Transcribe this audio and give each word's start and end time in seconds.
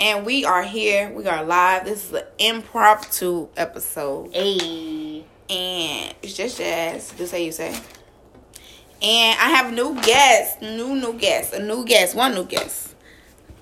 And 0.00 0.24
we 0.24 0.46
are 0.46 0.62
here. 0.62 1.12
We 1.12 1.26
are 1.26 1.44
live. 1.44 1.84
This 1.84 2.06
is 2.06 2.12
an 2.14 2.22
impromptu 2.38 3.48
episode. 3.54 4.32
Hey. 4.32 5.26
And 5.50 6.14
it's 6.22 6.34
just 6.34 6.56
Jazz. 6.56 7.12
Just 7.18 7.32
say 7.32 7.44
you 7.44 7.52
say. 7.52 7.78
And 9.02 9.38
I 9.38 9.50
have 9.50 9.74
new 9.74 10.00
guests. 10.00 10.62
New, 10.62 10.96
new 10.96 11.12
guests. 11.18 11.52
A 11.52 11.62
new 11.62 11.84
guest. 11.84 12.16
One 12.16 12.34
new 12.34 12.46
guest. 12.46 12.94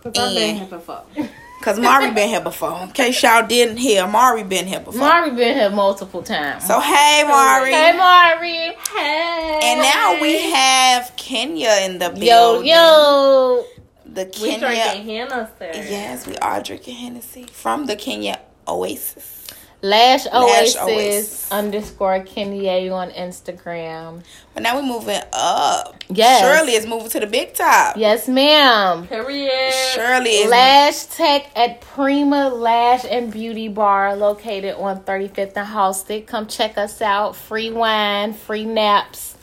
Cause 0.05 0.13
I've 0.17 0.35
been 0.37 0.57
here 0.57 0.67
before. 0.67 1.05
Because 1.59 1.81
Mari 1.81 2.13
been 2.13 2.29
here 2.29 2.41
before. 2.41 2.83
In 2.85 2.91
case 2.93 3.21
y'all 3.21 3.45
didn't 3.45 3.79
hear, 3.79 4.07
Mari 4.07 4.45
been 4.45 4.69
here 4.69 4.79
before. 4.79 5.01
Mari 5.01 5.31
been 5.31 5.57
here 5.57 5.71
multiple 5.71 6.23
times. 6.23 6.65
So, 6.65 6.79
hey, 6.79 7.25
Mari. 7.27 7.73
hey 7.73 7.97
Mari. 7.97 8.77
Hey. 8.95 9.61
And 9.65 9.81
now 9.81 10.23
we 10.23 10.53
have 10.53 11.13
Kenya 11.17 11.81
in 11.83 11.99
the 11.99 12.11
building. 12.11 12.69
Yo 12.69 13.65
yo. 13.65 13.65
The 14.11 14.25
We 14.43 14.51
Kenya. 14.57 14.59
drinking 14.93 15.05
Hennessy. 15.17 15.91
Yes, 15.91 16.27
we 16.27 16.37
are 16.39 16.63
drinking 16.63 16.97
Hennessy 16.97 17.45
from 17.53 17.87
the 17.87 17.95
Kenya 17.97 18.41
Oasis. 18.67 19.35
Lash 19.81 20.27
Oasis, 20.35 20.77
Oasis. 20.77 21.53
underscore 21.53 22.21
Kenya 22.25 22.93
on 22.93 23.11
Instagram. 23.13 24.25
But 24.53 24.65
now 24.65 24.75
we're 24.75 24.83
moving 24.83 25.21
up. 25.33 26.03
Yes. 26.09 26.41
Shirley 26.41 26.73
is 26.73 26.85
moving 26.85 27.09
to 27.11 27.21
the 27.21 27.29
big 27.29 27.55
top. 27.55 27.97
Yes, 27.97 28.27
ma'am. 28.27 29.07
Period. 29.07 29.73
Shirley 29.95 30.31
is 30.31 30.51
Lash 30.51 31.05
Tech 31.07 31.53
at 31.55 31.81
Prima 31.81 32.49
Lash 32.49 33.05
and 33.05 33.33
Beauty 33.33 33.69
Bar 33.69 34.17
located 34.17 34.75
on 34.75 35.05
35th 35.05 35.57
and 35.57 35.69
Halsted. 35.69 36.27
Come 36.27 36.49
check 36.49 36.77
us 36.77 37.01
out. 37.01 37.37
Free 37.37 37.71
wine, 37.71 38.33
free 38.35 38.65
naps, 38.65 39.37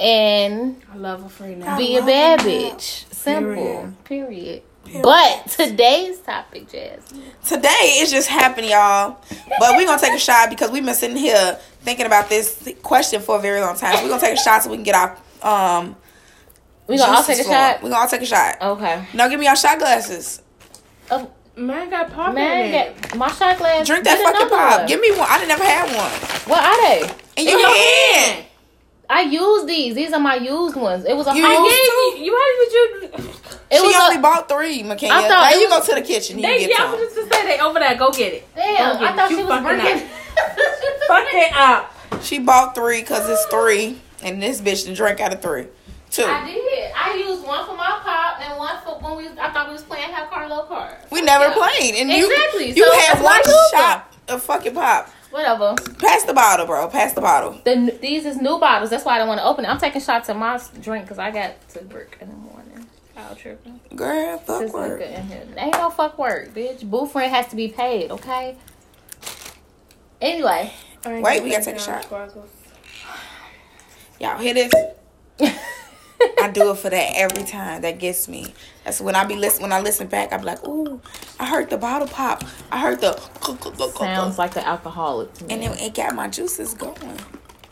and 0.00 0.82
I 0.92 0.96
love 0.96 1.24
a 1.24 1.28
free 1.28 1.54
nap. 1.54 1.78
be 1.78 1.96
a 1.96 2.02
bad 2.04 2.40
bitch. 2.40 3.04
Simple. 3.26 3.54
Period. 3.54 4.04
Period. 4.04 4.62
Period. 4.84 5.02
But 5.02 5.48
today's 5.48 6.20
topic, 6.20 6.70
Jasmine. 6.70 7.22
today 7.44 7.98
it's 7.98 8.12
just 8.12 8.28
happening, 8.28 8.70
y'all. 8.70 9.18
But 9.58 9.74
we're 9.76 9.84
gonna 9.84 10.00
take 10.00 10.14
a 10.14 10.18
shot 10.18 10.48
because 10.48 10.70
we've 10.70 10.84
been 10.84 10.94
sitting 10.94 11.16
here 11.16 11.58
thinking 11.80 12.06
about 12.06 12.28
this 12.28 12.72
question 12.82 13.20
for 13.20 13.36
a 13.36 13.40
very 13.40 13.60
long 13.60 13.76
time. 13.76 13.96
So 13.96 14.04
we're 14.04 14.10
gonna 14.10 14.20
take 14.20 14.38
a 14.38 14.40
shot 14.40 14.62
so 14.62 14.70
we 14.70 14.76
can 14.76 14.84
get 14.84 14.94
our 14.94 15.18
um 15.42 15.96
We 16.86 16.98
gonna 16.98 17.16
all 17.16 17.24
take 17.24 17.40
a 17.40 17.42
flowing. 17.44 17.58
shot. 17.58 17.82
We're 17.82 17.90
gonna 17.90 18.02
all 18.02 18.08
take 18.08 18.22
a 18.22 18.26
shot. 18.26 18.62
Okay. 18.62 19.04
Now 19.12 19.26
give 19.28 19.40
me 19.40 19.46
your 19.46 19.56
shot 19.56 19.78
glasses. 19.80 20.40
Oh, 21.10 21.30
Man 21.56 21.88
got 21.90 22.12
pop 22.12 22.34
man, 22.34 22.66
in 22.66 22.74
it. 22.74 23.00
get 23.02 23.16
my 23.16 23.28
shot 23.32 23.58
glass. 23.58 23.86
Drink 23.86 24.04
that 24.04 24.18
fucking 24.20 24.48
pop. 24.50 24.78
one. 24.80 24.86
Give 24.88 25.00
me 25.00 25.10
one. 25.12 25.26
I 25.28 25.38
didn't 25.38 25.50
ever 25.52 25.64
have 25.64 25.88
one. 25.88 26.50
What 26.50 26.62
are 26.62 26.82
they? 26.82 27.42
In 27.42 27.48
your 27.58 27.74
hand. 27.74 28.44
I 29.08 29.20
used 29.22 29.66
these. 29.68 29.94
These 29.94 30.12
are 30.12 30.20
my 30.20 30.34
used 30.36 30.76
ones. 30.76 31.04
It 31.04 31.16
was 31.16 31.26
a 31.26 31.34
You 31.36 31.42
high 31.44 31.52
used 31.62 31.74
gave 31.74 32.20
you. 32.20 32.24
You 32.26 32.36
how 32.36 32.58
would 32.58 32.72
you? 32.72 33.30
It 33.70 33.76
she 33.80 33.86
was 33.86 33.96
only 33.96 34.16
a, 34.16 34.20
bought 34.20 34.48
three, 34.48 34.82
McKenna. 34.82 35.14
I 35.14 35.20
thought 35.22 35.28
now 35.28 35.48
it 35.50 35.60
you 35.60 35.68
was- 35.68 35.86
go 35.88 35.94
to 35.94 36.00
the 36.00 36.06
kitchen. 36.06 36.38
You 36.38 36.42
They, 36.42 36.58
get 36.60 36.70
yeah, 36.70 36.86
I 36.86 36.90
was 36.94 37.00
just 37.14 37.16
to 37.30 37.34
say 37.34 37.46
they 37.46 37.58
over 37.60 37.78
there. 37.78 37.94
Go 37.96 38.10
get 38.12 38.32
it. 38.34 38.48
damn. 38.54 38.98
Get 38.98 39.02
I 39.10 39.16
thought 39.16 39.30
You 39.30 39.36
she 39.38 39.44
was 39.44 39.62
fucking. 39.62 40.08
Fuck 41.08 41.28
it 41.32 41.52
up. 41.56 41.92
She 42.22 42.38
bought 42.38 42.74
three 42.74 43.00
because 43.00 43.28
it's 43.28 43.44
three, 43.46 44.00
and 44.22 44.42
this 44.42 44.60
bitch 44.60 44.84
didn't 44.84 44.96
out 45.20 45.32
of 45.32 45.40
three. 45.42 45.66
Two. 46.10 46.24
I 46.24 46.46
did. 46.46 46.92
I 46.96 47.14
used 47.16 47.44
one 47.44 47.66
for 47.66 47.76
my 47.76 48.00
pop 48.02 48.40
and 48.40 48.56
one 48.58 48.76
for 48.84 48.98
when 49.00 49.16
we. 49.16 49.28
I 49.38 49.52
thought 49.52 49.66
we 49.68 49.72
was 49.74 49.82
playing 49.82 50.10
Have 50.12 50.30
Carlo 50.30 50.64
cards. 50.64 51.04
We 51.10 51.20
never 51.22 51.46
Yeah. 51.46 51.54
played, 51.54 51.94
and 51.96 52.10
Exactly. 52.10 52.68
you 52.70 52.74
you 52.74 52.84
So 52.84 52.92
had 52.92 53.18
that's 53.18 53.20
why 53.20 53.24
one 53.24 53.32
I 53.44 53.50
used 53.50 53.70
shot 53.72 54.12
of 54.28 54.42
fucking 54.42 54.74
pop. 54.74 55.10
Whatever. 55.30 55.74
Pass 55.98 56.22
the 56.24 56.32
bottle, 56.34 56.66
bro. 56.66 56.88
Pass 56.88 57.12
the 57.12 57.20
bottle. 57.20 57.60
The 57.64 57.96
these 58.00 58.24
is 58.24 58.36
new 58.36 58.58
bottles. 58.58 58.90
That's 58.90 59.04
why 59.04 59.16
I 59.16 59.18
don't 59.18 59.28
want 59.28 59.40
to 59.40 59.44
open 59.46 59.64
it. 59.64 59.68
I'm 59.68 59.78
taking 59.78 60.00
shots 60.00 60.28
of 60.28 60.36
my 60.36 60.60
drink 60.80 61.04
because 61.04 61.18
I 61.18 61.30
got 61.30 61.68
to 61.70 61.80
work 61.92 62.16
in 62.20 62.28
the 62.28 62.34
morning. 62.34 62.86
How 63.14 63.32
tripping. 63.34 63.80
Girl, 63.94 64.38
fuck 64.38 64.60
This 64.60 64.72
work. 64.72 65.00
nigga 65.00 65.18
in 65.18 65.26
here. 65.26 65.46
Ain't 65.56 65.72
no 65.74 65.90
fuck 65.90 66.18
work, 66.18 66.54
bitch. 66.54 66.88
Boo 66.88 67.06
friend 67.06 67.32
has 67.34 67.48
to 67.48 67.56
be 67.56 67.68
paid, 67.68 68.10
okay? 68.10 68.56
Anyway. 70.20 70.72
Wait, 71.04 71.42
we 71.42 71.50
gotta 71.50 71.64
take 71.64 71.76
a 71.76 71.80
shot. 71.80 72.06
Y'all 74.20 74.38
hear 74.38 74.54
this? 74.54 74.72
I 76.40 76.50
do 76.50 76.70
it 76.70 76.78
for 76.78 76.90
that 76.90 77.12
every 77.14 77.44
time. 77.44 77.82
That 77.82 77.98
gets 77.98 78.28
me. 78.28 78.54
That's 78.84 79.00
when 79.00 79.14
I 79.14 79.24
be 79.24 79.36
listen. 79.36 79.62
When 79.62 79.72
I 79.72 79.80
listen 79.80 80.06
back, 80.06 80.32
I'm 80.32 80.42
like, 80.42 80.66
"Ooh, 80.66 81.00
I 81.38 81.46
heard 81.46 81.70
the 81.70 81.78
bottle 81.78 82.08
pop. 82.08 82.44
I 82.70 82.80
heard 82.80 83.00
the 83.00 83.16
Sounds 83.96 84.38
like 84.38 84.54
the 84.54 84.66
alcoholic 84.66 85.28
and 85.42 85.62
then 85.62 85.72
it 85.78 85.94
got 85.94 86.14
my 86.14 86.28
juices 86.28 86.74
going." 86.74 86.94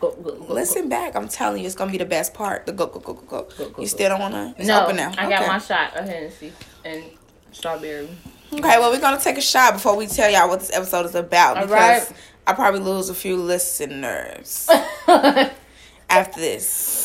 Go, 0.01 0.11
go, 0.11 0.33
go, 0.33 0.45
go. 0.47 0.53
Listen 0.53 0.89
back. 0.89 1.17
I'm 1.17 1.29
telling 1.29 1.61
you, 1.61 1.67
it's 1.67 1.75
gonna 1.75 1.93
be 1.93 1.99
the 1.99 2.05
best 2.05 2.35
part. 2.35 2.67
The 2.67 2.73
go 2.73 2.87
go 2.87 3.01
go 3.01 3.15
go 3.15 3.49
go. 3.59 3.75
You 3.79 3.87
still 3.87 4.11
don't 4.11 4.21
wanna? 4.21 4.55
It's 4.59 4.69
No, 4.69 4.83
open 4.85 4.97
now. 4.97 5.13
I 5.17 5.29
got 5.29 5.47
my 5.47 5.59
shot 5.59 5.97
of 5.97 6.07
Hennessy 6.07 6.53
and 6.85 7.05
strawberry. 7.53 8.09
Okay, 8.53 8.79
well, 8.79 8.91
we're 8.91 9.01
gonna 9.01 9.21
take 9.21 9.39
a 9.39 9.43
shot 9.43 9.75
before 9.75 9.97
we 9.97 10.07
tell 10.07 10.31
y'all 10.31 10.49
what 10.49 10.61
this 10.61 10.73
episode 10.73 11.07
is 11.07 11.15
about 11.15 11.55
because 11.55 11.71
right. 11.71 12.13
I 12.47 12.53
probably 12.53 12.81
lose 12.81 13.09
a 13.09 13.15
few 13.15 13.37
listeners 13.37 14.69
after 15.09 16.41
this. 16.41 17.04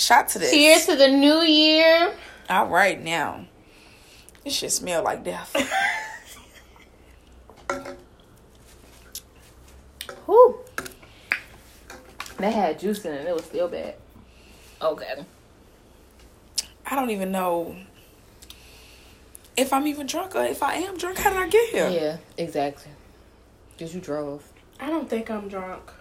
Shot 0.00 0.28
to 0.28 0.38
this. 0.38 0.50
Cheers 0.50 0.86
to 0.86 0.96
the 0.96 1.08
new 1.08 1.42
year. 1.42 2.14
All 2.48 2.68
right, 2.68 2.98
now. 2.98 3.44
This 4.42 4.54
shit 4.54 4.72
smell 4.72 5.04
like 5.04 5.22
death. 5.22 5.54
Whew. 10.24 10.58
That 12.38 12.54
had 12.54 12.80
juice 12.80 13.04
in 13.04 13.12
it. 13.12 13.26
It 13.26 13.34
was 13.34 13.44
still 13.44 13.68
bad. 13.68 13.96
Okay. 14.80 15.26
I 16.86 16.96
don't 16.96 17.10
even 17.10 17.30
know 17.30 17.76
if 19.54 19.70
I'm 19.70 19.86
even 19.86 20.06
drunk 20.06 20.34
or 20.34 20.44
if 20.44 20.62
I 20.62 20.76
am 20.76 20.96
drunk. 20.96 21.18
How 21.18 21.28
did 21.28 21.38
I 21.38 21.48
get 21.48 21.68
here? 21.68 21.90
Yeah, 21.90 22.16
exactly. 22.38 22.90
Because 23.76 23.94
you 23.94 24.00
drove. 24.00 24.50
I 24.80 24.88
don't 24.88 25.10
think 25.10 25.30
I'm 25.30 25.48
drunk. 25.48 25.92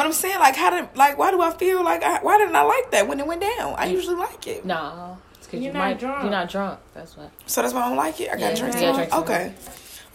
But 0.00 0.06
I'm 0.06 0.12
saying, 0.14 0.38
like, 0.38 0.56
how 0.56 0.70
did, 0.70 0.96
like, 0.96 1.18
why 1.18 1.30
do 1.30 1.42
I 1.42 1.50
feel 1.50 1.84
like, 1.84 2.02
I, 2.02 2.22
why 2.22 2.38
didn't 2.38 2.56
I 2.56 2.62
like 2.62 2.90
that 2.92 3.06
when 3.06 3.20
it 3.20 3.26
went 3.26 3.42
down? 3.42 3.74
I 3.76 3.86
mm. 3.86 3.92
usually 3.92 4.16
like 4.16 4.46
it. 4.46 4.64
No, 4.64 5.18
It's 5.34 5.46
because 5.46 5.60
You're 5.60 5.72
you 5.72 5.72
not 5.74 5.78
might, 5.78 5.98
drunk. 5.98 6.22
You're 6.22 6.30
not 6.30 6.48
drunk. 6.48 6.80
That's 6.94 7.18
why. 7.18 7.28
So 7.44 7.60
that's 7.60 7.74
why 7.74 7.82
I 7.82 7.88
don't 7.88 7.98
like 7.98 8.18
it. 8.18 8.30
I 8.30 8.36
gotta 8.36 8.40
Yeah, 8.40 8.54
drink 8.54 8.74
you 8.76 8.94
drink 8.94 9.10
some 9.10 9.22
Okay. 9.24 9.52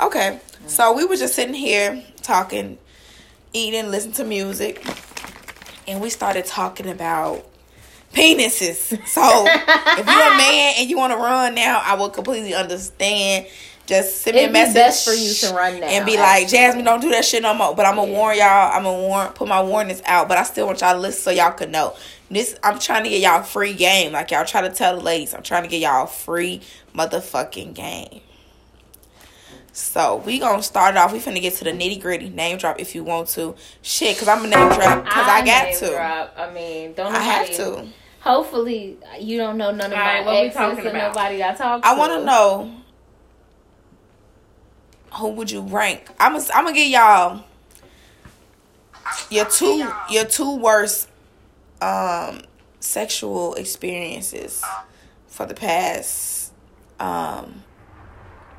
Okay. 0.02 0.40
So 0.66 0.94
we 0.94 1.06
were 1.06 1.16
just 1.16 1.36
sitting 1.36 1.54
here 1.54 2.04
talking, 2.24 2.80
eating, 3.54 3.92
listening 3.92 4.16
to 4.16 4.24
music, 4.24 4.84
and 5.88 6.02
we 6.02 6.10
started 6.10 6.46
talking 6.46 6.90
about 6.90 7.46
penises. 8.12 8.88
So 9.06 9.46
if 9.46 10.08
you're 10.08 10.34
a 10.34 10.36
man 10.36 10.74
and 10.80 10.90
you 10.90 10.98
want 10.98 11.14
to 11.14 11.18
run 11.18 11.54
now, 11.54 11.80
I 11.86 11.94
will 11.94 12.10
completely 12.10 12.56
understand. 12.56 13.46
Just 13.86 14.22
send 14.24 14.36
me 14.36 14.42
It'd 14.44 14.50
a 14.50 14.54
be 14.54 14.60
message. 14.60 14.74
best 14.74 15.06
for 15.08 15.14
you 15.14 15.32
to 15.34 15.56
run 15.56 15.80
now, 15.80 15.86
and 15.88 16.06
be 16.06 16.18
like. 16.18 16.48
Jasmine, 16.48 16.84
don't 16.86 17.02
do 17.02 17.10
that 17.12 17.24
shit 17.24 17.44
no 17.44 17.54
more. 17.54 17.76
But 17.76 17.86
I'm 17.86 17.96
gonna 17.96 18.12
Yeah. 18.12 18.18
warn 18.18 18.38
y'all. 18.38 18.72
I'm 18.74 18.84
gonna 18.84 18.98
warn, 19.00 19.28
put 19.30 19.48
my 19.48 19.62
warnings 19.62 20.02
out. 20.06 20.28
But 20.28 20.38
I 20.40 20.44
still 20.44 20.66
want 20.66 20.82
y'all 20.82 20.94
to 20.94 21.00
listen 21.00 21.22
so 21.22 21.30
y'all 21.32 21.52
can 21.52 21.70
know. 21.72 21.94
This, 22.32 22.56
I'm 22.64 22.80
trying 22.80 23.04
to 23.04 23.10
get 23.10 23.22
y'all 23.22 23.44
free 23.44 23.74
game. 23.74 24.12
Like 24.14 24.32
y'all 24.32 24.44
try 24.46 24.62
to 24.62 24.72
tell 24.72 24.96
the 24.98 25.04
ladies, 25.04 25.36
I'm 25.36 25.44
trying 25.44 25.64
to 25.64 25.70
get 25.70 25.82
y'all 25.82 26.08
free 26.08 26.62
motherfucking 26.96 27.76
game. 27.76 28.22
So 29.72 30.24
we 30.26 30.40
gonna 30.40 30.64
start 30.64 30.96
off. 30.96 31.12
We 31.12 31.20
finna 31.20 31.42
get 31.42 31.54
to 31.56 31.66
the 31.66 31.72
nitty 31.72 32.02
gritty. 32.02 32.30
Name 32.30 32.58
drop 32.58 32.80
if 32.80 32.96
you 32.96 33.04
want 33.04 33.28
to. 33.30 33.56
Shit, 33.82 34.18
cause 34.18 34.28
I'm 34.28 34.40
a 34.46 34.48
name 34.48 34.70
drop 34.70 35.04
because 35.04 35.28
I, 35.28 35.46
got 35.46 35.74
to. 35.80 35.90
Drop. 35.90 36.34
I 36.38 36.50
mean, 36.52 36.94
don't 36.94 37.14
I 37.14 37.20
have 37.20 37.50
nobody- 37.52 37.88
to. 37.88 37.94
Hopefully, 38.22 38.98
you 39.20 39.38
don't 39.38 39.56
know 39.58 39.70
none 39.70 39.92
of 39.92 40.00
All 40.00 40.04
right, 40.04 40.26
my 40.26 40.32
what 40.32 40.42
we 40.42 40.48
exes 40.48 40.56
talking 40.58 40.80
and 40.80 40.88
about? 40.88 41.14
nobody 41.16 41.44
I 41.44 41.54
talk 41.54 41.82
to. 41.84 41.88
I 41.88 41.94
want 41.96 42.12
to 42.14 42.26
know 42.26 42.72
who 45.18 45.30
would 45.30 45.52
you 45.52 45.62
rank? 45.62 46.10
I'm 46.20 46.34
gonna 46.34 46.46
I'm 46.54 46.66
gonna 46.66 46.76
give 46.76 46.88
y'all 46.88 47.44
your 49.30 49.46
two 49.46 49.88
your 50.10 50.26
two 50.26 50.58
worst 50.58 51.10
um 51.82 52.42
sexual 52.80 53.54
experiences 53.56 54.64
for 55.28 55.46
the 55.46 55.54
past 55.54 56.54
um 57.00 57.64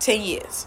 10 0.00 0.20
years. 0.20 0.66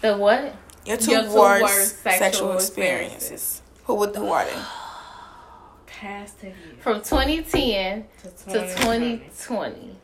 The 0.00 0.16
what? 0.16 0.54
Your 0.84 0.96
two, 0.96 1.12
Your 1.12 1.22
two 1.22 1.34
worst, 1.34 1.62
worst 1.62 2.02
sexual, 2.02 2.18
sexual 2.18 2.52
experiences. 2.54 3.62
Who 3.84 3.94
would 3.96 4.16
who 4.16 4.28
are 4.28 4.44
they? 4.44 4.50
Past 5.86 6.40
ten 6.40 6.50
years 6.50 6.82
From 6.82 6.96
2010 6.96 8.04
to 8.22 8.30
to 8.30 8.74
2020. 8.76 9.96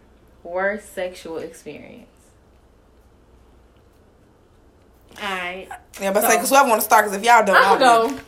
Worst 0.44 0.94
sexual 0.94 1.38
experience. 1.38 2.07
Alright. 5.22 5.68
Yeah, 6.00 6.12
but 6.12 6.22
So- 6.22 6.28
say 6.28 6.36
because 6.36 6.50
whoever 6.50 6.68
want 6.68 6.80
to 6.80 6.84
start, 6.84 7.04
because 7.06 7.16
if 7.18 7.24
y'all 7.24 7.44
don't, 7.44 7.56
I'm 7.56 7.78
gonna 7.78 8.14
go. 8.14 8.20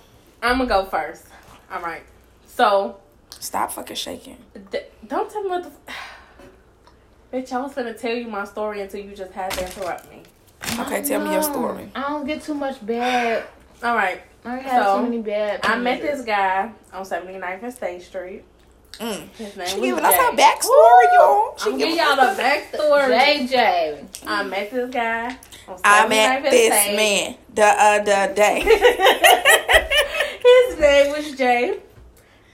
I'm 0.43 0.59
gonna 0.59 0.69
go 0.69 0.85
first. 0.87 1.25
All 1.73 1.81
right. 1.81 2.03
So, 2.47 2.97
Stop 3.39 3.73
fucking 3.73 3.97
shaking. 3.97 4.37
th- 4.71 4.87
don't 5.07 5.31
tell 5.31 5.43
me 5.43 5.51
what 5.51 5.63
the. 5.65 5.71
F- 5.89 6.47
Bitch, 7.33 7.53
I 7.53 7.61
was 7.61 7.75
gonna 7.75 7.95
tell 7.95 8.13
you 8.15 8.27
my 8.29 8.45
story 8.45 8.81
until 8.81 9.01
you 9.01 9.15
just 9.15 9.33
had 9.33 9.51
to 9.53 9.65
interrupt 9.65 10.11
me. 10.11 10.23
Okay, 10.81 11.03
tell 11.03 11.25
me 11.25 11.33
your 11.33 11.43
story. 11.43 11.91
I 11.95 12.03
don't 12.03 12.27
get 12.27 12.43
too 12.43 12.55
much 12.55 12.85
bad. 12.85 13.45
All 13.83 13.95
right. 13.95 14.21
I 14.45 14.57
don't 14.57 14.65
have 14.65 14.85
So, 14.87 14.97
too 14.99 15.03
many 15.05 15.23
bad. 15.23 15.61
I 15.65 15.79
met 15.79 16.01
this 16.03 16.23
guy 16.23 16.71
on 16.93 17.05
79th 17.05 17.63
and 17.63 17.73
State 17.73 18.03
Street. 18.03 18.45
Mm. 18.99 19.29
His 19.31 19.57
name 19.57 19.67
She 19.69 19.81
was 19.81 19.91
giving 19.91 20.05
us 20.05 20.15
her 20.15 20.33
backstory, 20.33 21.15
y'all. 21.15 21.57
She 21.57 21.71
I'm 21.71 21.79
giving 21.79 21.97
y'all 21.97 22.17
the 22.17 22.43
backstory. 22.43 23.49
JJ. 23.49 24.27
I 24.27 24.43
met 24.45 24.71
this 24.71 24.91
guy. 24.91 25.37
I 25.85 26.09
met 26.09 26.43
this 26.51 26.97
man 26.97 27.37
the 27.55 27.65
other 27.65 28.35
day. 28.35 28.61
His 30.43 30.79
name 30.79 31.13
was 31.13 31.33
Jay. 31.37 31.79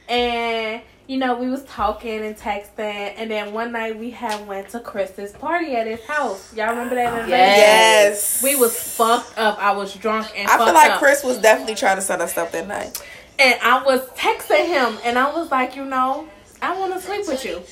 And 0.08 0.82
you 1.08 1.18
know, 1.18 1.36
we 1.36 1.48
was 1.48 1.64
talking 1.64 2.24
and 2.24 2.36
texting 2.36 3.14
and 3.16 3.30
then 3.30 3.52
one 3.52 3.72
night 3.72 3.96
we 3.98 4.10
had 4.10 4.46
went 4.46 4.68
to 4.70 4.80
Chris's 4.80 5.32
party 5.32 5.76
at 5.76 5.86
his 5.86 6.04
house. 6.04 6.54
Y'all 6.54 6.70
remember 6.70 6.96
that 6.96 7.28
yes. 7.28 7.58
Yes. 7.58 8.42
We 8.42 8.56
was 8.56 8.76
fucked 8.76 9.38
up. 9.38 9.58
I 9.58 9.72
was 9.72 9.94
drunk 9.94 10.32
and 10.36 10.48
I 10.48 10.56
feel 10.56 10.74
like 10.74 10.92
up. 10.92 10.98
Chris 10.98 11.22
was 11.22 11.38
definitely 11.38 11.76
trying 11.76 11.96
to 11.96 12.02
set 12.02 12.20
us 12.20 12.36
up 12.36 12.50
that 12.52 12.66
night. 12.66 13.00
And 13.38 13.60
I 13.62 13.82
was 13.84 14.00
texting 14.10 14.66
him 14.66 14.98
and 15.04 15.18
I 15.18 15.32
was 15.34 15.50
like, 15.50 15.76
you 15.76 15.84
know, 15.84 16.28
I 16.62 16.78
want 16.78 16.94
to 16.94 17.00
sleep 17.00 17.26
with 17.26 17.44
you. 17.44 17.62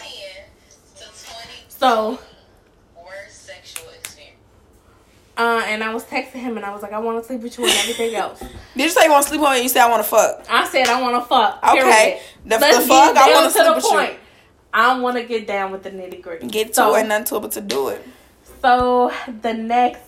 So, 1.68 2.18
worst 2.96 3.42
sexual 3.46 3.88
experience. 3.90 4.36
uh, 5.36 5.62
and 5.66 5.82
I 5.82 5.92
was 5.92 6.04
texting 6.04 6.34
him 6.40 6.56
and 6.56 6.64
I 6.64 6.72
was 6.72 6.82
like, 6.82 6.92
I 6.92 6.98
want 6.98 7.20
to 7.22 7.26
sleep 7.26 7.40
with 7.42 7.58
you 7.58 7.64
and 7.64 7.74
everything 7.74 8.14
else. 8.24 8.40
Did 8.40 8.50
you 8.76 8.88
say 8.88 9.04
you 9.04 9.10
want 9.10 9.24
to 9.24 9.28
sleep 9.30 9.40
with 9.40 9.50
me? 9.50 9.56
And 9.56 9.62
you 9.64 9.68
said 9.68 9.82
I 9.84 9.90
want 9.90 10.02
to 10.04 10.08
fuck. 10.08 10.44
I 10.48 10.66
said 10.68 10.86
I 10.88 11.00
want 11.02 11.16
to 11.22 11.28
fuck. 11.28 11.58
Okay. 11.62 12.20
The, 12.46 12.58
Let's 12.58 12.78
the 12.78 12.84
fuck? 12.86 13.14
get 13.14 13.22
I 13.22 13.26
down 13.26 13.34
want 13.42 13.52
to 13.52 13.58
to 13.58 13.64
sleep 13.64 13.66
the 13.66 13.74
with 13.74 13.84
point. 13.84 14.18
I 14.72 14.98
want 14.98 15.16
to 15.16 15.24
get 15.24 15.46
down 15.46 15.72
with 15.72 15.82
the 15.82 15.90
nitty 15.90 16.22
gritty. 16.22 16.46
you. 16.46 16.50
Get 16.50 16.68
to 16.68 16.74
so, 16.74 16.94
it, 16.96 17.06
nothing 17.06 17.24
to 17.26 17.36
it 17.36 17.40
but 17.40 17.52
to 17.52 17.60
do 17.60 17.88
it. 17.88 18.06
So 18.62 19.12
the 19.42 19.52
next 19.54 20.00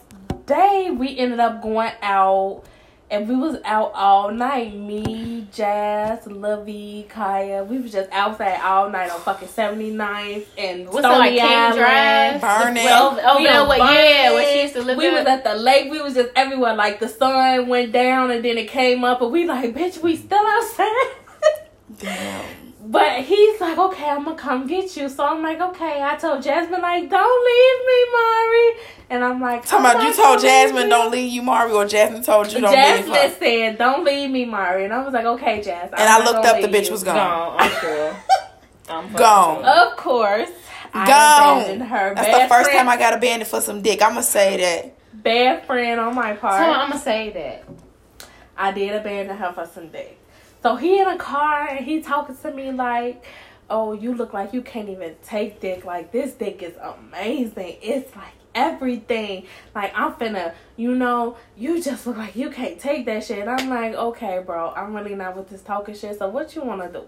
day, 0.46 0.90
we 0.96 1.16
ended 1.18 1.40
up 1.40 1.62
going 1.62 1.92
out, 2.02 2.62
and 3.10 3.28
we 3.28 3.36
was 3.36 3.56
out 3.64 3.92
all 3.94 4.30
night. 4.32 4.74
Me, 4.74 5.46
Jazz, 5.52 6.26
Lovey, 6.26 7.06
Kaya. 7.08 7.62
We 7.64 7.78
was 7.78 7.92
just 7.92 8.10
outside 8.10 8.60
all 8.62 8.90
night 8.90 9.10
on 9.10 9.20
fucking 9.20 9.48
79th 9.48 10.46
and 10.58 10.86
What's 10.86 10.98
it 10.98 11.02
Stony 11.02 11.18
like, 11.18 11.30
King 11.34 11.42
Island. 11.42 11.78
Drive? 11.78 12.64
Burning. 12.64 12.84
Well, 12.84 13.10
over 13.20 13.38
We 13.38 13.44
there, 13.44 13.60
on 13.60 13.68
what, 13.68 13.78
yeah, 13.78 14.30
where 14.32 14.52
she 14.52 14.62
used 14.62 14.74
to 14.74 14.82
live 14.82 14.98
We 14.98 15.08
was 15.10 15.20
at. 15.20 15.28
at 15.28 15.44
the 15.44 15.54
lake. 15.54 15.90
We 15.90 16.00
was 16.02 16.14
just 16.14 16.30
everywhere. 16.34 16.74
Like 16.74 16.98
the 17.00 17.08
sun 17.08 17.68
went 17.68 17.92
down 17.92 18.30
and 18.30 18.44
then 18.44 18.58
it 18.58 18.68
came 18.68 19.04
up, 19.04 19.22
and 19.22 19.30
we 19.30 19.46
like, 19.46 19.74
bitch, 19.74 20.02
we 20.02 20.16
still 20.16 20.44
outside. 20.44 21.10
Damn. 21.98 22.65
But 22.88 23.22
he's 23.24 23.60
like, 23.60 23.76
okay, 23.78 24.08
I'm 24.08 24.24
gonna 24.24 24.36
come 24.36 24.66
get 24.68 24.96
you. 24.96 25.08
So 25.08 25.24
I'm 25.24 25.42
like, 25.42 25.60
okay. 25.60 26.00
I 26.02 26.14
told 26.16 26.42
Jasmine, 26.42 26.80
like, 26.80 27.10
don't 27.10 27.44
leave 27.50 27.86
me, 27.90 28.00
Mari. 28.12 28.86
And 29.10 29.24
I'm 29.24 29.40
like, 29.40 29.64
Talking 29.66 29.86
"I'm 29.86 29.96
about 29.96 30.06
you 30.08 30.14
told 30.14 30.40
Jasmine 30.40 30.84
you." 30.84 30.88
don't 30.90 31.10
leave 31.10 31.32
you, 31.32 31.42
Mari, 31.42 31.72
or 31.72 31.84
Jasmine 31.84 32.22
told 32.22 32.52
you 32.52 32.60
don't 32.60 32.72
Jasmine 32.72 33.12
leave 33.12 33.22
her. 33.32 33.36
said, 33.38 33.78
don't 33.78 34.04
leave 34.04 34.30
me, 34.30 34.44
Mari. 34.44 34.84
And 34.84 34.92
I 34.94 35.02
was 35.04 35.12
like, 35.12 35.24
okay, 35.24 35.60
Jazz. 35.62 35.90
And 35.92 36.00
I 36.08 36.24
looked 36.24 36.44
up, 36.46 36.60
the 36.60 36.68
bitch 36.68 36.90
was 36.90 37.02
gone. 37.02 37.16
Gone, 37.16 37.56
I'm 37.58 37.70
sure. 37.80 38.16
I'm 38.88 39.12
Gone. 39.14 39.62
sure. 39.64 39.68
Of 39.68 39.96
course, 39.96 40.50
I 40.94 41.06
Gone. 41.08 41.60
abandoned 41.62 41.88
her. 41.90 42.14
That's 42.14 42.28
bad 42.28 42.44
the 42.44 42.54
first 42.54 42.70
friend, 42.70 42.78
time 42.86 42.88
I 42.88 42.96
got 42.96 43.14
abandoned 43.14 43.50
for 43.50 43.60
some 43.60 43.82
dick. 43.82 44.00
I'ma 44.00 44.20
say 44.20 44.56
that. 44.58 45.22
bad 45.24 45.66
friend 45.66 45.98
on 45.98 46.14
my 46.14 46.34
part. 46.34 46.54
So 46.60 46.64
part. 46.66 46.76
I'm 46.78 46.90
gonna 46.90 47.00
say 47.02 47.30
that. 47.30 48.28
I 48.56 48.70
did 48.72 48.94
abandon 48.94 49.36
her 49.36 49.52
for 49.52 49.66
some 49.66 49.88
dick. 49.88 50.18
So 50.66 50.74
he 50.74 50.98
in 50.98 51.06
a 51.06 51.16
car 51.16 51.68
and 51.68 51.84
he 51.84 52.02
talking 52.02 52.36
to 52.38 52.50
me 52.50 52.72
like, 52.72 53.24
"Oh, 53.70 53.92
you 53.92 54.12
look 54.12 54.32
like 54.32 54.52
you 54.52 54.62
can't 54.62 54.88
even 54.88 55.14
take 55.22 55.60
dick. 55.60 55.84
Like 55.84 56.10
this 56.10 56.32
dick 56.32 56.60
is 56.60 56.74
amazing. 56.82 57.76
It's 57.80 58.16
like 58.16 58.34
everything. 58.52 59.46
Like 59.76 59.92
I'm 59.94 60.14
finna, 60.14 60.54
you 60.76 60.96
know, 60.96 61.36
you 61.56 61.80
just 61.80 62.04
look 62.04 62.16
like 62.16 62.34
you 62.34 62.50
can't 62.50 62.80
take 62.80 63.06
that 63.06 63.22
shit." 63.22 63.46
I'm 63.46 63.68
like, 63.70 63.94
"Okay, 63.94 64.42
bro, 64.44 64.72
I'm 64.74 64.92
really 64.92 65.14
not 65.14 65.36
with 65.36 65.50
this 65.50 65.62
talking 65.62 65.94
shit. 65.94 66.18
So 66.18 66.26
what 66.26 66.56
you 66.56 66.62
wanna 66.64 66.90
do?" 66.90 67.04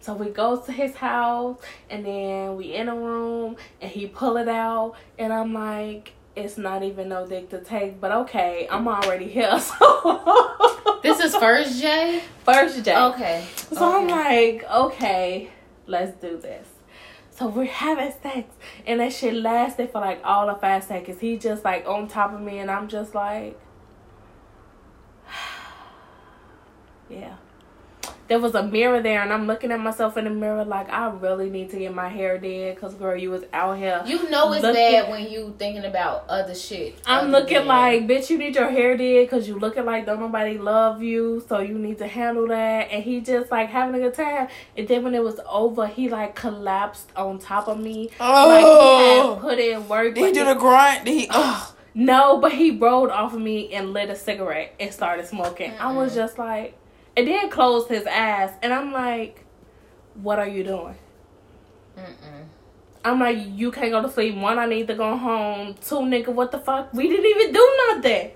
So 0.00 0.14
we 0.14 0.30
go 0.30 0.56
to 0.56 0.72
his 0.72 0.96
house 0.96 1.60
and 1.90 2.04
then 2.04 2.56
we 2.56 2.74
in 2.74 2.88
a 2.88 2.96
room 2.96 3.54
and 3.80 3.88
he 3.88 4.08
pull 4.08 4.36
it 4.36 4.48
out 4.48 4.96
and 5.16 5.32
I'm 5.32 5.54
like, 5.54 6.14
it's 6.36 6.56
not 6.56 6.82
even 6.82 7.08
no 7.08 7.26
dick 7.26 7.50
to 7.50 7.60
take, 7.60 8.00
but 8.00 8.12
okay, 8.12 8.68
I'm 8.70 8.86
already 8.88 9.28
here. 9.28 9.58
So 9.60 11.00
This 11.02 11.18
is 11.20 11.34
first 11.36 11.80
J? 11.80 12.22
first 12.44 12.82
day. 12.84 12.96
Okay. 12.96 13.46
So 13.72 14.00
I'm 14.00 14.08
like, 14.08 14.64
okay, 14.70 15.50
let's 15.86 16.12
do 16.20 16.36
this. 16.38 16.68
So 17.30 17.46
we're 17.48 17.64
having 17.64 18.12
sex, 18.22 18.52
and 18.86 19.00
that 19.00 19.12
shit 19.14 19.32
lasted 19.34 19.90
for 19.92 20.00
like 20.00 20.20
all 20.24 20.50
of 20.50 20.60
five 20.60 20.84
seconds. 20.84 21.20
He 21.20 21.38
just 21.38 21.64
like 21.64 21.86
on 21.86 22.06
top 22.06 22.34
of 22.34 22.40
me, 22.40 22.58
and 22.58 22.70
I'm 22.70 22.86
just 22.86 23.14
like, 23.14 23.58
yeah. 27.08 27.36
There 28.30 28.38
was 28.38 28.54
a 28.54 28.62
mirror 28.62 29.02
there, 29.02 29.22
and 29.22 29.32
I'm 29.32 29.48
looking 29.48 29.72
at 29.72 29.80
myself 29.80 30.16
in 30.16 30.22
the 30.22 30.30
mirror 30.30 30.64
like 30.64 30.88
I 30.88 31.10
really 31.10 31.50
need 31.50 31.68
to 31.70 31.78
get 31.80 31.92
my 31.92 32.08
hair 32.08 32.38
did, 32.38 32.78
cause 32.80 32.94
girl, 32.94 33.16
you 33.16 33.28
was 33.32 33.42
out 33.52 33.76
here. 33.76 34.04
You 34.06 34.30
know 34.30 34.52
it's 34.52 34.62
Looking- 34.62 34.74
bad 34.92 35.10
when 35.10 35.28
you 35.28 35.52
thinking 35.58 35.84
about 35.84 36.26
other 36.28 36.54
shit. 36.54 36.94
I'm 37.06 37.24
other 37.24 37.40
looking 37.40 37.56
than- 37.58 37.66
like, 37.66 38.06
bitch, 38.06 38.30
you 38.30 38.38
need 38.38 38.54
your 38.54 38.70
hair 38.70 38.96
did 38.96 39.28
because 39.28 39.48
you 39.48 39.58
looking 39.58 39.84
like 39.84 40.06
don't 40.06 40.20
nobody 40.20 40.58
love 40.58 41.02
you, 41.02 41.44
so 41.48 41.58
you 41.58 41.76
need 41.76 41.98
to 41.98 42.06
handle 42.06 42.46
that. 42.46 42.92
And 42.92 43.02
he 43.02 43.20
just 43.20 43.50
like 43.50 43.68
having 43.68 43.96
a 43.96 43.98
good 43.98 44.14
time. 44.14 44.46
And 44.76 44.86
then 44.86 45.02
when 45.02 45.16
it 45.16 45.24
was 45.24 45.40
over, 45.48 45.88
he 45.88 46.08
like 46.08 46.36
collapsed 46.36 47.10
on 47.16 47.40
top 47.40 47.66
of 47.66 47.80
me. 47.80 48.10
oh 48.20 48.48
Like 48.48 48.60
he 48.60 48.64
Oh. 48.70 49.32
had 49.34 49.40
put 49.42 49.58
in 49.58 49.88
work. 49.88 50.14
Did 50.14 50.18
he 50.18 50.22
but 50.26 50.34
do 50.34 50.38
he- 50.40 50.46
the 50.46 50.54
grunt? 50.54 51.04
Did 51.04 51.14
he? 51.20 51.26
Oh. 51.32 51.74
no, 51.94 52.36
but 52.38 52.52
he 52.52 52.70
rolled 52.70 53.10
off 53.10 53.34
of 53.34 53.40
me 53.40 53.72
and 53.72 53.92
lit 53.92 54.08
a 54.08 54.14
cigarette 54.14 54.72
and 54.78 54.92
started 54.94 55.26
smoking. 55.26 55.72
I 55.80 55.90
was 55.90 56.14
just 56.14 56.38
like, 56.38 56.76
and 57.20 57.28
then 57.28 57.50
closed 57.50 57.88
his 57.88 58.06
ass. 58.06 58.52
And 58.62 58.72
I'm 58.72 58.92
like, 58.92 59.44
what 60.14 60.38
are 60.38 60.48
you 60.48 60.64
doing? 60.64 60.96
Mm-mm. 61.98 62.46
I'm 63.04 63.20
like, 63.20 63.38
you 63.46 63.70
can't 63.70 63.90
go 63.90 64.00
to 64.00 64.10
sleep. 64.10 64.34
One, 64.36 64.58
I 64.58 64.66
need 64.66 64.86
to 64.88 64.94
go 64.94 65.16
home. 65.16 65.74
Two, 65.82 65.96
nigga, 65.96 66.28
what 66.28 66.50
the 66.50 66.58
fuck? 66.58 66.92
We 66.94 67.08
didn't 67.08 67.26
even 67.26 67.52
do 67.52 67.78
nothing. 67.88 68.30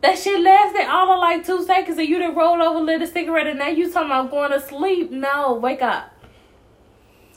That 0.00 0.18
shit 0.18 0.40
lasted 0.40 0.86
all 0.88 1.12
of 1.12 1.20
like 1.20 1.46
two 1.46 1.64
seconds, 1.64 1.98
and 1.98 2.08
you 2.08 2.18
didn't 2.18 2.36
roll 2.36 2.60
over, 2.60 2.80
lit 2.80 3.02
a 3.02 3.06
cigarette, 3.06 3.46
and 3.46 3.58
now 3.58 3.68
you 3.68 3.90
talking 3.90 4.10
about 4.10 4.30
going 4.30 4.52
to 4.52 4.60
sleep. 4.60 5.10
No, 5.10 5.54
wake 5.54 5.82
up. 5.82 6.14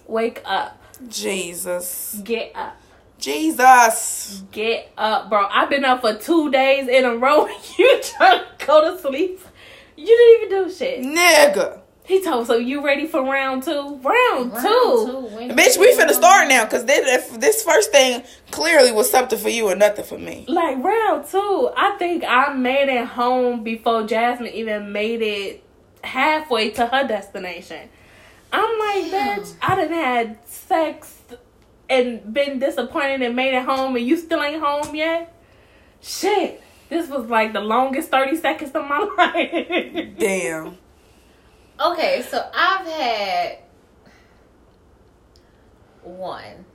Wake 0.08 0.42
up. 0.46 0.82
Jesus. 1.08 2.20
Get 2.24 2.52
up. 2.56 2.78
Jesus. 3.18 4.44
Get 4.52 4.92
up, 4.98 5.30
bro. 5.30 5.48
I've 5.48 5.70
been 5.70 5.86
up 5.86 6.02
for 6.02 6.16
two 6.16 6.52
days 6.52 6.88
in 6.88 7.06
a 7.06 7.16
row. 7.16 7.48
you 7.78 8.02
trying 8.04 8.42
to 8.42 8.66
go 8.66 8.96
to 8.96 9.00
sleep? 9.02 9.40
You 10.02 10.18
didn't 10.18 10.52
even 10.52 10.66
do 10.70 10.74
shit. 10.74 11.02
Nigga. 11.02 11.80
He 12.04 12.22
told 12.24 12.48
so 12.48 12.56
you 12.58 12.84
ready 12.84 13.06
for 13.08 13.22
round 13.24 13.64
two? 13.64 13.72
Round, 14.04 14.52
Round 14.52 14.54
two. 14.64 15.30
when- 15.32 15.56
Bitch, 15.56 15.78
we 15.80 15.94
finna 15.96 16.12
start 16.14 16.48
now 16.50 16.66
because 16.66 16.84
this, 16.86 17.28
this 17.38 17.64
first 17.64 17.92
thing 17.92 18.24
clearly 18.50 18.92
was 18.92 19.10
something 19.10 19.38
for 19.38 19.50
you 19.50 19.70
and 19.70 19.80
nothing 19.80 20.04
for 20.04 20.18
me. 20.18 20.46
Like 20.48 20.84
round 20.84 21.28
two, 21.30 21.70
I 21.78 21.96
think 22.00 22.24
I 22.28 22.54
made 22.54 22.90
it 22.90 23.06
home 23.06 23.64
before 23.64 24.04
Jasmine 24.06 24.52
even 24.54 24.92
made 24.92 25.22
it 25.22 25.64
halfway 26.04 26.72
to 26.72 26.88
her 26.88 27.08
destination. 27.08 27.88
I'm 28.52 28.80
like, 28.80 29.12
bitch, 29.12 29.54
I 29.62 29.76
done 29.76 29.90
had 29.94 30.38
sex 30.48 31.20
and 31.90 32.34
been 32.34 32.60
disappointed 32.60 33.22
and 33.22 33.36
made 33.36 33.54
it 33.54 33.64
home 33.64 33.96
and 33.96 34.06
you 34.06 34.18
still 34.18 34.42
ain't 34.42 34.62
home 34.62 34.96
yet? 34.96 35.34
Shit. 36.02 36.62
This 36.92 37.08
was 37.10 37.28
like 37.30 37.54
the 37.54 37.62
longest 37.62 38.10
30 38.10 38.36
seconds 38.36 38.72
of 38.76 38.86
my 38.86 39.00
life. 39.18 40.10
Damn. 40.20 40.78
Okay, 41.80 42.22
so 42.22 42.50
I've 42.54 42.86
had 42.86 43.60
one. 46.04 46.66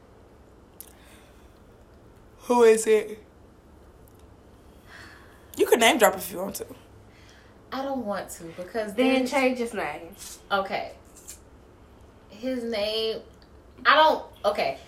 Who 2.44 2.62
is 2.62 2.86
it? 2.86 3.22
You 5.58 5.66
could 5.66 5.80
name 5.80 5.98
drop 5.98 6.16
if 6.16 6.32
you 6.32 6.38
want 6.38 6.54
to. 6.56 6.66
I 7.70 7.82
don't 7.82 8.06
want 8.06 8.30
to 8.30 8.44
because 8.56 8.94
then 8.94 9.14
then 9.16 9.26
change 9.26 9.58
his 9.58 9.74
name. 9.74 10.14
okay. 10.50 10.92
His 12.30 12.64
name 12.64 13.18
I 13.84 13.96
don't 13.96 14.24
okay. 14.46 14.78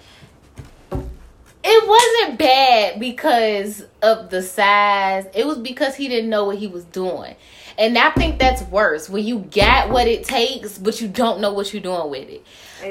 It 1.64 1.88
wasn't 1.88 2.38
bad 2.38 3.00
because 3.00 3.84
of 4.02 4.30
the 4.30 4.42
size. 4.42 5.26
It 5.34 5.46
was 5.46 5.58
because 5.58 5.96
he 5.96 6.08
didn't 6.08 6.30
know 6.30 6.44
what 6.44 6.58
he 6.58 6.66
was 6.66 6.84
doing. 6.84 7.34
And 7.76 7.96
I 7.98 8.10
think 8.10 8.38
that's 8.38 8.62
worse 8.62 9.08
when 9.08 9.24
you 9.24 9.40
got 9.40 9.90
what 9.90 10.06
it 10.08 10.24
takes, 10.24 10.78
but 10.78 11.00
you 11.00 11.08
don't 11.08 11.40
know 11.40 11.52
what 11.52 11.72
you're 11.72 11.82
doing 11.82 12.10
with 12.10 12.28
it. 12.28 12.44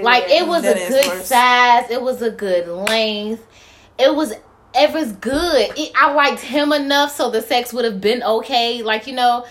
Like 0.03 0.25
it 0.27 0.47
was 0.47 0.63
That 0.63 0.77
a 0.77 0.88
good 0.89 1.07
worse. 1.07 1.27
size. 1.27 1.89
It 1.89 2.01
was 2.01 2.21
a 2.21 2.31
good 2.31 2.67
length. 2.67 3.45
It 3.97 4.13
was 4.13 4.33
it 4.75 4.93
was 4.93 5.13
good. 5.13 5.71
It, 5.77 5.91
I 5.95 6.13
liked 6.13 6.41
him 6.41 6.71
enough 6.74 7.15
so 7.15 7.31
the 7.31 7.41
sex 7.41 7.74
would 7.74 7.86
have 7.86 8.00
been 8.01 8.21
okay. 8.21 8.83
Like 8.83 9.07
you 9.07 9.13
know, 9.13 9.45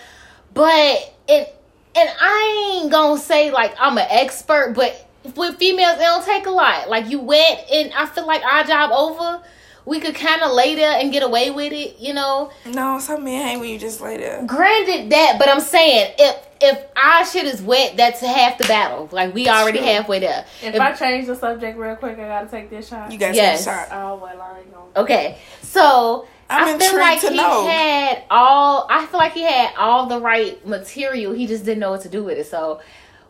but 0.53 1.13
it 1.27 1.55
and 1.95 2.09
I 2.21 2.79
ain't 2.81 2.91
gonna 2.91 3.19
say 3.19 3.51
like 3.51 3.73
I'm 3.79 3.97
an 3.97 4.07
expert, 4.09 4.73
but 4.75 5.06
with 5.35 5.57
females 5.57 5.95
it 5.97 6.01
don't 6.01 6.25
take 6.25 6.45
a 6.45 6.51
lot. 6.51 6.89
Like 6.89 7.09
you 7.09 7.19
wet 7.19 7.67
and 7.71 7.91
I 7.93 8.05
feel 8.05 8.25
like 8.27 8.43
our 8.43 8.63
job 8.63 8.91
over. 8.91 9.43
We 9.85 10.01
could 10.01 10.15
kind 10.15 10.41
of 10.41 10.51
lay 10.51 10.75
there 10.75 10.99
and 10.99 11.13
get 11.13 11.23
away 11.23 11.49
with 11.49 11.71
it, 11.71 11.97
you 11.97 12.13
know. 12.13 12.51
No, 12.65 12.99
some 12.99 13.23
men 13.23 13.47
hate 13.47 13.57
when 13.57 13.69
you 13.69 13.79
just 13.79 14.01
lay 14.01 14.17
there. 14.17 14.43
Granted 14.45 15.09
that, 15.11 15.37
but 15.39 15.47
I'm 15.47 15.61
saying 15.61 16.13
if 16.19 16.35
if 16.59 16.85
our 16.97 17.25
shit 17.25 17.45
is 17.45 17.61
wet, 17.61 17.95
that's 17.95 18.19
half 18.19 18.57
the 18.57 18.65
battle. 18.65 19.07
Like 19.13 19.33
we 19.33 19.47
already 19.47 19.77
True. 19.77 19.87
halfway 19.87 20.19
there. 20.19 20.45
If, 20.61 20.75
If- 20.75 20.81
I 20.81 20.91
change 20.91 21.27
the 21.27 21.35
subject 21.37 21.77
real 21.77 21.95
quick, 21.95 22.19
I 22.19 22.27
gotta 22.27 22.47
take 22.49 22.69
this 22.69 22.89
shot. 22.89 23.09
You 23.13 23.17
guys 23.17 23.33
Yes. 23.37 23.65
yes. 23.65 23.87
shot. 23.89 23.97
Oh 23.97 24.15
well, 24.17 24.41
I 24.41 24.59
ain't 24.59 24.73
gonna. 24.73 24.85
Okay, 24.97 25.37
so 25.61 26.27
I'm 26.49 26.75
I 26.75 26.79
feel 26.79 26.97
like 26.99 27.21
to 27.21 27.29
he 27.29 27.37
know. 27.37 27.65
had 27.65 28.23
all. 28.29 28.87
I 28.89 29.05
feel 29.05 29.19
like 29.21 29.31
he 29.33 29.43
had 29.43 29.73
all 29.77 30.07
the 30.07 30.19
right 30.19 30.65
material. 30.67 31.31
He 31.31 31.47
just 31.47 31.63
didn't 31.63 31.79
know 31.79 31.91
what 31.91 32.01
to 32.01 32.09
do 32.09 32.25
with 32.25 32.37
it. 32.37 32.47
So 32.47 32.81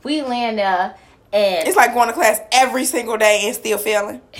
we 0.04 0.24
land 0.24 0.58
there, 0.58 0.96
and 1.34 1.68
It's 1.68 1.78
like 1.78 1.94
going 1.94 2.08
to 2.08 2.14
class 2.14 2.40
every 2.52 2.86
single 2.86 3.18
day 3.18 3.42
and 3.46 3.56
still 3.56 3.78
failing. 3.78 4.22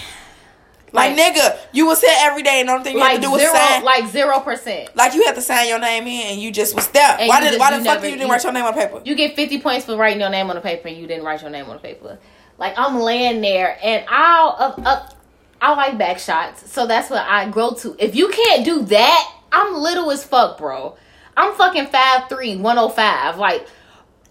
Like, 0.94 1.18
Like- 1.18 1.36
nigga, 1.36 1.58
you 1.74 1.86
was 1.86 2.00
here 2.00 2.16
every 2.20 2.44
day 2.44 2.62
and 2.62 2.70
the 2.70 2.74
only 2.74 2.86
thing 2.86 2.96
you 2.98 3.04
had 3.04 3.16
to 3.16 3.22
do 3.22 3.30
was 3.30 3.42
zero, 3.42 3.54
sign. 3.54 3.84
Like, 3.84 4.04
like 4.04 4.10
zero 4.12 4.40
percent. 4.40 4.96
Like 4.96 5.14
you 5.16 5.26
had 5.26 5.36
to 5.36 5.42
sign 5.42 5.68
your 5.68 5.80
name 5.80 6.04
in 6.08 6.32
and 6.32 6.42
you 6.42 6.50
just 6.50 6.76
was 6.76 6.88
there. 6.88 7.18
And 7.20 7.28
why 7.28 7.42
did 7.42 7.48
just- 7.48 7.60
why 7.60 7.72
the 7.72 7.84
fuck 7.84 7.96
never- 7.96 8.06
you 8.06 8.12
didn't 8.14 8.28
you- 8.28 8.32
write 8.34 8.42
your 8.44 8.54
name 8.54 8.64
on 8.64 8.74
paper? 8.74 9.02
You 9.04 9.14
get 9.16 9.36
fifty 9.36 9.60
points 9.60 9.86
for 9.86 9.98
writing 9.98 10.22
your 10.22 10.30
name 10.30 10.50
on 10.50 10.56
the 10.56 10.62
paper, 10.62 10.88
and 10.88 10.96
you 10.96 11.06
didn't 11.06 11.26
write 11.26 11.42
your 11.42 11.52
name 11.52 11.66
on 11.66 11.74
the 11.76 11.82
paper. 11.82 12.18
Like 12.58 12.74
I'm 12.78 13.00
laying 13.02 13.42
there, 13.42 13.78
and 13.84 14.06
I'll 14.10 14.56
up 14.58 14.80
up. 14.86 15.14
I 15.62 15.74
like 15.76 15.98
back 15.98 16.20
shots, 16.20 16.72
so 16.72 16.88
that's 16.88 17.10
what 17.10 17.22
I 17.28 17.50
grow 17.50 17.72
to. 17.72 17.96
If 18.00 18.16
you 18.16 18.30
can't 18.30 18.64
do 18.64 18.84
that, 18.84 19.34
I'm 19.52 19.76
little 19.76 20.10
as 20.10 20.24
fuck, 20.24 20.58
bro. 20.58 20.96
I'm 21.36 21.54
fucking 21.56 21.88
5'3", 21.88 22.60
105. 22.62 23.38
Like 23.38 23.68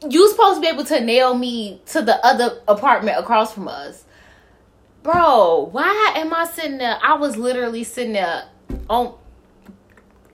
you 0.09 0.29
supposed 0.31 0.57
to 0.57 0.61
be 0.61 0.69
able 0.69 0.85
to 0.85 1.01
nail 1.01 1.35
me 1.35 1.81
to 1.87 2.03
the 2.03 2.25
other 2.25 2.61
apartment 2.69 3.19
across 3.19 3.53
from 3.53 3.69
us. 3.69 4.05
Bro, 5.03 5.69
why 5.73 6.15
am 6.17 6.35
I 6.35 6.47
sitting 6.47 6.79
there? 6.79 6.99
I 7.03 7.15
was 7.15 7.37
literally 7.37 7.85
sitting 7.85 8.15
there 8.15 8.49
on 8.91 9.15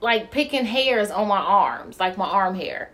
like 0.01 0.31
picking 0.31 0.65
hairs 0.65 1.11
on 1.11 1.27
my 1.27 1.39
arms, 1.39 1.99
like 1.99 2.17
my 2.17 2.27
arm 2.27 2.55
hair. 2.55 2.91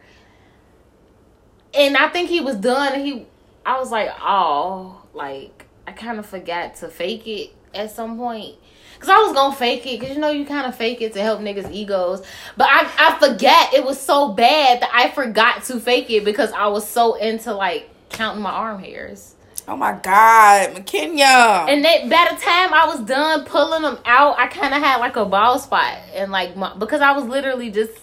And 1.73 1.97
I 1.97 2.09
think 2.09 2.29
he 2.29 2.41
was 2.41 2.55
done 2.55 2.99
he 2.99 3.25
I 3.65 3.79
was 3.79 3.91
like, 3.91 4.09
"Oh, 4.21 5.03
like 5.13 5.65
I 5.87 5.91
kind 5.91 6.19
of 6.19 6.25
forgot 6.25 6.75
to 6.77 6.87
fake 6.87 7.27
it 7.27 7.51
at 7.73 7.91
some 7.91 8.17
point." 8.17 8.55
Cause 8.99 9.09
I 9.09 9.17
was 9.19 9.33
gonna 9.33 9.55
fake 9.55 9.85
it, 9.87 9.99
cause 10.01 10.09
you 10.09 10.17
know 10.19 10.29
you 10.29 10.45
kind 10.45 10.65
of 10.67 10.75
fake 10.75 11.01
it 11.01 11.13
to 11.13 11.21
help 11.21 11.39
niggas' 11.39 11.71
egos. 11.71 12.21
But 12.57 12.67
I 12.69 12.89
I 12.97 13.17
forget 13.19 13.73
it 13.73 13.85
was 13.85 13.99
so 13.99 14.33
bad 14.33 14.81
that 14.81 14.91
I 14.93 15.09
forgot 15.09 15.63
to 15.65 15.79
fake 15.79 16.09
it 16.09 16.25
because 16.25 16.51
I 16.51 16.67
was 16.67 16.87
so 16.87 17.15
into 17.15 17.53
like 17.53 17.89
counting 18.09 18.41
my 18.41 18.51
arm 18.51 18.79
hairs. 18.83 19.35
Oh 19.69 19.77
my 19.77 19.93
god, 19.93 20.71
McKenya. 20.75 21.69
And 21.69 21.85
that 21.85 22.09
by 22.09 22.27
the 22.35 22.41
time 22.41 22.73
I 22.73 22.85
was 22.87 22.99
done 23.01 23.45
pulling 23.45 23.83
them 23.83 23.99
out, 24.03 24.37
I 24.37 24.47
kind 24.47 24.73
of 24.73 24.81
had 24.81 24.97
like 24.97 25.15
a 25.15 25.25
bald 25.25 25.61
spot 25.61 25.95
and 26.13 26.31
like 26.31 26.57
my, 26.57 26.73
because 26.75 27.01
I 27.01 27.11
was 27.13 27.23
literally 27.25 27.69
just. 27.71 27.93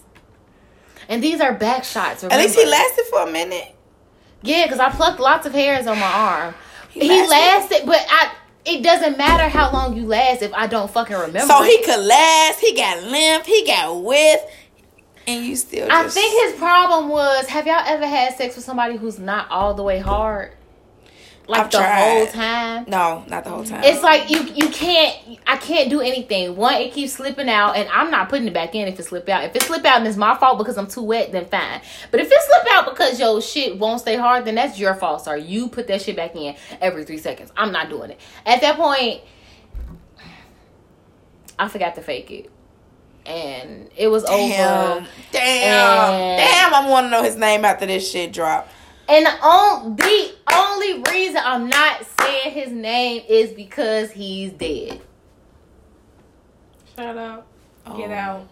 And 1.08 1.22
these 1.22 1.40
are 1.40 1.52
back 1.52 1.84
shots. 1.84 2.24
At 2.24 2.32
least 2.38 2.58
he 2.58 2.64
lasted 2.64 3.04
for 3.10 3.22
a 3.28 3.30
minute. 3.30 3.74
Yeah, 4.42 4.64
because 4.64 4.78
I 4.78 4.90
plucked 4.90 5.20
lots 5.20 5.44
of 5.46 5.52
hairs 5.52 5.86
on 5.86 5.98
my 5.98 6.06
arm. 6.12 6.54
He 6.88 7.00
He, 7.00 7.08
lasted. 7.26 7.30
lasted, 7.30 7.86
but 7.86 8.00
I. 8.08 8.32
It 8.66 8.82
doesn't 8.82 9.16
matter 9.16 9.48
how 9.48 9.72
long 9.72 9.96
you 9.96 10.06
last 10.06 10.42
if 10.42 10.52
I 10.52 10.66
don't 10.66 10.90
fucking 10.90 11.16
remember. 11.16 11.46
So 11.52 11.62
he 11.62 11.84
could 11.84 12.04
last. 12.04 12.60
He 12.60 12.74
got 12.74 13.02
limp. 13.04 13.46
He 13.46 13.64
got 13.64 14.02
width, 14.02 14.42
and 15.28 15.44
you 15.44 15.54
still. 15.54 15.86
I 15.90 16.08
think 16.08 16.50
his 16.50 16.58
problem 16.58 17.08
was: 17.08 17.46
Have 17.46 17.66
y'all 17.66 17.82
ever 17.86 18.06
had 18.06 18.36
sex 18.36 18.56
with 18.56 18.64
somebody 18.64 18.96
who's 18.96 19.20
not 19.20 19.48
all 19.50 19.74
the 19.74 19.84
way 19.84 20.00
hard, 20.00 20.55
like 21.48 21.60
I've 21.60 21.70
the 21.70 21.78
tried. 21.78 22.00
whole 22.00 22.26
time? 22.26 22.84
no, 22.88 23.24
not 23.28 23.44
the 23.44 23.50
whole 23.50 23.64
time. 23.64 23.82
It's 23.84 24.02
like 24.02 24.30
you 24.30 24.42
you 24.54 24.68
can't 24.70 25.38
I 25.46 25.56
can't 25.56 25.88
do 25.88 26.00
anything. 26.00 26.56
One, 26.56 26.74
it 26.74 26.92
keeps 26.92 27.12
slipping 27.12 27.48
out, 27.48 27.76
and 27.76 27.88
I'm 27.90 28.10
not 28.10 28.28
putting 28.28 28.48
it 28.48 28.54
back 28.54 28.74
in 28.74 28.88
if 28.88 28.98
it 28.98 29.04
slip 29.04 29.28
out. 29.28 29.44
If 29.44 29.54
it 29.54 29.62
slip 29.62 29.84
out 29.84 29.98
and 29.98 30.06
it's 30.08 30.16
my 30.16 30.36
fault 30.36 30.58
because 30.58 30.76
I'm 30.76 30.88
too 30.88 31.02
wet, 31.02 31.30
then 31.32 31.46
fine. 31.46 31.80
But 32.10 32.20
if 32.20 32.28
it 32.30 32.42
slip 32.42 32.74
out 32.74 32.86
because 32.86 33.20
your 33.20 33.40
shit 33.40 33.78
won't 33.78 34.00
stay 34.00 34.16
hard, 34.16 34.44
then 34.44 34.56
that's 34.56 34.78
your 34.78 34.94
fault, 34.94 35.22
sir. 35.24 35.36
You 35.36 35.68
put 35.68 35.86
that 35.86 36.02
shit 36.02 36.16
back 36.16 36.34
in 36.34 36.56
every 36.80 37.04
three 37.04 37.18
seconds. 37.18 37.52
I'm 37.56 37.70
not 37.70 37.88
doing 37.90 38.10
it. 38.10 38.20
At 38.44 38.60
that 38.62 38.76
point, 38.76 39.20
I 41.58 41.68
forgot 41.68 41.94
to 41.94 42.02
fake 42.02 42.30
it, 42.30 42.50
and 43.24 43.88
it 43.96 44.08
was 44.08 44.24
damn, 44.24 44.98
over. 44.98 45.06
damn, 45.32 46.12
And- 46.12 46.38
damn. 46.38 46.74
I 46.74 46.88
want 46.90 47.06
to 47.06 47.10
know 47.10 47.22
his 47.22 47.36
name 47.36 47.64
after 47.64 47.86
this 47.86 48.10
shit 48.10 48.32
drop. 48.32 48.68
And 49.08 49.24
the, 49.26 49.30
on, 49.30 49.96
the 49.96 50.32
only 50.52 51.02
reason 51.10 51.40
I'm 51.44 51.68
not 51.68 52.04
saying 52.20 52.52
his 52.52 52.72
name 52.72 53.22
is 53.28 53.52
because 53.52 54.10
he's 54.10 54.52
dead. 54.52 55.00
Shut 56.96 57.16
up. 57.16 57.46
Get 57.96 58.10
Oh. 58.10 58.14
out. 58.14 58.48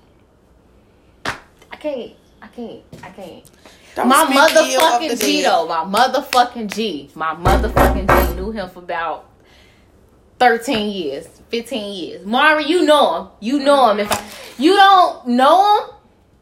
I 1.73 1.77
can't. 1.77 2.13
I 2.41 2.47
can't. 2.49 2.83
I 3.03 3.11
can't. 3.11 3.51
Don't 3.97 4.09
my 4.09 4.25
speak 4.25 4.57
ill 4.75 4.81
of 4.83 5.01
motherfucking 5.03 5.21
G 5.21 5.43
dead. 5.43 5.51
though. 5.51 5.67
My 5.67 5.85
motherfucking 5.99 6.75
G. 6.75 7.11
My 7.15 7.35
motherfucking 7.35 8.29
G 8.29 8.35
knew 8.37 8.51
him 8.51 8.69
for 8.71 8.79
about 8.81 9.29
thirteen 10.39 10.91
years, 10.91 11.27
fifteen 11.49 11.93
years. 11.95 12.27
Mari, 12.27 12.65
you 12.67 12.85
know 12.85 13.23
him. 13.23 13.29
You 13.41 13.59
know 13.61 13.91
him. 13.91 14.01
If 14.01 14.13
I, 14.13 14.23
you 14.63 14.75
don't 14.75 15.29
know 15.29 15.79
him, 15.87 15.95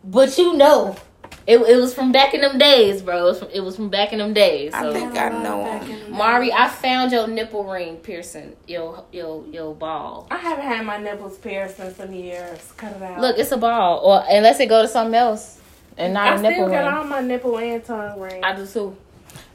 but 0.05 0.37
you 0.39 0.55
know. 0.55 0.97
It, 1.47 1.59
it 1.59 1.77
was 1.77 1.93
from 1.93 2.13
back 2.13 2.35
in 2.35 2.41
them 2.41 2.57
days, 2.59 3.03
bro. 3.03 3.19
It 3.19 3.23
was 3.31 3.39
from, 3.41 3.49
it 3.53 3.61
was 3.61 3.77
from 3.77 3.89
back 3.89 4.13
in 4.13 4.19
them 4.21 4.33
days. 4.33 4.73
I 4.75 4.93
think 4.93 5.17
I 5.19 5.29
know 5.43 5.65
him. 5.81 6.13
Mari, 6.13 6.53
I 6.53 6.69
found 6.69 7.11
your 7.13 7.27
nipple 7.27 7.65
ring 7.65 7.97
piercing 7.97 8.55
your 8.69 9.05
your 9.13 9.45
your 9.51 9.75
ball. 9.75 10.29
I 10.31 10.37
haven't 10.37 10.65
had 10.65 10.87
my 10.87 10.99
nipples 10.99 11.39
pierced 11.39 11.81
in 11.81 11.95
some 11.95 12.13
years. 12.13 12.73
Cut 12.77 12.93
it 12.97 13.03
out. 13.03 13.21
Look, 13.21 13.39
it's 13.39 13.51
a 13.53 13.57
ball, 13.57 13.99
or 14.05 14.25
unless 14.29 14.61
it 14.61 14.69
go 14.69 14.83
to 14.83 14.89
something 14.89 15.15
else, 15.15 15.59
and 15.97 16.15
not 16.15 16.29
I 16.29 16.35
a 16.35 16.39
still 16.39 16.51
nipple 16.51 16.69
got 16.69 16.85
ring. 16.87 16.95
all 16.95 17.05
my 17.05 17.21
nipple 17.21 17.59
and 17.59 17.85
tongue 17.85 18.21
rings. 18.21 18.41
I 18.45 18.55
do 18.55 18.67
too. 18.67 18.97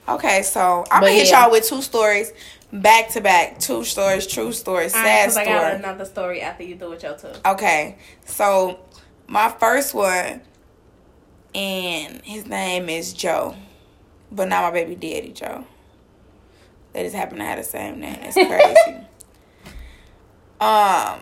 Okay, 0.09 0.41
so 0.43 0.85
I'm 0.91 1.01
But 1.01 1.07
gonna 1.07 1.11
hit 1.13 1.29
yeah. 1.29 1.43
y'all 1.43 1.51
with 1.51 1.67
two 1.67 1.81
stories 1.81 2.31
back 2.71 3.09
to 3.09 3.21
back. 3.21 3.59
Two 3.59 3.83
stories, 3.85 4.27
true 4.27 4.51
stories, 4.51 4.93
All 4.93 5.01
right, 5.01 5.07
sad 5.07 5.25
'cause 5.27 5.37
I 5.37 5.45
got 5.45 5.59
story. 5.61 5.75
another 5.75 6.05
story 6.05 6.41
after 6.41 6.63
you 6.63 6.75
do 6.75 6.89
with 6.89 7.03
your 7.03 7.13
two. 7.17 7.29
Okay, 7.45 7.97
so 8.25 8.79
my 9.27 9.49
first 9.49 9.93
one, 9.93 10.41
and 11.57 12.21
his 12.23 12.45
name 12.45 12.87
is 12.87 13.13
Joe, 13.13 13.55
but 14.31 14.47
not 14.47 14.63
my 14.63 14.71
baby 14.71 14.93
daddy 14.93 15.31
Joe. 15.33 15.65
They 16.93 17.03
just 17.03 17.15
happen 17.15 17.39
to 17.39 17.43
have 17.43 17.57
the 17.57 17.63
same 17.63 17.99
name. 17.99 18.19
It's 18.21 18.35
crazy. 18.35 19.07
um, 20.61 21.19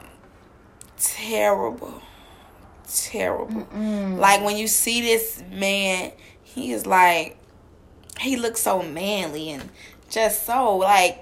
terrible, 0.98 2.02
terrible. 2.86 3.66
Like 4.18 4.44
when 4.44 4.58
you 4.58 4.68
see 4.68 5.02
this 5.02 5.42
man, 5.52 6.12
he 6.44 6.74
is 6.74 6.86
like, 6.86 7.38
he 8.20 8.36
looks 8.36 8.62
so 8.62 8.82
manly 8.82 9.52
and 9.52 9.70
just 10.10 10.46
so 10.46 10.76
like. 10.78 11.22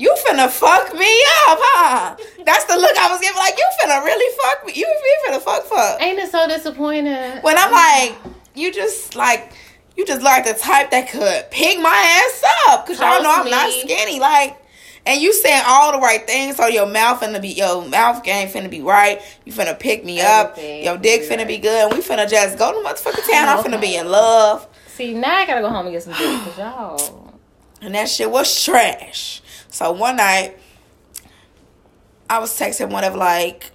You 0.00 0.14
finna 0.24 0.48
fuck 0.48 0.94
me 0.94 1.00
up, 1.48 1.58
huh? 1.60 2.16
That's 2.46 2.64
the 2.66 2.76
look 2.76 2.96
I 2.96 3.10
was 3.10 3.20
giving. 3.20 3.36
Like, 3.36 3.58
you 3.58 3.68
finna 3.82 4.04
really 4.04 4.36
fuck 4.40 4.64
me. 4.64 4.72
You, 4.76 4.86
you 4.86 5.18
finna 5.26 5.40
fuck 5.40 5.64
fuck. 5.64 6.00
Ain't 6.00 6.20
it 6.20 6.30
so 6.30 6.46
disappointing? 6.46 7.42
When 7.42 7.58
I'm 7.58 7.72
like, 7.72 8.16
you 8.58 8.72
just 8.72 9.16
like, 9.16 9.52
you 9.96 10.04
just 10.04 10.22
like 10.22 10.44
the 10.44 10.54
type 10.54 10.90
that 10.90 11.08
could 11.10 11.50
pick 11.50 11.78
my 11.80 12.24
ass 12.24 12.44
up. 12.68 12.86
Cause 12.86 13.00
y'all 13.00 13.22
know 13.22 13.32
I'm 13.32 13.50
not 13.50 13.70
skinny. 13.72 14.20
Like, 14.20 14.56
and 15.06 15.22
you 15.22 15.32
saying 15.32 15.62
all 15.66 15.92
the 15.92 15.98
right 15.98 16.26
things, 16.26 16.56
so 16.56 16.66
your 16.66 16.86
mouth 16.86 17.20
finna 17.20 17.40
be, 17.40 17.48
your 17.48 17.86
mouth 17.88 18.22
game 18.22 18.48
finna 18.48 18.68
be 18.68 18.82
right. 18.82 19.22
You 19.44 19.52
finna 19.52 19.78
pick 19.78 20.04
me 20.04 20.20
Everything 20.20 20.80
up. 20.80 20.84
Your 20.84 20.98
dick 20.98 21.22
finna 21.22 21.46
be 21.46 21.56
be 21.56 21.62
good. 21.62 21.88
And 21.88 21.92
we 21.92 22.04
finna 22.04 22.28
just 22.28 22.58
go 22.58 22.72
to 22.72 22.88
motherfucking 22.88 23.30
town. 23.30 23.48
I'm 23.48 23.64
finna 23.64 23.80
be 23.80 23.96
in 23.96 24.08
love. 24.08 24.68
See, 24.88 25.14
now 25.14 25.34
I 25.34 25.46
gotta 25.46 25.62
go 25.62 25.70
home 25.70 25.86
and 25.86 25.94
get 25.94 26.02
some 26.02 26.12
dick, 26.12 26.40
cause 26.42 26.58
y'all. 26.58 27.34
And 27.80 27.94
that 27.94 28.08
shit 28.08 28.30
was 28.30 28.62
trash. 28.62 29.40
So 29.70 29.92
one 29.92 30.16
night, 30.16 30.58
I 32.28 32.38
was 32.40 32.58
texting 32.58 32.90
whatever, 32.90 33.16
like, 33.16 33.70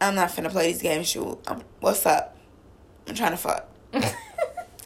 I'm 0.00 0.14
not 0.14 0.30
finna 0.30 0.50
play 0.50 0.72
these 0.72 0.82
games. 0.82 1.14
You, 1.14 1.38
um, 1.46 1.62
what's 1.80 2.04
up? 2.04 2.36
I'm 3.06 3.14
trying 3.14 3.30
to 3.30 3.36
fuck. 3.36 3.68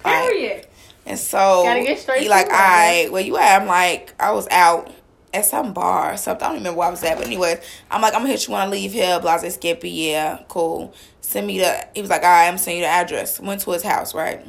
Period. 0.05 0.67
And 1.07 1.19
so 1.19 1.63
Gotta 1.65 1.83
get 1.83 1.99
straight 1.99 2.23
he 2.23 2.29
like, 2.29 2.47
all 2.47 2.53
right, 2.53 3.09
where 3.11 3.23
you 3.23 3.37
at? 3.39 3.63
I'm 3.63 3.67
like, 3.67 4.15
I 4.21 4.33
was 4.33 4.47
out 4.51 4.93
at 5.33 5.45
some 5.45 5.73
bar 5.73 6.13
or 6.15 6.17
something. 6.17 6.45
I 6.45 6.49
don't 6.49 6.59
remember 6.59 6.79
where 6.79 6.89
I 6.89 6.91
was 6.91 7.03
at. 7.03 7.17
But 7.17 7.27
anyways, 7.27 7.59
I'm 7.91 8.03
like, 8.03 8.15
I'm 8.15 8.21
gonna 8.21 8.31
hit 8.31 8.47
you 8.47 8.53
when 8.53 8.63
I 8.63 8.67
leave 8.67 8.93
here. 8.93 9.19
Blase 9.21 9.55
Skippy, 9.55 9.91
yeah, 9.91 10.41
cool. 10.49 10.95
Send 11.21 11.47
me 11.47 11.59
the. 11.59 11.89
He 11.95 12.01
was 12.01 12.11
like, 12.11 12.23
all 12.23 12.29
right, 12.29 12.49
I'm 12.49 12.59
sending 12.59 12.81
you 12.83 12.87
the 12.87 12.91
address. 12.91 13.41
Went 13.41 13.61
to 13.63 13.71
his 13.73 13.83
house, 13.83 14.15
right. 14.15 14.45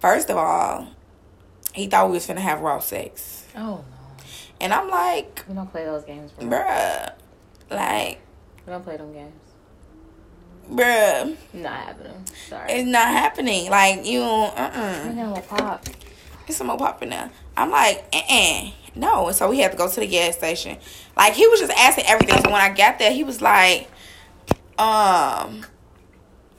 First 0.00 0.30
of 0.30 0.36
all, 0.36 0.88
he 1.72 1.86
thought 1.86 2.08
we 2.08 2.14
was 2.14 2.26
finna 2.26 2.38
have 2.38 2.60
raw 2.60 2.80
sex, 2.80 3.44
Oh 3.56 3.60
no, 3.60 3.84
and 4.60 4.72
I'm 4.72 4.88
like, 4.88 5.44
we 5.48 5.54
don't 5.54 5.70
play 5.70 5.84
those 5.84 6.04
games, 6.04 6.32
bro. 6.32 6.48
bruh, 6.48 7.12
like, 7.70 8.20
We 8.66 8.72
don't 8.72 8.82
play 8.82 8.96
them 8.96 9.12
games. 9.12 9.32
Bruh, 10.70 11.36
Not 11.52 11.72
happening. 11.72 12.24
Sorry. 12.48 12.72
it's 12.72 12.88
not 12.88 13.08
happening. 13.08 13.70
Like 13.70 14.04
you, 14.06 14.22
uh, 14.22 14.54
uh 14.56 15.06
We 15.08 15.14
got 15.16 15.38
a 15.38 15.42
pop. 15.42 15.86
It's 16.46 16.56
some 16.56 16.66
more 16.68 16.78
popping 16.78 17.10
now. 17.10 17.30
I'm 17.56 17.70
like, 17.70 18.04
eh, 18.12 18.22
eh, 18.28 18.70
no. 18.94 19.26
And 19.28 19.36
so 19.36 19.50
we 19.50 19.58
had 19.58 19.72
to 19.72 19.78
go 19.78 19.88
to 19.88 20.00
the 20.00 20.06
gas 20.06 20.36
station. 20.36 20.78
Like 21.16 21.34
he 21.34 21.46
was 21.46 21.60
just 21.60 21.72
asking 21.72 22.04
everything. 22.06 22.42
So 22.42 22.50
when 22.50 22.60
I 22.60 22.70
got 22.74 22.98
there, 22.98 23.12
he 23.12 23.24
was 23.24 23.40
like, 23.40 23.88
um, 24.78 25.64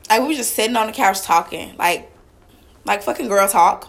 like 0.09 0.21
we 0.21 0.27
were 0.27 0.33
just 0.33 0.53
sitting 0.53 0.75
on 0.75 0.87
the 0.87 0.93
couch 0.93 1.21
talking, 1.21 1.75
like, 1.77 2.11
like 2.85 3.01
fucking 3.03 3.27
girl 3.27 3.47
talk. 3.47 3.87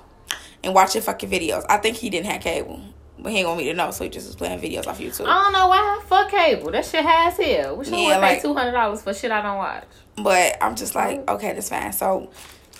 and 0.64 0.74
watching 0.74 1.02
fucking 1.02 1.28
videos. 1.28 1.64
I 1.68 1.76
think 1.78 1.96
he 1.96 2.08
didn't 2.10 2.26
have 2.26 2.40
cable, 2.40 2.80
but 3.22 3.32
he 3.32 3.38
ain't 3.38 3.46
want 3.48 3.58
me 3.58 3.64
to 3.66 3.74
know, 3.74 3.90
so 3.90 4.04
he 4.04 4.10
just 4.10 4.26
was 4.26 4.36
playing 4.36 4.60
videos 4.60 4.86
off 4.86 4.98
YouTube. 4.98 5.26
I 5.26 5.42
don't 5.44 5.52
know 5.52 5.68
why. 5.68 6.02
Fuck 6.06 6.30
cable. 6.30 6.70
That 6.72 6.84
shit 6.84 7.04
has 7.04 7.36
here. 7.36 7.72
We 7.74 7.84
should 7.84 7.94
Yeah, 7.94 8.00
yeah, 8.08 8.14
pay 8.16 8.20
like- 8.34 8.42
two 8.42 8.54
hundred 8.54 8.72
dollars 8.72 9.02
for 9.02 9.14
shit 9.14 9.30
I 9.30 9.40
don't 9.42 9.56
watch. 9.58 9.84
But 10.16 10.58
I'm 10.60 10.74
just 10.76 10.94
like, 10.94 11.24
mm. 11.24 11.34
okay, 11.34 11.52
that's 11.52 11.68
fine. 11.70 11.92
So 11.92 12.30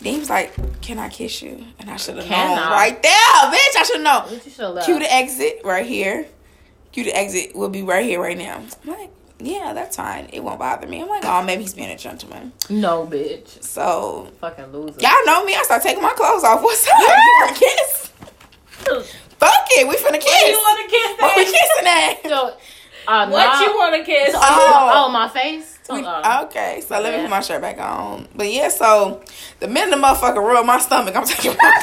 then 0.01 0.15
he 0.15 0.19
was 0.19 0.29
like, 0.31 0.53
"Can 0.83 0.99
I 0.99 1.09
kiss 1.09 1.41
you?" 1.43 1.65
And 1.79 1.89
I 1.91 1.97
should 1.97 2.17
have 2.17 2.29
known 2.29 2.59
I? 2.59 2.71
right 2.73 3.03
there, 3.03 3.13
bitch. 3.13 3.77
I 3.81 3.83
should 3.91 4.01
know. 4.03 4.21
What 4.29 4.45
you 4.45 4.51
should 4.51 4.69
love? 4.69 4.85
Cue 4.85 4.99
the 4.99 5.13
exit 5.13 5.61
right 5.65 5.87
here. 5.87 6.27
Cue 6.93 7.05
the 7.05 7.17
exit 7.17 7.55
will 7.57 7.71
be 7.71 7.83
right 7.83 8.05
here 8.05 8.21
right 8.21 8.37
now. 8.37 8.63
I'm 8.85 8.91
like, 8.91 9.11
yeah, 9.39 9.73
that's 9.73 9.97
fine. 9.97 10.29
It 10.33 10.45
won't 10.45 10.59
bother 10.59 10.87
me. 10.87 11.01
I'm 11.01 11.09
like, 11.09 11.25
oh, 11.25 11.43
maybe 11.43 11.63
he's 11.63 11.73
being 11.75 11.89
a 11.91 11.97
gentleman. 11.97 12.53
No, 12.69 13.07
bitch. 13.07 13.63
So 13.65 14.29
Fucking 14.41 14.73
loser. 14.73 15.01
y'all 15.01 15.25
know 15.25 15.43
me. 15.45 15.55
I 15.55 15.63
start 15.63 15.83
taking 15.83 16.03
my 16.03 16.13
clothes 16.13 16.45
off. 16.45 16.63
What's 16.65 16.87
up? 16.87 16.93
You 16.99 17.07
want 17.07 17.57
to 17.57 17.65
kiss? 17.65 18.13
Fuck 18.87 19.67
it. 19.71 19.89
We 19.89 19.97
finna 19.97 20.21
kiss. 20.21 20.49
You 20.49 20.57
want 20.57 20.81
to 20.81 20.97
kiss 20.97 21.21
What 21.21 21.37
we 21.37 21.45
kissing 21.45 21.87
at? 21.87 22.23
So, 22.29 22.57
uh, 23.09 23.29
What 23.29 23.47
nah. 23.47 23.61
you 23.61 23.75
want 23.77 23.97
to 23.97 24.05
kiss? 24.05 24.35
Oh. 24.37 24.93
Oh, 24.95 25.09
my 25.11 25.29
face. 25.29 25.79
We- 25.91 26.07
okay, 26.07 26.81
so 26.87 27.01
let 27.01 27.13
me 27.15 27.23
put 27.23 27.31
my 27.31 27.41
shirt 27.41 27.61
back 27.61 27.79
on. 27.79 28.29
But 28.37 28.51
yeah, 28.53 28.69
so 28.69 29.23
the 29.59 29.67
minute 29.67 29.91
the 29.91 30.01
motherfucker 30.01 30.37
rub 30.37 30.65
my 30.65 30.79
stomach, 30.79 31.17
I'm 31.17 31.25
taking 31.25 31.57
my 31.61 31.83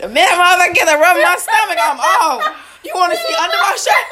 The 0.00 0.08
minute 0.08 0.32
motherfucker 0.32 0.74
get 0.74 0.88
to 0.88 0.98
rub 0.98 1.16
my 1.22 1.36
stomach, 1.38 1.78
I'm 1.80 1.98
oh. 2.00 2.56
You 2.84 2.92
want 2.94 3.12
to 3.12 3.18
see 3.18 3.34
under 3.38 3.56
my 3.56 3.76
shirt? 3.78 4.06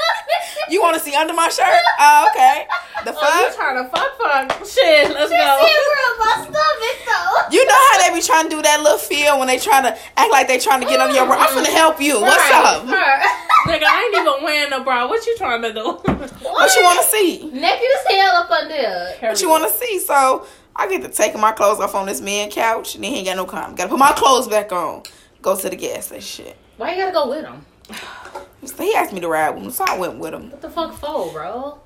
You 0.69 0.81
want 0.81 0.95
to 0.95 1.00
see 1.03 1.15
under 1.15 1.35
my 1.35 1.49
shirt? 1.49 1.67
Oh, 1.99 2.29
okay. 2.31 2.67
The 3.05 3.15
Oh, 3.17 3.49
you 3.49 3.55
trying 3.57 3.83
to 3.83 3.89
fuck 3.91 4.17
fuck? 4.19 4.67
Shit, 4.67 5.11
let's 5.11 5.31
go. 5.31 5.37
my 5.37 6.35
stomach 6.47 6.99
though. 7.07 7.50
You 7.50 7.67
know 7.67 7.75
how 7.91 7.99
they 8.09 8.15
be 8.15 8.23
trying 8.23 8.45
to 8.45 8.50
do 8.50 8.62
that 8.62 8.81
little 8.83 8.99
feel 8.99 9.39
when 9.39 9.49
they 9.49 9.59
trying 9.59 9.83
to 9.85 9.99
act 10.17 10.31
like 10.31 10.47
they 10.47 10.59
trying 10.59 10.81
to 10.81 10.87
get 10.87 11.00
under 11.00 11.15
your 11.15 11.27
bra? 11.27 11.37
I'm 11.39 11.49
finna 11.57 11.73
help 11.73 12.00
you. 12.00 12.21
What's 12.21 12.50
up? 12.53 12.85
Nigga, 13.67 13.83
I 13.85 14.05
ain't 14.05 14.21
even 14.23 14.45
wearing 14.45 14.71
no 14.71 14.85
bra. 14.85 15.07
What 15.09 15.27
you 15.27 15.37
trying 15.37 15.62
to 15.62 15.73
do? 15.73 15.99
What 16.41 16.77
you 16.77 16.83
want 16.83 17.00
to 17.00 17.07
see? 17.07 17.50
Naked 17.50 17.89
as 17.99 18.15
hell 18.15 18.37
up 18.37 18.50
under 18.50 18.69
there. 18.69 19.17
What 19.21 19.41
you 19.41 19.49
want 19.49 19.65
to 19.65 19.71
see? 19.71 19.99
So 19.99 20.47
I 20.77 20.89
get 20.89 21.03
to 21.03 21.09
taking 21.09 21.41
my 21.41 21.53
clothes 21.53 21.81
off 21.81 21.95
on 21.95 22.07
this 22.07 22.21
man 22.21 22.50
couch, 22.50 22.95
and 22.95 23.03
then 23.05 23.11
he 23.12 23.19
ain't 23.19 23.27
got 23.27 23.37
no 23.37 23.45
condom. 23.45 23.75
Got 23.75 23.85
to 23.85 23.89
put 23.91 23.99
my 23.99 24.12
clothes 24.12 24.47
back 24.47 24.73
on. 24.73 25.03
Go 25.43 25.57
to 25.57 25.69
the 25.71 25.77
gas 25.77 26.07
station. 26.07 26.45
Shit. 26.47 26.57
Why 26.77 26.93
you 26.93 27.03
gotta 27.03 27.12
go 27.12 27.29
with 27.29 27.45
him? 27.45 27.65
He 28.78 28.94
asked 28.94 29.12
me 29.12 29.20
to 29.20 29.28
ride 29.28 29.50
with 29.50 29.64
him, 29.64 29.70
so 29.70 29.85
I 29.88 29.99
went 29.99 30.18
with 30.18 30.35
him. 30.35 30.50
What 30.50 30.61
the 30.61 30.68
fuck 30.70 30.92
for, 30.94 31.32
bro? 31.32 31.78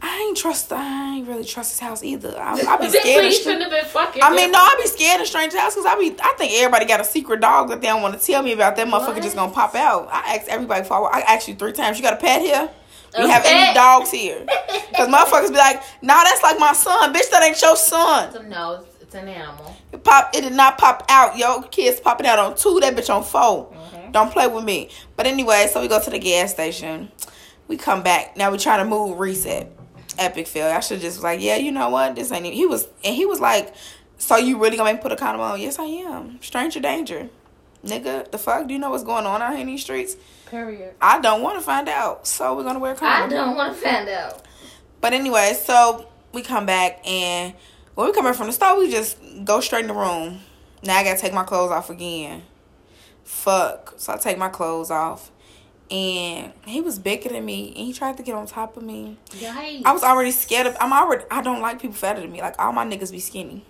I 0.00 0.24
ain't 0.28 0.36
trust. 0.36 0.72
I 0.72 1.16
ain't 1.16 1.28
really 1.28 1.44
trust 1.44 1.72
his 1.72 1.80
house 1.80 2.02
either. 2.02 2.34
I, 2.38 2.52
I 2.66 2.76
be 2.78 2.88
scared. 2.98 3.22
we 3.22 3.28
Of 3.28 3.34
shouldn't 3.34 3.62
have 3.62 3.70
been 3.70 3.84
fucking. 3.84 4.22
I 4.22 4.34
mean, 4.34 4.50
no, 4.50 4.58
I 4.58 4.78
be 4.82 4.88
scared 4.88 5.20
of 5.20 5.26
strange 5.26 5.52
house 5.54 5.74
because 5.74 5.86
I 5.86 5.98
be. 5.98 6.14
I 6.22 6.34
think 6.38 6.52
everybody 6.54 6.86
got 6.86 7.00
a 7.00 7.04
secret 7.04 7.40
dog 7.40 7.68
that 7.68 7.80
they 7.82 7.88
don't 7.88 8.00
want 8.02 8.18
to 8.18 8.26
tell 8.26 8.42
me 8.42 8.52
about. 8.52 8.76
That 8.76 8.88
motherfucker 8.88 9.14
What? 9.14 9.22
just 9.22 9.36
gonna 9.36 9.52
pop 9.52 9.74
out. 9.74 10.08
I 10.10 10.36
asked 10.36 10.48
everybody 10.48 10.82
before. 10.82 11.14
I 11.14 11.20
asked 11.20 11.46
you 11.48 11.54
three 11.54 11.72
times. 11.72 11.98
You 11.98 12.02
got 12.02 12.14
a 12.14 12.16
pet 12.20 12.40
here? 12.42 12.70
Do 13.14 13.22
you 13.22 13.28
have 13.28 13.44
any 13.46 13.72
dogs 13.74 14.10
here? 14.10 14.44
Because 14.88 15.08
motherfuckers 15.08 15.50
be 15.50 15.56
like, 15.56 15.82
Nah, 16.02 16.22
that's 16.22 16.40
like 16.42 16.58
my 16.60 16.72
son, 16.72 17.12
bitch. 17.12 17.28
That 17.30 17.42
ain't 17.42 17.60
your 17.60 17.76
son. 17.76 18.48
No, 18.48 18.74
it's, 18.80 19.02
it's 19.02 19.14
an 19.16 19.26
animal. 19.28 19.74
It 19.92 20.04
pop. 20.04 20.30
It 20.34 20.42
did 20.42 20.52
not 20.52 20.78
pop 20.78 21.04
out. 21.08 21.36
Yo, 21.36 21.62
kids 21.62 21.98
popping 21.98 22.26
out 22.28 22.38
on 22.38 22.56
two. 22.56 22.78
That 22.80 22.94
bitch 22.94 23.12
on 23.14 23.24
4 23.24 23.40
Mm-hmm. 23.72 23.93
Don't 24.14 24.30
play 24.30 24.46
with 24.46 24.62
me. 24.62 24.90
But 25.16 25.26
anyway, 25.26 25.68
so 25.70 25.80
we 25.80 25.88
go 25.88 26.00
to 26.00 26.08
the 26.08 26.20
gas 26.20 26.52
station. 26.52 27.10
We 27.66 27.76
come 27.76 28.04
back. 28.04 28.36
Now 28.36 28.52
we 28.52 28.58
trying 28.58 28.78
to 28.78 28.84
move 28.84 29.18
reset. 29.18 29.72
Epic 30.16 30.46
fail. 30.46 30.70
I 30.70 30.78
should 30.78 31.00
just 31.00 31.16
was 31.16 31.24
like, 31.24 31.40
yeah, 31.42 31.56
you 31.56 31.72
know 31.72 31.88
what? 31.88 32.14
This 32.14 32.30
ain't. 32.30 32.46
Even. 32.46 32.56
He 32.56 32.64
was 32.64 32.86
and 33.02 33.16
he 33.16 33.26
was 33.26 33.40
like, 33.40 33.74
so 34.16 34.36
you 34.36 34.62
really 34.62 34.76
gonna 34.76 34.92
make 34.92 35.00
me 35.00 35.02
put 35.02 35.10
a 35.10 35.16
condom 35.16 35.40
on? 35.40 35.60
Yes, 35.60 35.80
I 35.80 35.86
am. 35.86 36.40
Stranger 36.40 36.78
danger, 36.78 37.28
nigga. 37.84 38.30
The 38.30 38.38
fuck? 38.38 38.68
Do 38.68 38.72
you 38.72 38.78
know 38.78 38.90
what's 38.90 39.02
going 39.02 39.26
on 39.26 39.42
out 39.42 39.50
here 39.54 39.62
in 39.62 39.66
these 39.66 39.82
streets? 39.82 40.16
Period. 40.46 40.94
I 41.00 41.18
don't 41.18 41.42
want 41.42 41.58
to 41.58 41.64
find 41.64 41.88
out. 41.88 42.28
So 42.28 42.54
we're 42.56 42.62
gonna 42.62 42.78
wear 42.78 42.92
a 42.92 42.96
condom. 42.96 43.36
I 43.36 43.42
don't 43.42 43.56
want 43.56 43.74
to 43.74 43.80
find 43.82 44.08
out. 44.08 44.46
But 45.00 45.12
anyway, 45.12 45.54
so 45.60 46.06
we 46.32 46.42
come 46.42 46.66
back 46.66 47.00
and 47.04 47.52
when 47.96 48.06
we 48.06 48.12
come 48.12 48.26
back 48.26 48.36
from 48.36 48.46
the 48.46 48.52
store, 48.52 48.78
we 48.78 48.92
just 48.92 49.18
go 49.44 49.58
straight 49.58 49.82
in 49.82 49.88
the 49.88 49.94
room. 49.94 50.38
Now 50.84 50.98
I 50.98 51.02
gotta 51.02 51.20
take 51.20 51.34
my 51.34 51.42
clothes 51.42 51.72
off 51.72 51.90
again. 51.90 52.44
Fuck. 53.24 53.94
So 53.96 54.12
I 54.12 54.16
take 54.16 54.38
my 54.38 54.48
clothes 54.48 54.90
off. 54.90 55.30
And 55.90 56.52
he 56.64 56.80
was 56.80 56.98
bigger 56.98 57.28
than 57.28 57.44
me 57.44 57.68
and 57.68 57.86
he 57.86 57.92
tried 57.92 58.16
to 58.16 58.22
get 58.22 58.34
on 58.34 58.46
top 58.46 58.76
of 58.76 58.82
me. 58.82 59.18
Yikes. 59.30 59.82
I 59.84 59.92
was 59.92 60.02
already 60.02 60.30
scared 60.30 60.66
of 60.66 60.76
I'm 60.80 60.92
already 60.92 61.24
I 61.30 61.42
don't 61.42 61.60
like 61.60 61.80
people 61.80 61.94
fatter 61.94 62.20
than 62.20 62.32
me. 62.32 62.40
Like 62.40 62.54
all 62.58 62.72
my 62.72 62.86
niggas 62.86 63.12
be 63.12 63.20
skinny. 63.20 63.64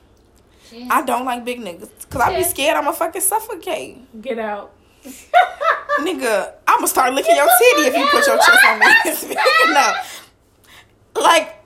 Shit. 0.70 0.90
I 0.90 1.02
don't 1.04 1.24
like 1.24 1.44
big 1.44 1.60
niggas. 1.60 1.90
Cause 2.08 2.20
I 2.20 2.36
be 2.36 2.44
scared 2.44 2.76
I'm 2.76 2.84
gonna 2.84 2.96
fucking 2.96 3.20
suffocate. 3.20 4.22
Get 4.22 4.38
out. 4.38 4.72
Nigga, 6.00 6.52
I'ma 6.66 6.86
start 6.86 7.14
licking 7.14 7.36
your 7.36 7.46
titty 7.46 7.88
if 7.88 7.96
you 7.96 8.06
put 8.06 8.26
your 8.26 8.36
chest 8.36 8.58
on 8.66 8.78
me. 8.78 9.34
no. 9.74 9.94
Like 11.20 11.63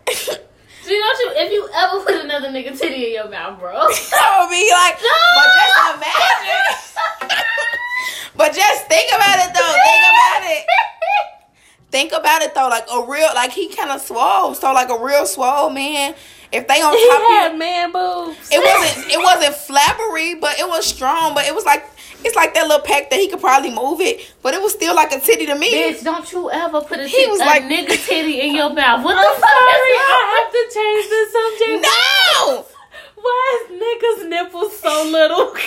So 0.88 0.94
you 0.94 1.01
know 1.01 1.07
what 1.07 1.18
you, 1.18 1.33
if 1.44 1.53
you 1.53 1.68
ever 1.74 2.01
put 2.03 2.14
another 2.24 2.48
nigga 2.48 2.72
titty 2.72 3.09
in 3.09 3.12
your 3.12 3.29
mouth, 3.29 3.61
bro. 3.61 3.77
I 3.77 3.85
would 3.85 3.92
oh, 3.92 4.48
be 4.48 4.64
like, 4.72 4.96
no! 5.05 5.20
but 5.37 5.48
just 5.53 5.77
imagine. 6.01 7.44
but 8.38 8.55
just 8.55 8.87
think 8.87 9.12
about 9.12 9.37
it 9.37 9.53
though. 9.53 9.77
Think 9.85 10.05
about 10.09 10.51
it. 10.51 10.64
Think 11.90 12.12
about 12.12 12.40
it 12.40 12.55
though. 12.55 12.68
Like 12.68 12.87
a 12.90 13.05
real, 13.07 13.29
like 13.35 13.53
he 13.53 13.68
kind 13.68 13.90
of 13.90 14.01
swole. 14.01 14.55
So 14.55 14.72
like 14.72 14.88
a 14.88 14.98
real 14.98 15.27
swole 15.27 15.68
man. 15.68 16.14
If 16.53 16.66
they 16.66 16.81
on 16.81 16.96
He 16.96 17.07
top 17.07 17.20
of 17.20 17.29
had 17.29 17.53
you, 17.53 17.59
man 17.59 17.92
boobs. 17.92 18.48
it 18.51 18.64
wasn't. 18.64 19.12
It 19.12 19.18
wasn't 19.18 19.55
flabbery, 19.57 20.40
but 20.40 20.59
it 20.59 20.66
was 20.66 20.87
strong. 20.87 21.35
But 21.35 21.44
it 21.44 21.55
was 21.55 21.66
like 21.66 21.85
it's 22.25 22.35
like 22.37 22.55
that 22.55 22.67
little 22.67 22.85
pack 22.85 23.11
that 23.11 23.19
he 23.21 23.29
could 23.29 23.41
probably 23.41 23.71
move 23.75 24.01
it. 24.01 24.33
But 24.43 24.55
it 24.55 24.61
was 24.63 24.73
still 24.73 24.95
like 24.95 25.13
a 25.13 25.21
titty 25.21 25.47
to 25.47 25.55
me. 25.55 25.73
Bitch, 25.73 26.03
don't 26.03 26.31
you 26.33 26.51
ever 26.51 26.81
put 26.81 26.99
a, 27.01 27.07
He 27.07 27.27
was 27.27 27.41
a 27.41 27.45
like- 27.45 27.63
nigga 27.65 27.97
titty 28.07 28.41
in 28.41 28.55
your 28.55 28.71
mouth. 28.73 29.05
What 29.05 29.17
I'm 29.17 29.23
the 29.25 29.41
fuck 29.41 29.49
sorry, 29.49 29.95
I 29.97 30.43
have 30.43 30.53
to 30.53 30.63
change 30.75 31.05
the 31.09 31.23
subject. 31.33 31.87
No. 31.87 32.67
Why 33.21 33.67
is 33.67 33.83
niggas' 33.83 34.29
nipples 34.29 34.79
so 34.81 35.05
little? 35.11 35.55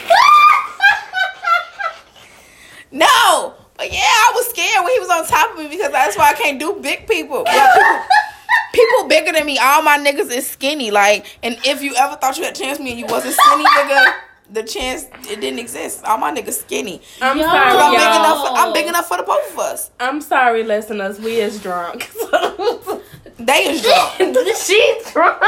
No. 2.91 3.53
But 3.77 3.91
yeah, 3.91 3.99
I 4.01 4.31
was 4.35 4.47
scared 4.49 4.83
when 4.83 4.93
he 4.93 4.99
was 4.99 5.09
on 5.09 5.25
top 5.25 5.51
of 5.53 5.57
me 5.57 5.67
because 5.67 5.91
that's 5.91 6.17
why 6.17 6.29
I 6.29 6.33
can't 6.33 6.59
do 6.59 6.73
big 6.81 7.07
people. 7.07 7.43
People, 7.45 7.99
people 8.73 9.07
bigger 9.07 9.31
than 9.31 9.45
me, 9.45 9.57
all 9.57 9.81
my 9.81 9.97
niggas 9.97 10.29
is 10.31 10.45
skinny. 10.47 10.91
Like, 10.91 11.25
and 11.41 11.57
if 11.65 11.81
you 11.81 11.95
ever 11.95 12.15
thought 12.17 12.37
you 12.37 12.43
had 12.43 12.53
a 12.55 12.59
chance 12.59 12.77
with 12.77 12.85
me 12.85 12.91
and 12.91 12.99
you 12.99 13.05
wasn't 13.07 13.33
skinny, 13.33 13.63
nigga, 13.63 14.13
the 14.51 14.63
chance 14.63 15.05
it 15.29 15.39
didn't 15.41 15.59
exist. 15.59 16.03
All 16.03 16.17
my 16.17 16.31
niggas 16.31 16.53
skinny. 16.61 17.01
I'm 17.21 17.37
Yo. 17.37 17.43
sorry, 17.43 17.59
I'm 17.59 17.91
big 17.93 18.01
y'all. 18.01 18.19
enough. 18.19 18.47
For, 18.47 18.53
I'm 18.53 18.73
big 18.73 18.87
enough 18.87 19.07
for 19.07 19.17
the 19.17 19.23
both 19.23 19.53
of 19.53 19.59
us. 19.59 19.91
I'm 19.99 20.21
sorry, 20.21 20.63
listeners. 20.63 21.19
We 21.19 21.37
is 21.37 21.61
drunk. 21.61 22.11
They 23.45 23.69
is 23.69 23.81
drunk, 23.81 24.37
she 24.57 25.01
drunk. 25.11 25.41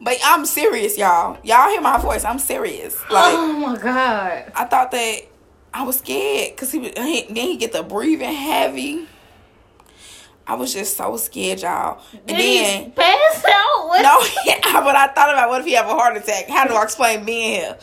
but 0.00 0.18
I'm 0.24 0.44
serious, 0.44 0.98
y'all. 0.98 1.38
Y'all 1.42 1.70
hear 1.70 1.80
my 1.80 1.98
voice? 1.98 2.22
I'm 2.24 2.38
serious. 2.38 3.00
Like, 3.10 3.34
oh 3.34 3.52
my 3.54 3.78
god. 3.78 4.52
I 4.54 4.64
thought 4.66 4.90
that 4.90 5.20
I 5.72 5.84
was 5.84 5.98
scared 5.98 6.54
because 6.54 6.70
he, 6.70 6.80
he 6.80 7.22
then 7.28 7.34
he 7.34 7.56
get 7.56 7.72
the 7.72 7.82
breathing 7.82 8.32
heavy. 8.32 9.06
I 10.46 10.54
was 10.54 10.72
just 10.72 10.96
so 10.96 11.16
scared, 11.16 11.60
y'all. 11.60 12.00
And 12.12 12.26
Did 12.26 12.38
then 12.38 12.84
he 12.84 12.90
pass 12.90 13.44
out? 13.44 13.88
What? 13.88 14.02
No, 14.02 14.20
yeah, 14.46 14.60
but 14.82 14.96
I 14.96 15.06
thought 15.08 15.30
about 15.32 15.48
what 15.50 15.60
if 15.60 15.66
he 15.66 15.74
have 15.74 15.86
a 15.86 15.90
heart 15.90 16.16
attack? 16.16 16.48
How 16.48 16.66
do 16.66 16.74
I 16.74 16.82
explain 16.82 17.24
being 17.24 17.60
here? 17.60 17.78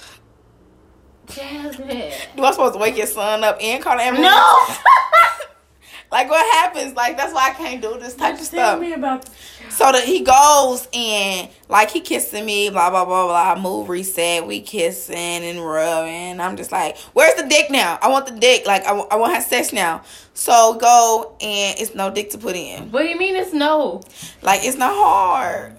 Jasmine. 1.27 2.11
Do 2.35 2.43
I 2.43 2.51
supposed 2.51 2.73
to 2.73 2.79
wake 2.79 2.97
your 2.97 3.07
son 3.07 3.43
up 3.43 3.57
and 3.61 3.83
call 3.83 3.97
the 3.97 4.03
ambulance? 4.03 4.31
No. 4.33 4.75
like 6.11 6.29
what 6.29 6.45
happens? 6.55 6.93
Like 6.95 7.17
that's 7.17 7.33
why 7.33 7.49
I 7.49 7.53
can't 7.53 7.81
do 7.81 7.97
this 7.99 8.15
type 8.15 8.33
of 8.35 8.39
Tell 8.39 8.47
stuff. 8.47 8.79
me 8.79 8.93
about 8.93 9.27
So 9.69 9.91
that 9.91 10.03
he 10.03 10.21
goes 10.21 10.88
and 10.93 11.49
like 11.67 11.89
he 11.91 11.99
kissing 12.01 12.45
me, 12.45 12.69
blah 12.69 12.89
blah 12.89 13.05
blah 13.05 13.25
blah. 13.25 13.61
Move 13.61 13.89
reset, 13.89 14.45
we 14.45 14.61
kissing 14.61 15.15
and 15.17 15.59
rubbing. 15.65 16.39
I'm 16.39 16.55
just 16.57 16.71
like, 16.71 16.97
where's 17.13 17.35
the 17.41 17.47
dick 17.47 17.69
now? 17.71 17.97
I 18.01 18.07
want 18.09 18.27
the 18.27 18.33
dick. 18.39 18.65
Like 18.67 18.85
I, 18.85 18.93
wa- 18.93 19.07
I 19.11 19.15
want 19.15 19.31
to 19.31 19.35
have 19.35 19.43
sex 19.43 19.73
now. 19.73 20.03
So 20.33 20.75
go 20.79 21.35
and 21.41 21.79
it's 21.79 21.95
no 21.95 22.11
dick 22.11 22.29
to 22.31 22.38
put 22.38 22.55
in. 22.55 22.91
what 22.91 23.01
do 23.03 23.07
you 23.07 23.17
mean 23.17 23.35
it's 23.35 23.53
no? 23.53 24.01
Like 24.41 24.61
it's 24.63 24.77
not 24.77 24.93
hard. 24.93 25.77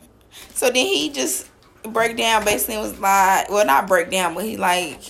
So 0.54 0.66
then 0.66 0.86
he 0.86 1.10
just 1.10 1.48
break 1.84 2.16
down 2.16 2.44
basically 2.44 2.78
was 2.78 2.98
like 2.98 3.48
well 3.48 3.64
not 3.64 3.86
break 3.86 4.10
down, 4.10 4.34
but 4.34 4.44
he 4.44 4.56
like 4.56 5.00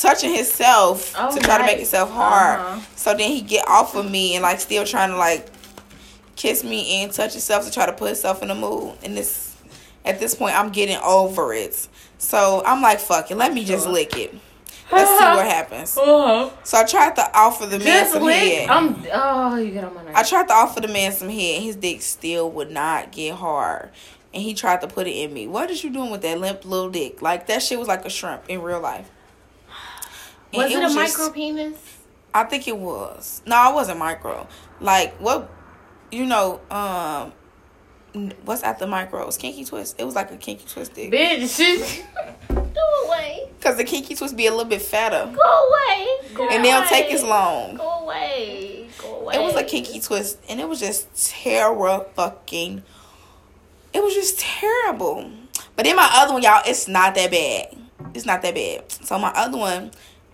touching 0.00 0.34
himself 0.34 1.14
Oh, 1.16 1.34
to 1.34 1.40
try 1.40 1.58
to 1.58 1.64
make 1.64 1.76
himself 1.78 2.10
hard. 2.10 2.60
Uh-huh. 2.60 2.80
So 2.96 3.10
then 3.14 3.30
he 3.30 3.40
get 3.42 3.66
off 3.68 3.94
of 3.94 4.10
me 4.10 4.34
and 4.34 4.42
like 4.42 4.60
still 4.60 4.84
trying 4.84 5.10
to 5.10 5.16
like 5.16 5.46
kiss 6.36 6.64
me 6.64 7.02
and 7.02 7.12
touch 7.12 7.32
himself 7.32 7.64
to 7.66 7.70
try 7.70 7.86
to 7.86 7.92
put 7.92 8.06
himself 8.08 8.42
in 8.42 8.48
the 8.48 8.54
mood. 8.54 8.96
And 9.02 9.16
this 9.16 9.56
at 10.04 10.18
this 10.20 10.34
point 10.34 10.58
I'm 10.58 10.70
getting 10.70 10.96
over 10.98 11.52
it. 11.52 11.88
So 12.18 12.62
I'm 12.64 12.82
like, 12.82 13.00
fuck 13.00 13.30
it, 13.30 13.36
let 13.36 13.52
me 13.52 13.64
just 13.64 13.86
lick 13.86 14.16
it. 14.16 14.34
Let's 14.92 15.08
see 15.08 15.24
what 15.24 15.46
happens. 15.50 15.96
Oh, 15.98 16.52
So 16.64 16.78
I 16.78 16.84
tried 16.84 17.14
to 17.16 17.30
offer 17.38 17.64
the 17.66 17.78
man 17.78 17.86
Just 17.86 18.12
some 18.14 18.22
lick. 18.24 18.34
head. 18.36 18.68
I'm. 18.70 18.96
Oh, 19.12 19.56
you 19.56 19.70
get 19.70 19.84
on 19.84 19.94
my 19.94 20.02
I 20.14 20.22
tried 20.24 20.48
to 20.48 20.54
offer 20.54 20.80
the 20.80 20.88
man 20.88 21.12
some 21.12 21.28
head. 21.28 21.56
and 21.56 21.64
His 21.64 21.76
dick 21.76 22.02
still 22.02 22.50
would 22.50 22.70
not 22.72 23.12
get 23.12 23.36
hard. 23.36 23.90
And 24.34 24.42
he 24.42 24.52
tried 24.54 24.80
to 24.80 24.88
put 24.88 25.06
it 25.06 25.12
in 25.12 25.32
me. 25.32 25.46
What 25.46 25.70
is 25.70 25.84
you 25.84 25.90
doing 25.90 26.10
with 26.10 26.22
that 26.22 26.38
limp 26.40 26.64
little 26.64 26.90
dick? 26.90 27.22
Like 27.22 27.46
that 27.46 27.62
shit 27.62 27.78
was 27.78 27.86
like 27.88 28.04
a 28.04 28.10
shrimp 28.10 28.42
in 28.48 28.62
real 28.62 28.80
life. 28.80 29.08
Was 30.54 30.72
it, 30.72 30.78
a 30.78 30.80
just- 30.80 30.96
micro 30.96 31.30
penis? 31.30 31.78
I 32.32 32.44
think 32.44 32.68
it 32.68 32.76
was. 32.76 33.42
No, 33.46 33.70
it 33.70 33.74
wasn't 33.74 33.98
micro. 33.98 34.46
Like 34.80 35.14
what? 35.16 35.50
You 36.12 36.26
know, 36.26 36.60
um, 36.70 37.32
what's 38.44 38.62
after 38.62 38.86
micros? 38.86 39.38
Kinky 39.38 39.64
twist. 39.64 39.96
It 39.98 40.04
was 40.04 40.14
like 40.14 40.30
a 40.30 40.36
kinky 40.36 40.64
twist 40.66 40.94
dick. 40.94 41.10
Bitch, 41.12 42.02
go 42.48 43.06
away. 43.06 43.48
Cause 43.60 43.76
the 43.76 43.84
kinky 43.84 44.14
twist 44.14 44.36
be 44.36 44.46
a 44.46 44.50
little 44.50 44.64
bit 44.64 44.80
fatter, 44.82 45.30
Go 45.34 45.40
away. 45.42 46.06
Go 46.34 46.48
and 46.48 46.64
they 46.64 46.70
don't 46.70 46.86
take 46.86 47.12
as 47.12 47.22
long. 47.22 47.76
Go 47.76 47.88
away. 48.04 48.88
Go 48.98 49.20
away. 49.20 49.34
It 49.34 49.40
was 49.40 49.54
a 49.56 49.64
kinky 49.64 50.00
twist, 50.00 50.38
and 50.48 50.60
it 50.60 50.68
was 50.68 50.80
just 50.80 51.30
terror 51.30 52.06
fucking. 52.14 52.82
It 53.92 54.02
was 54.02 54.14
just 54.14 54.38
terrible. 54.38 55.30
But 55.76 55.84
then 55.84 55.96
my 55.96 56.08
other 56.14 56.32
one, 56.32 56.42
y'all, 56.42 56.62
it's 56.64 56.86
not 56.88 57.14
that 57.16 57.30
bad. 57.30 57.76
It's 58.14 58.24
not 58.24 58.40
that 58.42 58.54
bad. 58.54 58.90
So 58.90 59.18
my 59.18 59.30
other 59.34 59.58
one, 59.58 59.90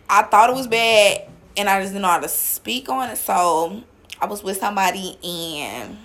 I 0.09 0.23
thought 0.23 0.51
it 0.51 0.57
was 0.57 0.67
bad, 0.67 1.29
and 1.57 1.69
I 1.69 1.81
just 1.81 1.93
didn't 1.93 2.03
know 2.03 2.09
how 2.09 2.21
to 2.21 2.29
speak 2.29 2.89
on 2.89 3.11
it. 3.11 3.17
So 3.17 3.83
I 4.21 4.27
was 4.27 4.43
with 4.43 4.59
somebody, 4.59 5.19
and 5.25 5.99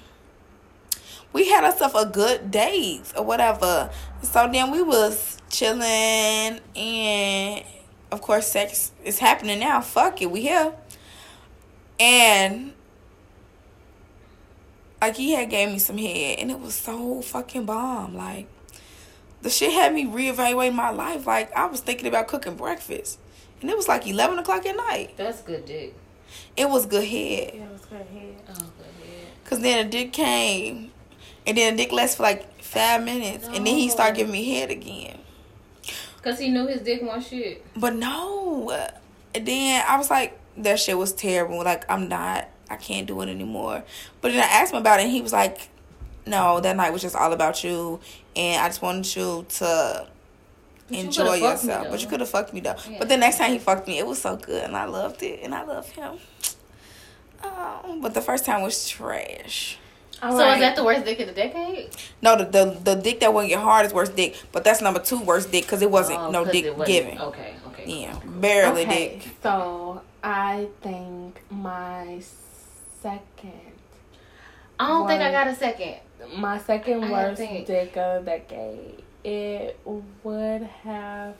we 1.33 1.49
had 1.49 1.63
ourselves 1.63 1.95
a 1.95 2.05
good 2.05 2.51
date 2.51 3.13
or 3.17 3.23
whatever. 3.23 3.89
So 4.21 4.49
then 4.51 4.71
we 4.71 4.81
was 4.81 5.37
chilling, 5.49 6.59
and 6.75 7.63
of 8.11 8.21
course, 8.21 8.47
sex 8.47 8.91
is 9.03 9.19
happening 9.19 9.59
now. 9.59 9.81
Fuck 9.81 10.21
it, 10.21 10.29
we 10.31 10.41
here. 10.41 10.73
And 11.99 12.73
like 15.01 15.15
he 15.17 15.33
had 15.33 15.49
gave 15.49 15.69
me 15.69 15.79
some 15.79 15.97
head 15.97 16.37
and 16.39 16.51
it 16.51 16.59
was 16.59 16.75
so 16.75 17.21
fucking 17.21 17.65
bomb. 17.65 18.15
Like 18.15 18.47
the 19.41 19.49
shit 19.49 19.71
had 19.71 19.93
me 19.93 20.05
reevaluate 20.05 20.73
my 20.73 20.91
life. 20.91 21.25
Like 21.25 21.51
I 21.53 21.65
was 21.65 21.81
thinking 21.81 22.07
about 22.07 22.27
cooking 22.27 22.55
breakfast. 22.55 23.19
And 23.61 23.69
it 23.69 23.77
was 23.77 23.87
like 23.87 24.07
eleven 24.07 24.39
o'clock 24.39 24.65
at 24.65 24.75
night. 24.75 25.13
That's 25.17 25.41
good 25.41 25.65
dick. 25.65 25.95
It 26.57 26.69
was 26.69 26.85
good 26.85 27.03
head. 27.03 27.53
Yeah, 27.55 27.63
it 27.63 27.71
was 27.71 27.85
good 27.85 27.97
head. 27.99 28.35
Oh, 28.49 28.53
good 28.53 29.07
head. 29.07 29.27
Cause 29.45 29.59
then 29.59 29.85
the 29.85 29.91
dick 29.91 30.13
came 30.13 30.91
and 31.45 31.57
then 31.57 31.75
the 31.75 31.83
dick 31.83 31.91
lasted 31.91 32.17
for 32.17 32.23
like 32.23 32.61
five 32.61 33.03
minutes 33.03 33.47
and 33.47 33.67
then 33.67 33.75
he 33.75 33.89
started 33.89 34.15
giving 34.15 34.31
me 34.31 34.49
head 34.49 34.71
again. 34.71 35.19
Cause 36.21 36.39
he 36.39 36.49
knew 36.49 36.67
his 36.67 36.81
dick 36.81 37.01
won't 37.01 37.23
shit. 37.23 37.65
But 37.75 37.95
no. 37.95 38.71
And 39.33 39.45
then 39.45 39.83
I 39.87 39.97
was 39.97 40.09
like, 40.09 40.39
that 40.57 40.79
shit 40.79 40.97
was 40.97 41.13
terrible. 41.13 41.63
Like, 41.63 41.89
I'm 41.89 42.07
not, 42.07 42.47
I 42.69 42.75
can't 42.75 43.07
do 43.07 43.21
it 43.21 43.29
anymore. 43.29 43.83
But 44.19 44.31
then 44.31 44.43
I 44.43 44.47
asked 44.47 44.73
him 44.73 44.79
about 44.79 44.99
it, 44.99 45.03
and 45.03 45.11
he 45.11 45.21
was 45.21 45.33
like, 45.33 45.69
no, 46.25 46.59
that 46.59 46.75
night 46.75 46.91
was 46.91 47.01
just 47.01 47.15
all 47.15 47.33
about 47.33 47.63
you. 47.63 47.99
And 48.35 48.61
I 48.61 48.67
just 48.67 48.81
wanted 48.81 49.15
you 49.15 49.45
to 49.49 50.07
But 50.91 50.99
enjoy 50.99 51.23
coulda 51.25 51.39
fucked 51.39 51.63
me, 51.63 51.69
yourself. 51.69 51.87
but 51.91 52.01
you 52.01 52.07
could 52.07 52.19
have 52.19 52.29
fucked 52.29 52.53
me, 52.53 52.59
though. 52.59 52.75
Yeah. 52.89 52.97
But 52.99 53.09
the 53.09 53.17
next 53.17 53.37
time 53.37 53.51
he 53.51 53.59
fucked 53.59 53.87
me, 53.87 53.97
it 53.99 54.05
was 54.07 54.21
so 54.21 54.35
good, 54.37 54.63
and 54.63 54.75
I 54.75 54.85
loved 54.85 55.23
it, 55.23 55.39
and 55.43 55.55
I 55.55 55.63
love 55.63 55.89
him. 55.89 56.17
Oh, 57.43 57.97
but 58.01 58.13
the 58.13 58.21
first 58.21 58.45
time 58.45 58.61
was 58.61 58.87
trash. 58.87 59.77
All 60.21 60.33
so 60.33 60.37
right. 60.37 60.53
is 60.55 60.59
that 60.61 60.75
the 60.75 60.83
worst 60.83 61.03
dick 61.05 61.19
of 61.19 61.27
the 61.27 61.33
decade? 61.33 61.89
No, 62.21 62.35
the 62.35 62.45
the, 62.45 62.77
the 62.83 62.95
dick 62.95 63.19
that 63.21 63.33
wouldn't 63.33 63.49
get 63.49 63.59
hard 63.59 63.87
is 63.87 63.93
worst 63.93 64.15
dick, 64.15 64.39
but 64.51 64.63
that's 64.63 64.79
number 64.81 64.99
two 64.99 65.19
worst 65.19 65.51
dick 65.51 65.63
because 65.63 65.81
it 65.81 65.89
wasn't 65.89 66.19
Oh, 66.19 66.29
no 66.29 66.43
'cause 66.43 66.51
dick 66.53 66.65
it 66.65 66.77
wasn't- 66.77 66.87
given. 66.95 67.17
Okay, 67.19 67.55
okay. 67.69 67.83
Yeah, 68.01 68.19
barely 68.25 68.83
okay, 68.83 69.17
dick. 69.19 69.31
So 69.41 70.01
I 70.23 70.67
think 70.83 71.41
my 71.49 72.21
second, 73.01 73.71
I 74.79 74.87
don't 74.89 75.07
think 75.07 75.21
I 75.23 75.31
got 75.31 75.47
a 75.47 75.55
second. 75.55 75.95
my 76.37 76.59
second 76.59 77.09
worst 77.09 77.41
dick 77.41 77.97
of 77.97 78.23
the 78.25 78.31
decade, 78.31 79.01
it 79.23 79.79
would 80.23 80.63
have 80.83 81.35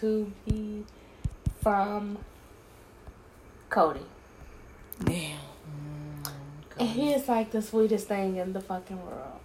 to 0.00 0.32
be 0.46 0.84
from 1.60 2.18
Cody. 3.70 4.00
Damn. 5.04 5.38
And 6.78 6.88
he 6.88 7.12
is 7.12 7.28
like 7.28 7.50
the 7.50 7.62
sweetest 7.62 8.08
thing 8.08 8.36
in 8.36 8.52
the 8.52 8.60
fucking 8.60 9.04
world. 9.04 9.40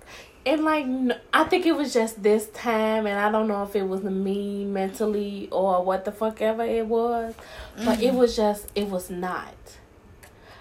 And 0.46 0.64
like, 0.64 0.86
I 1.34 1.44
think 1.44 1.66
it 1.66 1.76
was 1.76 1.94
just 1.94 2.24
this 2.24 2.48
time, 2.48 3.06
and 3.06 3.20
I 3.20 3.30
don't 3.30 3.50
know 3.50 3.64
if 3.64 3.76
it 3.76 3.84
was 3.84 4.02
me 4.02 4.64
mentally 4.64 5.50
or 5.52 5.84
what 5.84 6.06
the 6.06 6.12
fuck 6.12 6.42
ever 6.42 6.64
it 6.64 6.88
was, 6.88 7.36
but 7.84 8.02
it 8.02 8.14
mm. 8.14 8.18
was 8.18 8.36
just, 8.36 8.68
it 8.74 8.88
was 8.88 9.10
not. 9.10 9.56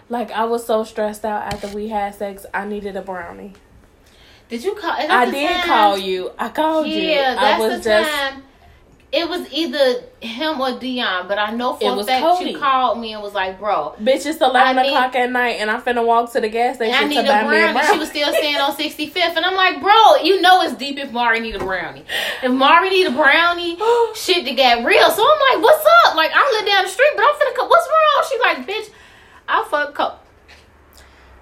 Like, 0.08 0.32
I 0.32 0.44
was 0.44 0.66
so 0.66 0.82
stressed 0.82 1.24
out 1.24 1.52
after 1.52 1.68
we 1.68 1.88
had 1.88 2.14
sex, 2.16 2.46
I 2.52 2.64
needed 2.66 2.96
a 2.96 3.02
brownie. 3.02 3.52
Did 4.48 4.62
you 4.64 4.74
call? 4.74 4.90
I 4.92 5.28
did 5.30 5.50
time? 5.50 5.64
call 5.66 5.98
you. 5.98 6.30
I 6.38 6.48
called 6.50 6.86
you. 6.86 7.00
Yeah, 7.00 7.34
I 7.38 7.42
that's 7.42 7.62
was 7.62 7.78
the 7.82 7.90
just. 7.90 8.10
time. 8.12 8.42
It 9.12 9.26
was 9.28 9.50
either 9.52 10.02
him 10.20 10.60
or 10.60 10.78
Dion, 10.78 11.26
but 11.28 11.38
I 11.38 11.52
know 11.52 11.74
for 11.74 11.98
a 12.00 12.04
fact 12.04 12.22
Cody. 12.22 12.50
you 12.50 12.58
called 12.58 12.98
me 13.00 13.14
and 13.14 13.22
was 13.22 13.32
like, 13.34 13.58
"Bro, 13.58 13.94
Bitch, 14.02 14.26
it's 14.26 14.40
11 14.40 14.82
need- 14.82 14.88
o'clock 14.88 15.14
at 15.14 15.30
night, 15.30 15.56
and 15.60 15.70
I'm 15.70 15.80
finna 15.80 16.04
walk 16.04 16.32
to 16.32 16.40
the 16.40 16.48
gas 16.48 16.78
and 16.80 16.92
station 16.92 17.04
I 17.04 17.08
need 17.08 17.14
to 17.14 17.20
a 17.22 17.24
buy 17.26 17.42
me 17.42 17.46
a 17.46 17.48
brownie." 17.48 17.72
brownie. 17.72 17.92
She 17.92 17.98
was 17.98 18.08
still 18.10 18.32
staying 18.34 18.56
on 18.56 18.72
65th, 18.76 19.36
and 19.36 19.44
I'm 19.46 19.54
like, 19.54 19.80
"Bro, 19.80 20.16
you 20.22 20.40
know 20.42 20.60
it's 20.62 20.74
deep 20.74 20.98
if 20.98 21.12
Mari 21.12 21.40
need 21.40 21.54
a 21.54 21.60
brownie. 21.60 22.04
If 22.42 22.50
Mari 22.52 22.90
need 22.90 23.06
a 23.06 23.10
brownie, 23.12 23.78
shit 24.14 24.44
to 24.44 24.52
get 24.54 24.84
real." 24.84 25.08
So 25.10 25.22
I'm 25.22 25.54
like, 25.54 25.62
"What's 25.64 25.86
up?" 26.06 26.16
Like 26.16 26.32
I 26.34 26.58
live 26.58 26.66
down 26.68 26.84
the 26.84 26.90
street, 26.90 27.12
but 27.16 27.24
I'm 27.24 27.34
finna 27.36 27.56
come. 27.56 27.68
What's 27.68 27.88
wrong? 27.88 28.24
She 28.28 28.38
like, 28.40 28.66
"Bitch, 28.66 28.90
I'll 29.48 29.64
fuck 29.64 29.94
co- 29.94 30.14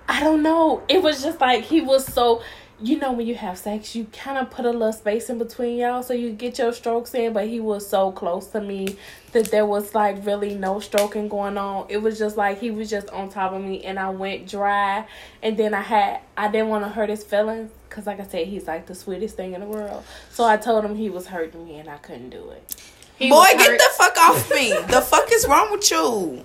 I 0.08 0.20
don't 0.20 0.42
know. 0.42 0.82
It 0.88 1.02
was 1.02 1.22
just 1.22 1.40
like 1.40 1.64
he 1.64 1.80
was 1.80 2.04
so. 2.06 2.42
You 2.80 2.98
know, 2.98 3.12
when 3.12 3.26
you 3.26 3.36
have 3.36 3.56
sex, 3.56 3.94
you 3.94 4.06
kind 4.12 4.36
of 4.36 4.50
put 4.50 4.64
a 4.66 4.70
little 4.70 4.92
space 4.92 5.30
in 5.30 5.38
between 5.38 5.78
y'all 5.78 6.02
so 6.02 6.12
you 6.12 6.30
get 6.32 6.58
your 6.58 6.72
strokes 6.72 7.14
in. 7.14 7.32
But 7.32 7.46
he 7.48 7.60
was 7.60 7.88
so 7.88 8.10
close 8.10 8.48
to 8.48 8.60
me 8.60 8.96
that 9.32 9.50
there 9.52 9.64
was 9.64 9.94
like 9.94 10.26
really 10.26 10.54
no 10.56 10.80
stroking 10.80 11.28
going 11.28 11.56
on. 11.56 11.86
It 11.88 11.98
was 11.98 12.18
just 12.18 12.36
like 12.36 12.58
he 12.58 12.72
was 12.72 12.90
just 12.90 13.08
on 13.10 13.28
top 13.30 13.52
of 13.52 13.62
me, 13.62 13.84
and 13.84 13.98
I 13.98 14.10
went 14.10 14.48
dry. 14.48 15.06
And 15.42 15.56
then 15.56 15.72
I 15.72 15.82
had 15.82 16.20
I 16.36 16.48
didn't 16.48 16.68
want 16.68 16.84
to 16.84 16.90
hurt 16.90 17.10
his 17.10 17.22
feelings 17.22 17.70
because, 17.88 18.06
like 18.08 18.18
I 18.18 18.26
said, 18.26 18.48
he's 18.48 18.66
like 18.66 18.86
the 18.86 18.94
sweetest 18.94 19.36
thing 19.36 19.54
in 19.54 19.60
the 19.60 19.66
world. 19.68 20.02
So 20.30 20.42
I 20.44 20.56
told 20.56 20.84
him 20.84 20.96
he 20.96 21.08
was 21.10 21.28
hurting 21.28 21.64
me, 21.64 21.78
and 21.78 21.88
I 21.88 21.98
couldn't 21.98 22.30
do 22.30 22.50
it. 22.50 22.74
He 23.16 23.30
Boy, 23.30 23.46
get 23.56 23.78
the 23.78 23.88
fuck 23.96 24.16
off 24.18 24.50
me. 24.52 24.70
the 24.88 25.00
fuck 25.00 25.28
is 25.30 25.46
wrong 25.46 25.70
with 25.70 25.88
you? 25.92 26.44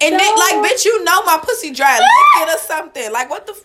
And 0.00 0.12
No. 0.12 0.18
then, 0.18 0.34
like, 0.36 0.70
bitch, 0.72 0.84
you 0.84 1.02
know 1.02 1.22
my 1.24 1.38
pussy 1.42 1.72
dry. 1.72 1.98
Lick 1.98 2.48
it 2.48 2.54
or 2.56 2.58
something. 2.60 3.12
Like, 3.12 3.28
what 3.28 3.46
the? 3.46 3.52
F- 3.52 3.64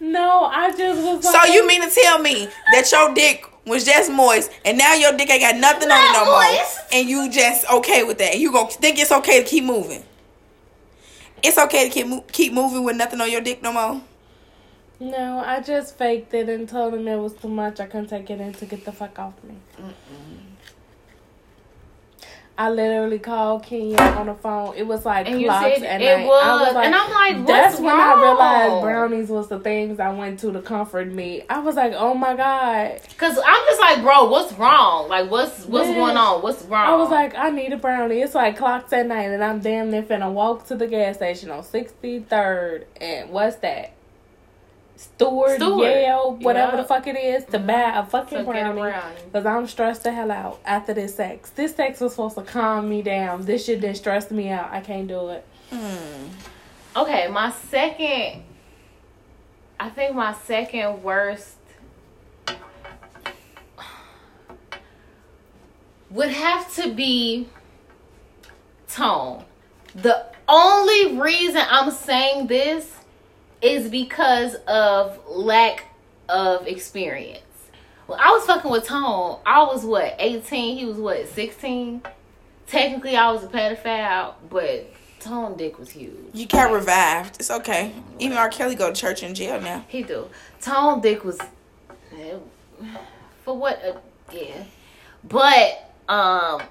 No, 0.00 0.44
I 0.44 0.70
just 0.76 1.00
was. 1.02 1.24
so 1.30 1.44
you 1.52 1.66
mean 1.66 1.80
to 1.82 1.90
tell 1.94 2.18
me 2.18 2.48
that 2.72 2.90
your 2.92 3.14
dick 3.14 3.44
was 3.66 3.84
just 3.84 4.10
moist, 4.10 4.50
and 4.64 4.76
now 4.76 4.94
your 4.94 5.12
dick 5.16 5.30
ain't 5.30 5.40
got 5.40 5.56
nothing 5.56 5.90
on 5.90 5.98
it 5.98 6.12
no 6.12 6.24
Not 6.24 6.26
more, 6.26 6.42
moist. 6.58 6.78
and 6.92 7.08
you 7.08 7.30
just 7.30 7.64
okay 7.72 8.04
with 8.04 8.18
that? 8.18 8.38
You 8.38 8.52
gonna 8.52 8.68
think 8.70 8.98
it's 8.98 9.12
okay 9.12 9.42
to 9.42 9.48
keep 9.48 9.64
moving? 9.64 10.04
It's 11.42 11.56
okay 11.58 11.88
to 11.88 11.90
keep 11.94 12.06
mo- 12.06 12.24
keep 12.32 12.52
moving 12.52 12.84
with 12.84 12.96
nothing 12.96 13.20
on 13.20 13.30
your 13.30 13.40
dick 13.40 13.62
no 13.62 13.72
more. 13.72 14.02
No, 15.00 15.38
I 15.44 15.60
just 15.60 15.96
faked 15.98 16.32
it 16.34 16.48
and 16.48 16.68
told 16.68 16.94
him 16.94 17.06
it 17.08 17.16
was 17.16 17.34
too 17.34 17.48
much. 17.48 17.80
I 17.80 17.86
couldn't 17.86 18.08
take 18.08 18.30
it 18.30 18.40
in 18.40 18.52
to 18.54 18.66
get 18.66 18.84
the 18.84 18.92
fuck 18.92 19.18
off 19.18 19.34
me. 19.42 19.54
I 22.56 22.70
literally 22.70 23.18
called 23.18 23.64
Kenya 23.64 23.96
on 24.00 24.26
the 24.26 24.34
phone. 24.34 24.76
It 24.76 24.86
was 24.86 25.04
like 25.04 25.28
And 25.28 25.42
clocks 25.44 25.64
said 25.78 25.82
at 25.82 26.00
it 26.00 26.18
night. 26.18 26.26
was, 26.26 26.44
I 26.44 26.62
was 26.64 26.74
like, 26.74 26.86
and 26.86 26.94
I'm 26.94 27.10
like, 27.10 27.46
that's 27.48 27.80
when 27.80 27.96
I 27.96 28.14
realized 28.14 28.82
brownies 28.82 29.28
was 29.28 29.48
the 29.48 29.58
things 29.58 29.98
I 29.98 30.12
went 30.12 30.38
to 30.40 30.52
to 30.52 30.62
comfort 30.62 31.08
me. 31.08 31.42
I 31.50 31.58
was 31.58 31.74
like, 31.74 31.94
oh 31.96 32.14
my 32.14 32.36
god. 32.36 33.00
Cause 33.18 33.36
I'm 33.44 33.64
just 33.66 33.80
like, 33.80 34.02
bro, 34.02 34.26
what's 34.30 34.52
wrong? 34.52 35.08
Like, 35.08 35.30
what's 35.30 35.64
what's 35.64 35.88
going 35.88 36.16
on? 36.16 36.42
What's 36.42 36.62
wrong? 36.66 36.86
I 36.86 36.94
was 36.94 37.10
like, 37.10 37.34
I 37.36 37.50
need 37.50 37.72
a 37.72 37.76
brownie. 37.76 38.20
It's 38.20 38.36
like 38.36 38.56
clocks 38.56 38.92
at 38.92 39.06
night, 39.08 39.30
and 39.30 39.42
I'm 39.42 39.58
damn 39.58 39.90
near 39.90 40.04
finna 40.04 40.32
walk 40.32 40.66
to 40.68 40.76
the 40.76 40.86
gas 40.86 41.16
station 41.16 41.50
on 41.50 41.64
63rd. 41.64 42.84
And 43.00 43.30
what's 43.30 43.56
that? 43.56 43.94
Stewart, 45.04 45.56
Stewart. 45.56 45.82
Yale, 45.90 46.36
whatever 46.40 46.76
Yeah. 46.76 46.82
the 46.82 46.88
fuck 46.88 47.06
it 47.06 47.16
is, 47.16 47.44
to 47.46 47.58
buy 47.58 47.92
a 47.98 48.04
fucking 48.04 48.38
So 48.38 48.44
brownie. 48.44 48.80
brownie. 48.80 49.14
Because 49.26 49.46
I'm 49.46 49.66
stressed 49.66 50.02
the 50.04 50.12
hell 50.12 50.30
out 50.30 50.58
after 50.64 50.92
this 50.94 51.14
sex. 51.16 51.50
This 51.50 51.74
sex 51.74 52.00
was 52.00 52.12
supposed 52.12 52.36
to 52.36 52.42
calm 52.42 52.88
me 52.88 53.02
down. 53.02 53.44
This 53.44 53.64
shit 53.66 53.80
didn't 53.80 53.96
stress 53.96 54.30
me 54.30 54.48
out. 54.50 54.70
I 54.72 54.80
can't 54.80 55.06
do 55.06 55.28
it. 55.28 55.44
Hmm. 55.70 56.28
Okay, 56.96 57.28
my 57.28 57.50
second. 57.50 58.42
I 59.78 59.90
think 59.90 60.14
my 60.14 60.32
second 60.32 61.02
worst 61.02 61.56
would 66.10 66.30
have 66.30 66.72
to 66.76 66.92
be 66.94 67.48
tone. 68.88 69.44
The 69.94 70.26
only 70.48 71.18
reason 71.18 71.62
I'm 71.68 71.90
saying 71.90 72.46
this 72.46 72.90
is 73.64 73.88
because 73.90 74.54
of 74.68 75.18
lack 75.26 75.86
of 76.28 76.66
experience. 76.66 77.40
Well, 78.06 78.18
I 78.20 78.30
was 78.32 78.44
fucking 78.44 78.70
with 78.70 78.84
Tone. 78.84 79.38
I 79.46 79.62
was 79.62 79.84
what, 79.84 80.14
18? 80.18 80.76
He 80.76 80.84
was 80.84 80.98
what, 80.98 81.26
16? 81.28 82.02
Technically, 82.66 83.16
I 83.16 83.32
was 83.32 83.42
a 83.42 83.46
pedophile, 83.46 84.34
but 84.50 84.90
Tone 85.18 85.56
dick 85.56 85.78
was 85.78 85.90
huge. 85.90 86.12
You 86.34 86.46
got 86.46 86.70
revived. 86.70 87.36
It's 87.36 87.50
okay. 87.50 87.94
Even 88.18 88.36
R. 88.36 88.50
Kelly 88.50 88.74
go 88.74 88.92
to 88.92 88.94
church 88.94 89.22
in 89.22 89.34
jail 89.34 89.58
now. 89.58 89.86
He 89.88 90.02
do. 90.02 90.28
Tone 90.60 91.00
dick 91.00 91.24
was 91.24 91.40
eh, 92.12 92.36
for 93.42 93.56
what? 93.56 93.82
A, 93.82 93.96
yeah, 94.30 94.64
but 95.24 95.90
um, 96.08 96.62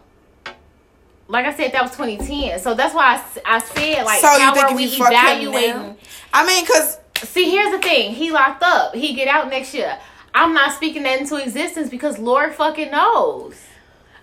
like 1.33 1.45
I 1.45 1.53
said, 1.53 1.73
that 1.73 1.81
was 1.81 1.91
2010. 1.91 2.59
So 2.59 2.73
that's 2.73 2.95
why 2.95 3.15
I, 3.45 3.55
I 3.55 3.59
said 3.59 4.03
like, 4.05 4.21
so 4.21 4.31
you 4.33 4.39
how 4.39 4.53
think 4.53 4.71
are 4.71 4.75
we 4.75 4.85
you 4.85 4.97
fuck 4.97 5.11
him 5.11 5.19
evaluating? 5.19 5.97
I 6.33 6.45
mean, 6.45 6.65
cause 6.65 6.99
See, 7.23 7.49
here's 7.49 7.71
the 7.71 7.79
thing. 7.79 8.13
He 8.13 8.31
locked 8.31 8.63
up. 8.63 8.93
He 8.93 9.13
get 9.13 9.27
out 9.27 9.49
next 9.49 9.73
year. 9.73 9.97
I'm 10.35 10.53
not 10.53 10.73
speaking 10.73 11.03
that 11.03 11.21
into 11.21 11.37
existence 11.37 11.89
because 11.89 12.19
Lord 12.19 12.53
fucking 12.53 12.91
knows. 12.91 13.55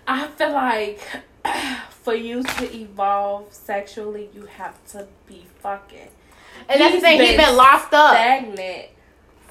I 0.07 0.27
feel 0.27 0.51
like 0.51 0.99
for 1.89 2.13
you 2.13 2.43
to 2.43 2.75
evolve 2.75 3.51
sexually, 3.51 4.29
you 4.33 4.45
have 4.45 4.83
to 4.91 5.07
be 5.25 5.45
fucking 5.61 6.09
And 6.69 6.81
that's 6.81 6.91
the 6.91 6.91
He's 6.91 7.01
thing. 7.01 7.19
He 7.21 7.27
been 7.27 7.37
been 7.37 7.57
locked 7.57 7.93
up. 7.93 8.11
stagnant 8.13 8.89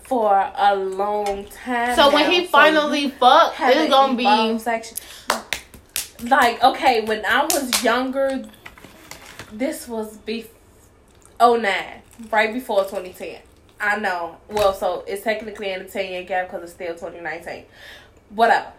for 0.03 0.53
a 0.57 0.77
long 0.77 1.46
time. 1.46 1.96
So 1.96 2.12
when 2.12 2.31
he 2.31 2.46
finally 2.46 3.11
fuck, 3.11 3.55
haven't 3.55 3.83
it's 3.85 3.90
gonna 3.90 4.16
be 4.16 4.23
evolved 4.23 4.61
sex- 4.61 4.94
like 6.24 6.62
okay. 6.62 7.02
When 7.02 7.24
I 7.24 7.44
was 7.44 7.83
younger, 7.83 8.44
this 9.52 9.88
was 9.88 10.16
be 10.18 10.46
09, 11.40 12.02
right 12.30 12.52
before 12.52 12.85
2010. 12.85 13.40
I 13.80 13.98
know. 13.98 14.37
Well, 14.48 14.74
so 14.74 15.04
it's 15.06 15.22
technically 15.22 15.72
in 15.72 15.80
a 15.80 15.88
10 15.88 16.11
year 16.11 16.22
gap 16.24 16.48
because 16.48 16.64
it's 16.64 16.72
still 16.72 16.94
2019. 16.94 17.64
Whatever. 18.30 18.72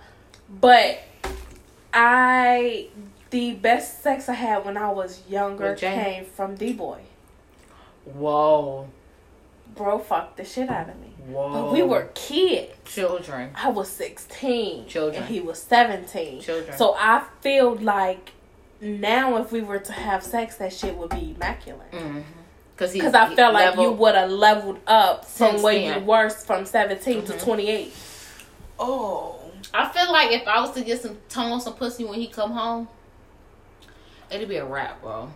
But 0.60 0.99
I, 1.93 2.89
the 3.32 3.54
best 3.54 4.04
sex 4.04 4.30
I 4.30 4.34
had 4.34 4.65
when 4.65 4.77
I 4.77 4.91
was 4.91 5.23
younger 5.27 5.75
came 5.75 6.25
from 6.25 6.56
D 6.56 6.73
Boy. 6.73 7.01
whoa, 8.06 8.89
Bro, 9.75 9.99
fucked 9.99 10.38
the 10.38 10.43
shit 10.43 10.69
out 10.69 10.89
of 10.89 10.99
me. 10.99 11.11
Whoa. 11.28 11.52
But 11.54 11.74
we 11.74 11.82
were 11.84 12.10
kids. 12.14 12.72
children, 12.86 13.52
I 13.56 13.70
was 13.70 13.90
16. 13.90 14.88
Children. 14.88 15.24
And 15.24 15.32
he 15.34 15.40
was 15.42 15.62
17. 15.62 16.42
children. 16.42 16.78
So 16.78 16.96
I 16.98 17.24
feel 17.42 17.76
like 17.76 18.32
now 18.82 19.38
if 19.38 19.52
we 19.52 19.62
were 19.62 19.80
to 19.80 19.92
have 19.94 20.24
sex, 20.24 20.56
that 20.58 20.74
shit 20.74 20.96
would 20.98 21.10
be 21.10 21.34
immaculate. 21.36 21.92
mm-hmm. 21.92 22.22
Because 22.76 22.94
Because 22.94 23.14
I 23.14 23.36
felt 23.36 23.54
like 23.54 23.76
you 23.78 23.92
would 23.92 24.16
have 24.16 24.32
leveled 24.32 24.80
up 24.88 25.24
from 25.26 25.52
Since 25.52 25.62
where 25.64 25.76
then. 25.76 26.00
you 26.02 26.06
were 26.08 26.30
from 26.32 26.66
17 26.66 27.26
to 27.26 27.34
Mhm. 27.34 27.44
28. 27.44 27.94
oh, 28.80 29.36
I 29.74 29.88
feel 29.90 30.12
like 30.12 30.32
if 30.32 30.48
I 30.48 30.60
was 30.62 30.72
to 30.72 30.82
get 30.82 31.00
some 31.02 31.18
tongue 31.30 31.52
on 31.52 31.62
some 31.62 31.74
pussy 31.76 32.04
when 32.04 32.20
he 32.20 32.28
come 32.28 32.52
home, 32.52 32.88
it'd 34.32 34.50
be 34.50 34.56
a 34.58 34.66
wrap, 34.66 35.00
bro. 35.02 35.32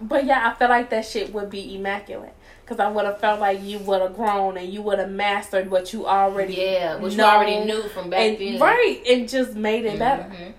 But 0.00 0.24
yeah, 0.24 0.48
I 0.50 0.54
feel 0.58 0.68
like 0.70 0.88
that 0.90 1.04
shit 1.04 1.32
would 1.34 1.50
be 1.50 1.76
immaculate. 1.76 2.32
Because 2.64 2.78
I 2.78 2.88
would 2.88 3.04
have 3.04 3.18
felt 3.20 3.40
like 3.40 3.62
you 3.62 3.78
would 3.80 4.00
have 4.00 4.14
grown 4.14 4.56
and 4.56 4.72
you 4.72 4.82
would 4.82 4.98
have 4.98 5.10
mastered 5.10 5.70
what 5.70 5.92
you 5.92 6.06
already 6.06 6.54
Yeah, 6.54 6.96
which 6.96 7.14
you 7.14 7.22
already 7.22 7.64
knew 7.64 7.82
from 7.88 8.08
back 8.10 8.20
and, 8.20 8.38
then. 8.38 8.60
Right. 8.60 9.02
And 9.08 9.28
just 9.28 9.54
made 9.54 9.84
it 9.84 9.98
better. 9.98 10.22
Mhm. 10.24 10.52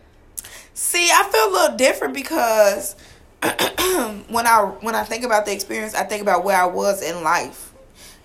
see, 0.73 1.09
I 1.11 1.23
feel 1.31 1.49
a 1.49 1.51
little 1.51 1.77
different 1.77 2.13
because 2.13 2.95
when 3.41 4.47
I 4.47 4.73
when 4.81 4.95
I 4.95 5.03
think 5.03 5.23
about 5.23 5.45
the 5.45 5.53
experience, 5.53 5.93
I 5.95 6.03
think 6.03 6.21
about 6.21 6.43
where 6.43 6.57
I 6.57 6.65
was 6.65 7.01
in 7.01 7.23
life 7.23 7.73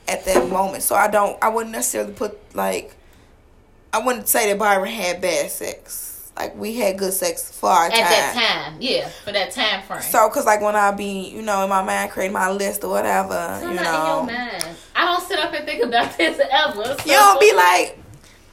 at 0.09 0.25
that 0.25 0.49
moment. 0.49 0.83
So 0.83 0.95
I 0.95 1.09
don't, 1.09 1.37
I 1.43 1.49
wouldn't 1.49 1.73
necessarily 1.73 2.13
put 2.15 2.39
like, 2.55 2.95
I 3.93 4.05
wouldn't 4.05 4.29
say 4.29 4.49
that 4.51 4.59
Byron 4.59 4.89
had 4.89 5.21
bad 5.21 5.51
sex. 5.51 6.08
Like 6.39 6.55
we 6.57 6.77
had 6.77 6.97
good 6.99 7.13
sex 7.13 7.51
for 7.51 7.69
our 7.69 7.87
At 7.87 7.91
time. 7.93 8.01
that 8.03 8.63
time, 8.71 8.77
yeah, 8.81 9.09
for 9.09 9.33
that 9.33 9.51
time 9.51 9.83
frame. 9.83 10.03
So, 10.03 10.29
cause 10.29 10.47
like 10.47 10.61
when 10.61 10.77
I 10.77 10.93
be, 10.93 11.29
you 11.31 11.43
know, 11.43 11.65
in 11.65 11.69
my 11.69 11.83
mind, 11.83 12.13
creating 12.13 12.33
my 12.33 12.49
list 12.51 12.85
or 12.85 12.91
whatever, 12.91 13.59
you 13.63 13.75
not 13.75 13.83
know, 13.83 14.21
in 14.23 14.29
your 14.29 14.39
mind. 14.39 14.65
I 14.95 15.05
don't 15.05 15.27
sit 15.27 15.39
up 15.41 15.53
and 15.53 15.65
think 15.67 15.83
about 15.83 16.17
this 16.19 16.41
ever. 16.51 16.85
So. 16.85 17.05
you 17.05 17.13
don't 17.13 17.41
be 17.41 17.53
like, 17.55 17.99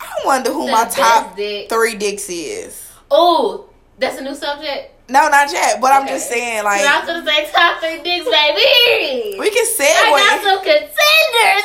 I 0.02 0.08
wonder 0.26 0.52
who 0.52 0.66
The 0.66 0.72
my 0.72 0.86
top 0.86 1.36
dick. 1.36 1.70
three 1.70 1.94
dicks 1.96 2.28
is. 2.28 2.92
Oh, 3.12 3.70
that's 4.00 4.18
a 4.18 4.24
new 4.24 4.34
subject. 4.36 4.92
No, 5.08 5.30
not 5.30 5.52
yet. 5.54 5.80
But 5.80 5.94
I'm 5.94 6.08
just 6.08 6.28
saying, 6.28 6.64
Like, 6.64 6.82
like, 6.82 6.90
I 6.90 7.00
was 7.02 7.08
gonna 7.08 7.26
say 7.26 7.52
top 7.52 7.80
three 7.82 8.02
dicks, 8.02 8.26
baby. 8.26 9.38
we 9.40 9.52
can 9.52 9.66
say 9.68 9.86
I 9.96 10.10
got 10.10 10.42
some 10.44 10.58
contenders. 10.64 10.90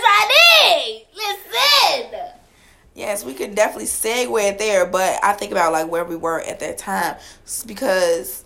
I 0.04 0.28
need. 0.76 1.06
Listen. 1.14 2.29
Yes, 3.00 3.24
we 3.24 3.32
could 3.32 3.54
definitely 3.54 3.86
segue 3.86 4.42
it 4.48 4.58
there. 4.58 4.84
But 4.84 5.18
I 5.24 5.32
think 5.32 5.52
about 5.52 5.72
like 5.72 5.88
where 5.90 6.04
we 6.04 6.16
were 6.16 6.40
at 6.40 6.60
that 6.60 6.76
time, 6.76 7.16
S- 7.46 7.64
because 7.64 8.44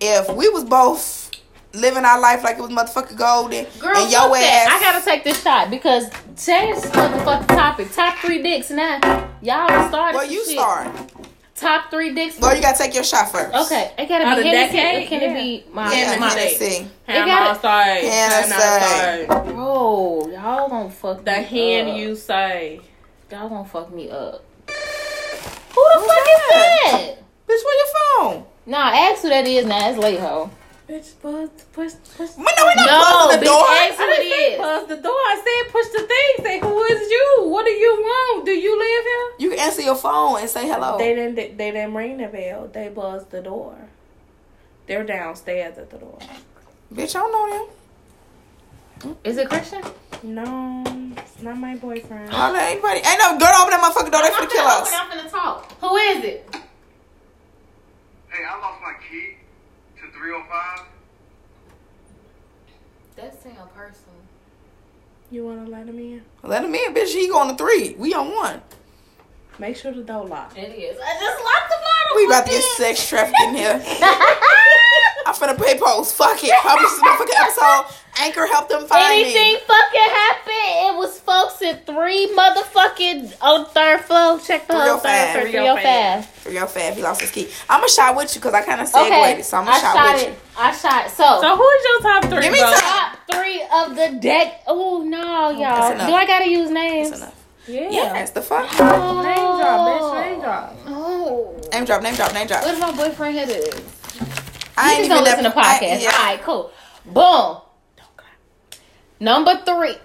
if 0.00 0.28
we 0.34 0.48
was 0.48 0.64
both 0.64 1.30
living 1.74 2.06
our 2.06 2.18
life 2.18 2.42
like 2.42 2.56
it 2.56 2.62
was 2.62 2.70
motherfucking 2.70 3.18
golden, 3.18 3.66
Girl, 3.78 3.94
and 3.96 4.10
your 4.10 4.20
fuck 4.22 4.32
that. 4.32 4.66
ass, 4.66 4.80
I 4.80 4.80
gotta 4.92 5.04
take 5.04 5.24
this 5.24 5.42
shot 5.42 5.68
because 5.70 6.08
today's 6.36 6.82
motherfucking 6.86 7.48
topic. 7.48 7.92
Top 7.92 8.16
three 8.20 8.42
dicks 8.42 8.70
now. 8.70 8.98
Y'all 9.42 9.88
started. 9.88 10.16
well, 10.16 10.24
you 10.30 10.42
shit. 10.46 10.54
start. 10.54 11.12
Top 11.54 11.90
three 11.90 12.14
dicks. 12.14 12.38
Well, 12.40 12.54
you 12.56 12.62
gotta 12.62 12.78
take 12.78 12.94
your 12.94 13.04
shot 13.04 13.30
first. 13.30 13.54
Okay, 13.54 13.90
it 13.98 14.08
gotta 14.08 14.24
Out 14.24 14.36
be 14.36 14.40
of 14.40 14.46
Hennessy. 14.54 14.76
decade? 14.76 15.04
Or 15.04 15.08
can 15.08 15.20
Yeah. 15.20 15.30
it 15.30 15.34
be 15.34 15.64
my 15.72 15.94
Yeah, 15.94 16.16
my? 16.18 16.28
Hennessy. 16.30 16.90
Hannah 17.06 17.26
gotta- 17.26 17.60
say. 17.60 18.08
Hannah 18.08 18.46
say. 18.46 19.26
Bro, 19.26 20.28
y'all 20.32 20.68
gonna 20.70 20.90
fuck 20.90 21.24
The 21.26 21.32
hand 21.32 21.90
up. 21.90 21.96
you 21.98 22.16
say. 22.16 22.80
Y'all 23.30 23.48
gonna 23.48 23.64
fuck 23.68 23.92
me 23.92 24.10
up. 24.10 24.42
Who 24.68 25.84
the 25.94 26.00
fuck 26.00 26.26
is 26.26 26.42
that? 26.50 27.14
Bitch, 27.48 27.62
where 27.64 27.78
your 27.78 28.32
phone? 28.32 28.44
Nah, 28.66 28.90
ask 28.90 29.22
who 29.22 29.28
that 29.28 29.46
is 29.46 29.66
now. 29.66 29.88
It's 29.90 29.98
late, 29.98 30.20
ho. 30.20 30.50
Bitch, 30.88 31.12
push, 31.20 31.50
push, 31.72 31.92
push. 32.16 32.30
We 32.36 32.44
know 32.44 32.66
we 32.66 32.74
not 32.76 32.86
No, 32.86 33.32
the 33.32 33.42
bitch, 33.42 33.46
door. 33.46 33.64
ask 33.68 33.96
who 33.98 34.04
I 34.04 34.16
didn't 34.16 34.32
say 34.32 34.52
is. 34.52 34.58
buzz 34.58 34.86
the 34.88 34.96
door. 34.96 35.12
I 35.12 35.42
said 35.64 35.72
push 35.72 35.86
the 35.88 36.06
thing. 36.06 36.44
Say 36.46 36.60
who 36.60 36.82
is 36.84 37.10
you? 37.10 37.36
What 37.48 37.64
do 37.64 37.72
you 37.72 37.92
want? 38.00 38.46
Do 38.46 38.52
you 38.52 38.78
live 38.78 39.04
here? 39.04 39.32
You 39.40 39.50
can 39.56 39.66
answer 39.66 39.82
your 39.82 39.96
phone 39.96 40.38
and 40.40 40.48
say 40.48 40.66
hello. 40.68 40.96
They 40.96 41.14
didn't. 41.14 41.34
They 41.34 41.70
didn't 41.72 41.94
ring 41.94 42.18
the 42.18 42.28
bell. 42.28 42.68
They 42.72 42.88
buzzed 42.88 43.30
the 43.30 43.40
door. 43.42 43.74
They're 44.86 45.02
downstairs 45.04 45.76
at 45.78 45.90
the 45.90 45.98
door. 45.98 46.18
Bitch, 46.94 47.16
I 47.16 47.18
don't 47.18 47.32
know 47.32 47.68
them. 49.02 49.16
Is 49.24 49.36
it 49.36 49.48
Christian? 49.48 49.82
No, 50.22 50.82
it's 51.16 51.42
not 51.42 51.58
my 51.58 51.76
boyfriend. 51.76 52.30
I 52.30 52.46
don't 52.48 52.56
know 52.56 52.64
anybody. 52.64 53.00
Ain't 53.06 53.18
no 53.18 53.38
girl 53.38 53.54
open 53.60 53.70
that 53.70 53.80
motherfucking 53.82 54.10
door. 54.12 54.22
They 54.22 54.28
I'm 54.28 54.34
finna 54.34 54.50
kill 54.50 54.64
finna 54.64 54.82
us. 54.82 54.92
I'm 54.92 55.10
finna 55.10 55.30
talk. 55.30 55.72
Who 55.80 55.96
is 55.96 56.24
it? 56.24 56.48
Hey, 58.28 58.44
I 58.48 58.58
lost 58.60 58.80
my 58.82 58.94
key 59.08 59.36
to 60.00 60.12
305. 60.12 60.86
That 63.16 63.42
sound 63.42 63.74
personal. 63.74 64.14
You 65.30 65.44
wanna 65.44 65.68
let 65.68 65.88
him 65.88 65.98
in? 65.98 66.22
Let 66.42 66.64
him 66.64 66.74
in, 66.74 66.94
bitch. 66.94 67.14
He 67.14 67.28
going 67.28 67.48
to 67.50 67.56
three. 67.56 67.94
We 67.98 68.14
on 68.14 68.32
one. 68.34 68.62
Make 69.58 69.76
sure 69.76 69.92
the 69.92 70.02
door 70.02 70.26
locked. 70.26 70.56
It 70.58 70.72
is. 70.76 70.98
I 71.02 71.12
just 71.18 71.42
locked 71.44 71.70
the 71.70 71.76
bottle. 71.80 72.16
We 72.16 72.26
about 72.26 72.44
to 72.46 72.50
get 72.52 72.62
sex 72.76 73.08
trafficking 73.08 73.54
here. 73.54 73.74
I'm 75.26 75.34
finna 75.34 75.56
pay 75.58 75.78
post. 75.78 76.14
Fuck 76.14 76.38
it. 76.44 76.52
Publish 76.62 76.90
this 76.90 77.00
motherfucking 77.00 77.40
episode. 77.42 77.94
Anchor 78.18 78.46
help 78.46 78.68
them 78.68 78.86
find 78.86 79.02
me. 79.16 79.22
Anything 79.24 79.54
me. 79.54 79.60
fucking 79.66 80.00
happened. 80.00 80.94
It 80.94 80.94
was 80.98 81.18
folks 81.20 81.60
at 81.62 81.84
three 81.84 82.28
motherfucking 82.36 83.34
on 83.42 83.66
third 83.66 84.00
floor. 84.02 84.38
Check 84.40 84.66
the 84.68 84.74
whole 84.74 84.98
305. 84.98 85.02
third 85.02 85.50
floor. 85.50 85.76
305. 85.76 85.82
305. 85.82 86.26
For 86.26 86.50
your 86.50 86.66
fab, 86.66 86.94
he 86.94 87.02
lost 87.02 87.20
his 87.22 87.30
key. 87.30 87.48
I'm 87.68 87.80
gonna 87.80 87.88
shot 87.90 88.14
with 88.16 88.34
you 88.34 88.40
because 88.40 88.54
I 88.54 88.62
kind 88.62 88.80
of 88.80 88.88
segued 88.88 89.06
Okay. 89.10 89.40
it, 89.40 89.44
so 89.44 89.56
I'm 89.56 89.64
I 89.64 89.66
gonna 89.66 89.80
shot, 89.80 89.96
shot 89.96 90.14
with 90.14 90.22
it. 90.22 90.28
you. 90.28 90.36
I 90.58 90.72
shot. 90.72 91.10
So, 91.10 91.40
So 91.40 91.56
who 91.56 91.68
is 91.68 91.84
your 91.84 92.00
top 92.02 92.24
three? 92.30 92.40
Give 92.42 92.52
me 92.52 92.58
bro? 92.60 92.72
top 92.72 93.18
three 93.32 93.62
of 93.74 93.96
the 93.96 94.18
deck. 94.20 94.62
Oh 94.68 95.02
no, 95.02 95.50
y'all. 95.50 95.58
that's. 95.58 96.06
Do 96.06 96.12
I 96.14 96.24
gotta 96.26 96.48
use 96.48 96.70
names? 96.70 97.20
That's 97.66 97.78
enough. 97.78 97.92
Yeah. 97.92 98.14
Yes, 98.14 98.30
the 98.30 98.42
fuck. 98.42 98.68
Oh. 98.78 99.22
Name 99.22 99.34
drop, 99.60 99.88
bitch. 99.88 100.30
Name 100.30 100.40
drop. 100.40 100.76
Oh. 100.86 101.60
Name 101.72 101.84
drop, 101.84 102.02
name 102.02 102.14
drop, 102.14 102.32
name 102.34 102.46
drop. 102.46 102.62
What 102.64 102.74
if 102.74 102.80
my 102.80 102.92
boyfriend 102.96 103.34
here 103.34 103.46
is? 103.48 103.80
I 104.78 104.92
You 104.92 104.98
ain't 104.98 105.08
just 105.08 105.10
don't 105.10 105.24
listen 105.24 105.36
to 105.38 105.42
never- 105.44 105.60
I- 105.60 105.78
yeah. 105.80 106.10
All 106.12 106.24
right, 106.24 106.42
cool. 106.42 106.70
Boom. 107.06 107.62
Number 109.18 109.56
three 109.64 109.96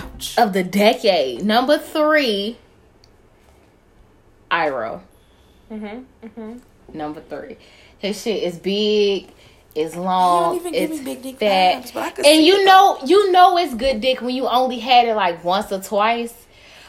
Ouch. 0.00 0.36
of 0.38 0.52
the 0.52 0.64
decade. 0.64 1.44
Number 1.44 1.78
three, 1.78 2.58
Iro. 4.50 5.02
Mhm. 5.70 6.04
Mhm. 6.24 6.60
Number 6.92 7.20
three. 7.20 7.58
His 7.98 8.20
shit 8.20 8.42
is 8.42 8.58
big, 8.58 9.28
it's 9.74 9.94
You 9.94 10.00
long, 10.02 10.56
don't 10.56 10.60
even 10.60 10.72
give 10.72 10.90
it's 10.92 11.00
me 11.00 11.14
big 11.14 11.22
dick 11.22 11.38
fat. 11.38 11.82
vibes, 11.84 11.94
but 11.94 12.02
I 12.04 12.10
could 12.10 12.26
and 12.26 12.44
you 12.44 12.60
it. 12.60 12.64
know, 12.64 12.98
you 13.04 13.32
know 13.32 13.58
it's 13.58 13.74
good 13.74 14.00
dick 14.00 14.20
when 14.20 14.34
you 14.34 14.46
only 14.46 14.78
had 14.78 15.06
it 15.08 15.14
like 15.14 15.42
once 15.44 15.72
or 15.72 15.80
twice. 15.80 16.32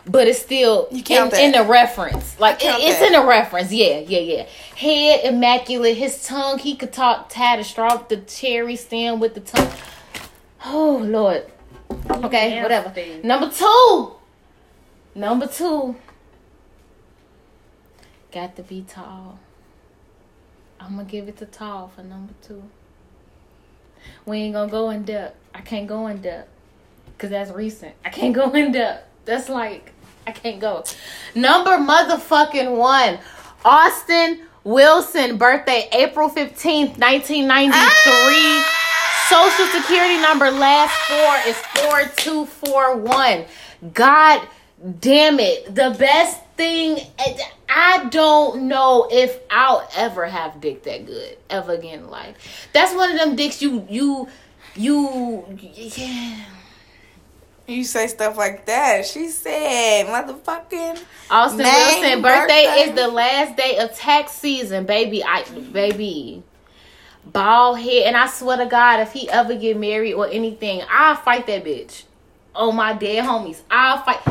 But 0.07 0.27
it's 0.27 0.39
still 0.39 0.87
You 0.91 1.01
count 1.01 1.33
in, 1.33 1.39
in 1.45 1.51
that. 1.53 1.63
the 1.65 1.71
reference. 1.71 2.39
Like 2.39 2.57
I 2.57 2.59
count 2.59 2.83
it- 2.83 2.85
it's 2.89 2.99
that. 2.99 3.07
in 3.07 3.13
the 3.19 3.25
reference. 3.27 3.71
Yeah, 3.71 3.97
yeah, 3.99 4.19
yeah. 4.19 4.43
Head 4.75 5.25
immaculate. 5.25 5.97
His 5.97 6.23
tongue, 6.27 6.59
he 6.59 6.75
could 6.75 6.93
talk 6.93 7.29
tie 7.29 7.57
the 7.57 7.63
straw 7.63 7.97
the 8.07 8.17
cherry 8.17 8.75
stem 8.75 9.19
with 9.19 9.33
the 9.33 9.39
tongue. 9.41 9.71
Oh 10.63 10.97
Lord. 11.03 11.45
Okay, 12.23 12.61
whatever. 12.61 12.89
Nasty. 12.89 13.21
Number 13.23 13.49
two. 13.49 14.11
Number 15.15 15.47
two. 15.47 15.95
Got 18.31 18.55
to 18.57 18.63
be 18.63 18.83
tall. 18.87 19.39
I'm 20.79 20.97
gonna 20.97 21.05
give 21.05 21.27
it 21.27 21.37
to 21.37 21.45
tall 21.47 21.87
for 21.95 22.03
number 22.03 22.33
two. 22.45 22.61
We 24.25 24.37
ain't 24.39 24.53
gonna 24.53 24.71
go 24.71 24.89
in 24.89 25.03
depth. 25.03 25.37
I 25.53 25.61
can't 25.61 25.87
go 25.87 26.07
in 26.07 26.21
depth. 26.21 26.49
Cause 27.17 27.29
that's 27.29 27.51
recent. 27.51 27.93
I 28.03 28.09
can't 28.09 28.33
go 28.33 28.51
in 28.51 28.71
depth. 28.71 29.07
That's 29.25 29.49
like 29.49 29.93
I 30.27 30.31
can't 30.31 30.59
go. 30.59 30.83
Number 31.33 31.71
motherfucking 31.71 32.75
one. 32.77 33.19
Austin 33.63 34.41
Wilson, 34.63 35.37
birthday 35.37 35.87
April 35.91 36.29
15th, 36.29 36.97
1993. 36.97 37.71
Ah! 37.73 38.75
Social 39.29 39.81
security 39.81 40.21
number 40.21 40.51
last 40.51 40.93
four 41.07 41.49
is 41.49 41.57
4241. 41.89 43.45
God 43.93 44.47
damn 44.99 45.39
it. 45.39 45.73
The 45.73 45.95
best 45.97 46.43
thing, 46.57 46.99
eh, 47.19 47.37
I 47.67 48.06
don't 48.06 48.67
know 48.67 49.08
if 49.12 49.39
I'll 49.49 49.88
ever 49.95 50.25
have 50.25 50.62
dick 50.62 50.84
that 50.84 51.06
good 51.06 51.38
ever 51.49 51.73
again 51.73 51.99
in 51.99 52.10
life. 52.10 52.67
That's 52.73 52.93
one 52.93 53.12
of 53.12 53.17
them 53.17 53.36
dicks 53.36 53.62
you, 53.62 53.86
you, 53.89 54.28
you, 54.75 55.45
yeah. 55.60 56.45
You 57.67 57.84
say 57.84 58.08
stuff 58.08 58.38
like 58.38 58.67
that. 58.67 59.06
She 59.08 59.30
said, 59.30 60.06
motherfucking. 60.06 61.04
Austin 61.32 61.60
Wilson 61.60 62.21
birthday, 62.21 62.21
birthday. 62.21 62.82
is 62.82 62.95
the 62.95 63.08
last 63.08 63.58
day 63.58 63.80
of 63.80 63.95
tax 63.95 64.34
season, 64.34 64.86
baby. 64.86 65.23
I 65.23 65.43
baby. 65.71 66.43
Bald 67.25 67.80
head, 67.80 68.04
and 68.04 68.15
I 68.15 68.28
swear 68.28 68.58
to 68.58 68.67
God, 68.67 68.99
if 68.99 69.12
he 69.13 69.28
ever 69.32 69.56
get 69.56 69.80
married 69.80 70.13
or 70.13 70.28
anything, 70.28 70.84
I'll 70.88 71.15
fight 71.15 71.47
that 71.47 71.65
bitch. 71.65 72.04
Oh 72.54 72.71
my 72.71 72.93
dead 72.93 73.25
homies, 73.25 73.62
I'll 73.71 74.04
fight. 74.04 74.21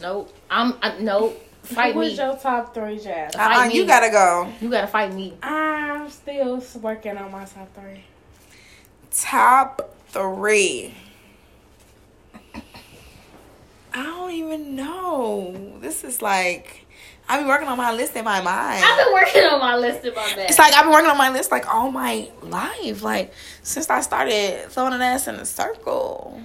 Nope, 0.00 0.32
I'm 0.48 0.74
I, 0.80 0.96
nope. 1.00 1.42
Fight 1.68 1.94
Who's 1.94 2.16
me. 2.16 2.24
your 2.24 2.36
top 2.36 2.72
three, 2.72 2.98
Jazz? 2.98 3.34
Fight 3.34 3.68
uh, 3.68 3.70
you 3.70 3.86
gotta 3.86 4.10
go. 4.10 4.50
You 4.60 4.70
gotta 4.70 4.86
fight 4.86 5.12
me. 5.12 5.34
I'm 5.42 6.08
still 6.08 6.62
working 6.80 7.18
on 7.18 7.30
my 7.30 7.44
top 7.44 7.68
three. 7.74 8.04
Top 9.10 9.94
three. 10.08 10.94
I 13.92 14.02
don't 14.02 14.30
even 14.30 14.76
know. 14.76 15.78
This 15.80 16.04
is 16.04 16.22
like 16.22 16.86
I've 17.28 17.40
been 17.40 17.48
working 17.48 17.68
on 17.68 17.76
my 17.76 17.92
list 17.92 18.16
in 18.16 18.24
my 18.24 18.40
mind. 18.40 18.82
I've 18.82 19.04
been 19.04 19.12
working 19.12 19.42
on 19.42 19.60
my 19.60 19.76
list 19.76 20.06
in 20.06 20.14
my 20.14 20.34
bed. 20.34 20.48
It's 20.48 20.58
like 20.58 20.72
I've 20.72 20.84
been 20.84 20.92
working 20.92 21.10
on 21.10 21.18
my 21.18 21.28
list 21.28 21.50
like 21.50 21.66
all 21.72 21.90
my 21.90 22.30
life, 22.40 23.02
like 23.02 23.34
since 23.62 23.90
I 23.90 24.00
started 24.00 24.70
throwing 24.70 24.94
an 24.94 25.02
ass 25.02 25.28
in 25.28 25.34
a 25.34 25.44
circle. 25.44 26.40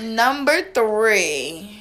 Number 0.00 0.62
three. 0.72 1.78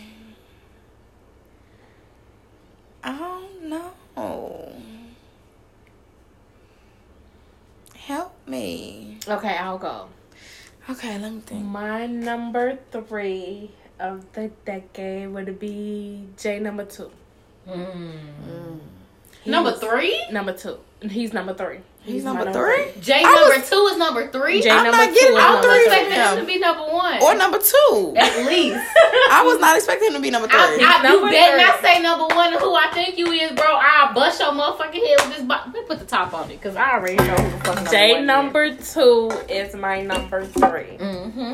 I 3.04 3.18
don't 3.18 3.64
know. 3.70 3.94
Help 7.96 8.34
me. 8.48 9.18
okay, 9.28 9.56
I'll 9.58 9.78
go. 9.78 10.08
Okay, 10.90 11.18
let 11.20 11.32
me 11.32 11.40
think. 11.42 11.64
My 11.66 12.06
number 12.08 12.78
three 12.92 13.72
of 14.00 14.26
the 14.34 14.50
decade 14.66 15.30
would 15.30 15.60
be 15.60 16.26
J 16.38 16.60
number 16.60 16.84
two. 16.86 17.12
He 17.68 19.50
Number 19.50 19.72
was- 19.72 19.80
three. 19.80 20.26
Number 20.32 20.54
two. 20.54 20.78
He's 21.02 21.32
number 21.34 21.54
three. 21.54 21.80
He's 22.04 22.24
my 22.24 22.34
number 22.34 22.52
three? 22.52 23.00
J 23.02 23.14
I 23.20 23.22
number 23.22 23.60
was- 23.60 23.70
two 23.70 23.88
is 23.92 23.98
number 23.98 24.28
three. 24.32 24.60
J 24.62 24.72
I'm 24.72 24.84
number 24.86 24.98
not 24.98 25.10
two 25.10 25.14
getting 25.14 25.38
is 25.38 25.44
I 25.44 25.52
number 25.54 25.68
was 25.68 25.78
three. 25.78 25.84
three. 25.86 26.02
expecting 26.08 26.38
him 26.38 26.40
to 26.40 26.46
be 26.54 26.60
number 26.60 26.84
one. 26.94 27.22
Or 27.22 27.36
number 27.36 27.60
two. 27.60 28.14
At 28.18 28.46
least. 28.48 28.80
I 29.30 29.44
was 29.46 29.60
not 29.60 29.76
expecting 29.78 30.08
him 30.08 30.14
to 30.16 30.20
be 30.20 30.32
number 30.32 30.48
three. 30.48 30.58
I, 30.60 30.64
I, 30.66 30.98
you 30.98 31.04
number 31.04 31.30
better 31.30 31.58
three. 31.58 31.64
not 31.64 31.82
say 31.82 32.02
number 32.02 32.28
one 32.36 32.54
who 32.54 32.74
I 32.74 32.88
think 32.92 33.18
you 33.20 33.28
is, 33.32 33.52
bro. 33.52 33.66
I'll 33.68 34.14
bust 34.16 34.40
your 34.40 34.50
motherfucking 34.50 34.94
head 35.08 35.28
with 35.28 35.38
this 35.38 35.46
box. 35.46 35.68
Let 35.68 35.76
me 35.76 35.82
put 35.88 36.00
the 36.00 36.06
top 36.06 36.34
on 36.34 36.50
it, 36.50 36.60
because 36.60 36.76
I 36.76 36.94
already 36.94 37.18
know 37.18 37.36
who 37.36 37.52
the 37.52 37.64
fuck 37.66 37.76
number 37.76 37.92
J 37.92 38.14
one 38.14 38.26
number 38.26 38.76
two 38.78 39.32
is 39.48 39.76
my 39.76 40.02
number 40.02 40.44
three. 40.46 40.98
Mm-hmm. 40.98 41.54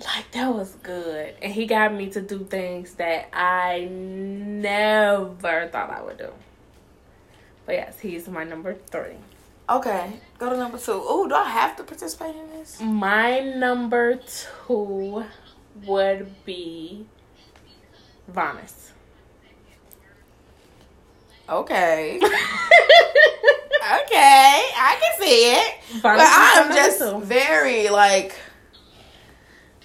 Like 0.00 0.30
that 0.32 0.52
was 0.54 0.74
good, 0.82 1.34
and 1.42 1.52
he 1.52 1.66
got 1.66 1.94
me 1.94 2.08
to 2.10 2.20
do 2.20 2.44
things 2.44 2.94
that 2.94 3.28
I 3.32 3.88
never 3.90 5.68
thought 5.68 5.90
I 5.90 6.02
would 6.02 6.18
do. 6.18 6.30
But 7.68 7.74
yes, 7.74 8.00
he's 8.00 8.26
my 8.28 8.44
number 8.44 8.72
three. 8.72 9.18
Okay, 9.68 10.20
go 10.38 10.48
to 10.48 10.56
number 10.56 10.78
two. 10.78 10.92
Oh, 11.04 11.28
do 11.28 11.34
I 11.34 11.50
have 11.50 11.76
to 11.76 11.82
participate 11.82 12.34
in 12.34 12.48
this? 12.48 12.80
My 12.80 13.40
number 13.40 14.16
two 14.16 15.26
would 15.84 16.44
be 16.46 17.04
Vanis. 18.32 18.92
Okay. 21.46 22.16
okay, 22.16 22.30
I 23.84 24.96
can 24.98 25.20
see 25.20 25.52
it. 25.52 25.74
But 26.02 26.20
I'm 26.22 26.74
just 26.74 27.00
two. 27.00 27.20
very 27.20 27.90
like 27.90 28.34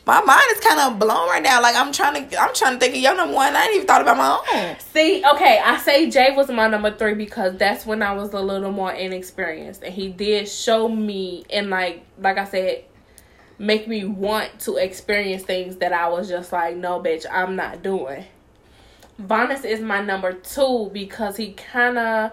my 0.06 0.22
mind 0.22 0.44
is 0.52 0.60
kind 0.60 0.80
of 0.80 1.00
blown 1.00 1.30
right 1.30 1.42
now. 1.42 1.62
Like 1.62 1.76
I'm 1.76 1.92
trying 1.92 2.28
to, 2.28 2.42
I'm 2.42 2.54
trying 2.54 2.74
to 2.74 2.80
think 2.80 2.96
of 2.96 3.02
your 3.02 3.16
number 3.16 3.34
one. 3.34 3.56
I 3.56 3.64
ain't 3.64 3.76
even 3.76 3.88
thought 3.88 4.02
about 4.02 4.18
my 4.18 4.68
own. 4.68 4.76
See, 4.80 5.24
okay, 5.34 5.62
I 5.64 5.78
say 5.78 6.10
Jay 6.10 6.34
was 6.36 6.50
my 6.50 6.68
number 6.68 6.92
three 6.92 7.14
because 7.14 7.58
that's 7.58 7.86
when 7.86 8.02
I 8.02 8.14
was 8.14 8.34
a 8.34 8.42
little 8.42 8.72
more 8.72 8.92
inexperienced, 8.92 9.84
and 9.84 9.94
he 9.94 10.10
did 10.10 10.50
show 10.50 10.90
me 10.90 11.46
and 11.50 11.70
like, 11.70 12.06
like 12.20 12.38
I 12.38 12.46
said, 12.46 12.86
make 13.58 13.88
me 13.88 14.04
want 14.04 14.60
to 14.62 14.76
experience 14.76 15.44
things 15.44 15.78
that 15.78 15.94
I 15.94 16.10
was 16.10 16.28
just 16.28 16.52
like, 16.52 16.76
no, 16.76 17.00
bitch, 17.00 17.26
I'm 17.32 17.56
not 17.56 17.82
doing. 17.82 18.26
Vanis 19.22 19.64
is 19.64 19.80
my 19.80 20.02
number 20.02 20.34
two 20.34 20.90
because 20.92 21.38
he 21.38 21.54
kind 21.54 21.98
of 21.98 22.32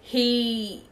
he 0.00 0.84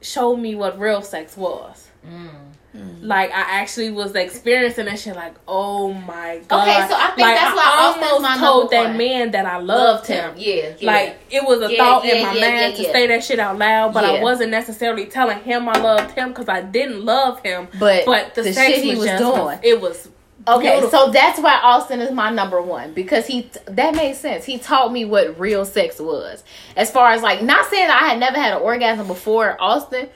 showed 0.00 0.36
me 0.36 0.54
what 0.54 0.78
real 0.78 1.02
sex 1.02 1.36
was. 1.36 1.88
Mm. 2.06 2.53
Mm. 2.74 3.04
Like 3.04 3.30
I 3.30 3.60
actually 3.60 3.92
was 3.92 4.16
experiencing 4.16 4.86
that 4.86 4.98
shit. 4.98 5.14
Like, 5.14 5.36
oh 5.46 5.92
my 5.92 6.40
god! 6.48 6.62
Okay, 6.62 6.88
so 6.88 6.96
I 6.96 7.06
think 7.08 7.18
like, 7.18 7.36
that's 7.36 7.54
why 7.56 7.62
I 7.64 7.94
almost 7.94 8.22
my 8.22 8.36
told 8.38 8.70
that 8.72 8.88
one. 8.88 8.96
man 8.96 9.30
that 9.30 9.46
I 9.46 9.58
loved, 9.58 9.68
Loved 9.68 10.06
him. 10.08 10.30
him. 10.30 10.34
Yeah, 10.38 10.74
yeah. 10.80 10.90
Like 10.92 11.18
it 11.30 11.44
was 11.46 11.60
a 11.62 11.72
Yeah, 11.72 11.78
thought 11.78 12.04
yeah, 12.04 12.14
in 12.14 12.22
my 12.22 12.40
mind 12.40 12.76
to 12.76 12.82
say 12.84 13.06
that 13.06 13.22
shit 13.22 13.38
out 13.38 13.58
loud, 13.58 13.94
but 13.94 14.04
I 14.04 14.20
wasn't 14.20 14.50
necessarily 14.50 15.06
telling 15.06 15.38
him 15.40 15.68
I 15.68 15.78
loved 15.78 16.12
him 16.16 16.30
because 16.30 16.48
I 16.48 16.62
didn't 16.62 17.04
love 17.04 17.40
him. 17.44 17.68
But 17.78 18.06
but 18.06 18.34
the, 18.34 18.42
the 18.42 18.52
shit 18.52 18.82
he 18.82 18.96
was 18.96 19.06
just, 19.06 19.22
doing. 19.22 19.58
it 19.62 19.80
was 19.80 20.08
Okay, 20.46 20.72
beautiful. 20.72 20.90
so 20.90 21.10
that's 21.10 21.40
why 21.40 21.58
Austin 21.62 22.00
is 22.00 22.10
my 22.10 22.30
number 22.30 22.60
one 22.60 22.92
because 22.92 23.26
he 23.26 23.48
that 23.66 23.94
made 23.94 24.14
sense. 24.16 24.44
He 24.44 24.58
taught 24.58 24.92
me 24.92 25.04
what 25.04 25.38
real 25.38 25.64
sex 25.64 26.00
was. 26.00 26.42
As 26.76 26.90
far 26.90 27.12
as 27.12 27.22
like 27.22 27.40
not 27.40 27.66
saying 27.70 27.86
that 27.86 28.02
I 28.02 28.08
had 28.08 28.18
never 28.18 28.36
had 28.38 28.52
an 28.54 28.60
orgasm 28.62 29.06
before 29.06 29.56
Austin, 29.62 30.08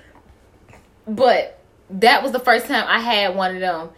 but 1.07 1.58
that 1.91 2.23
was 2.23 2.33
the 2.33 2.41
first 2.41 2.67
time 2.67 2.85
I 2.87 3.01
had 3.01 3.35
one 3.35 3.55
of 3.55 3.61
them. 3.61 3.91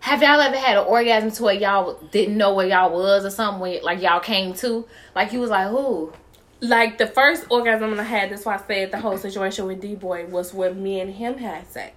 Have 0.00 0.22
y'all 0.22 0.40
ever 0.40 0.56
had 0.56 0.78
an 0.78 0.84
orgasm 0.84 1.30
to 1.30 1.42
where 1.42 1.54
y'all 1.54 2.00
didn't 2.10 2.36
know 2.36 2.54
where 2.54 2.66
y'all 2.66 2.90
was 2.90 3.24
or 3.24 3.30
something? 3.30 3.82
Like 3.82 4.00
y'all 4.00 4.20
came 4.20 4.54
to, 4.54 4.86
like 5.14 5.32
you 5.32 5.40
was 5.40 5.50
like, 5.50 5.68
"Who?" 5.68 6.12
like 6.60 6.98
the 6.98 7.06
first 7.06 7.46
orgasm 7.50 7.98
I 7.98 8.02
had. 8.02 8.30
That's 8.30 8.44
why 8.44 8.56
I 8.56 8.60
said 8.66 8.92
the 8.92 8.98
whole 8.98 9.18
situation 9.18 9.66
with 9.66 9.80
D 9.80 9.94
Boy 9.94 10.26
was 10.26 10.54
when 10.54 10.82
me 10.82 11.00
and 11.00 11.12
him 11.12 11.38
had 11.38 11.66
sex. 11.70 11.94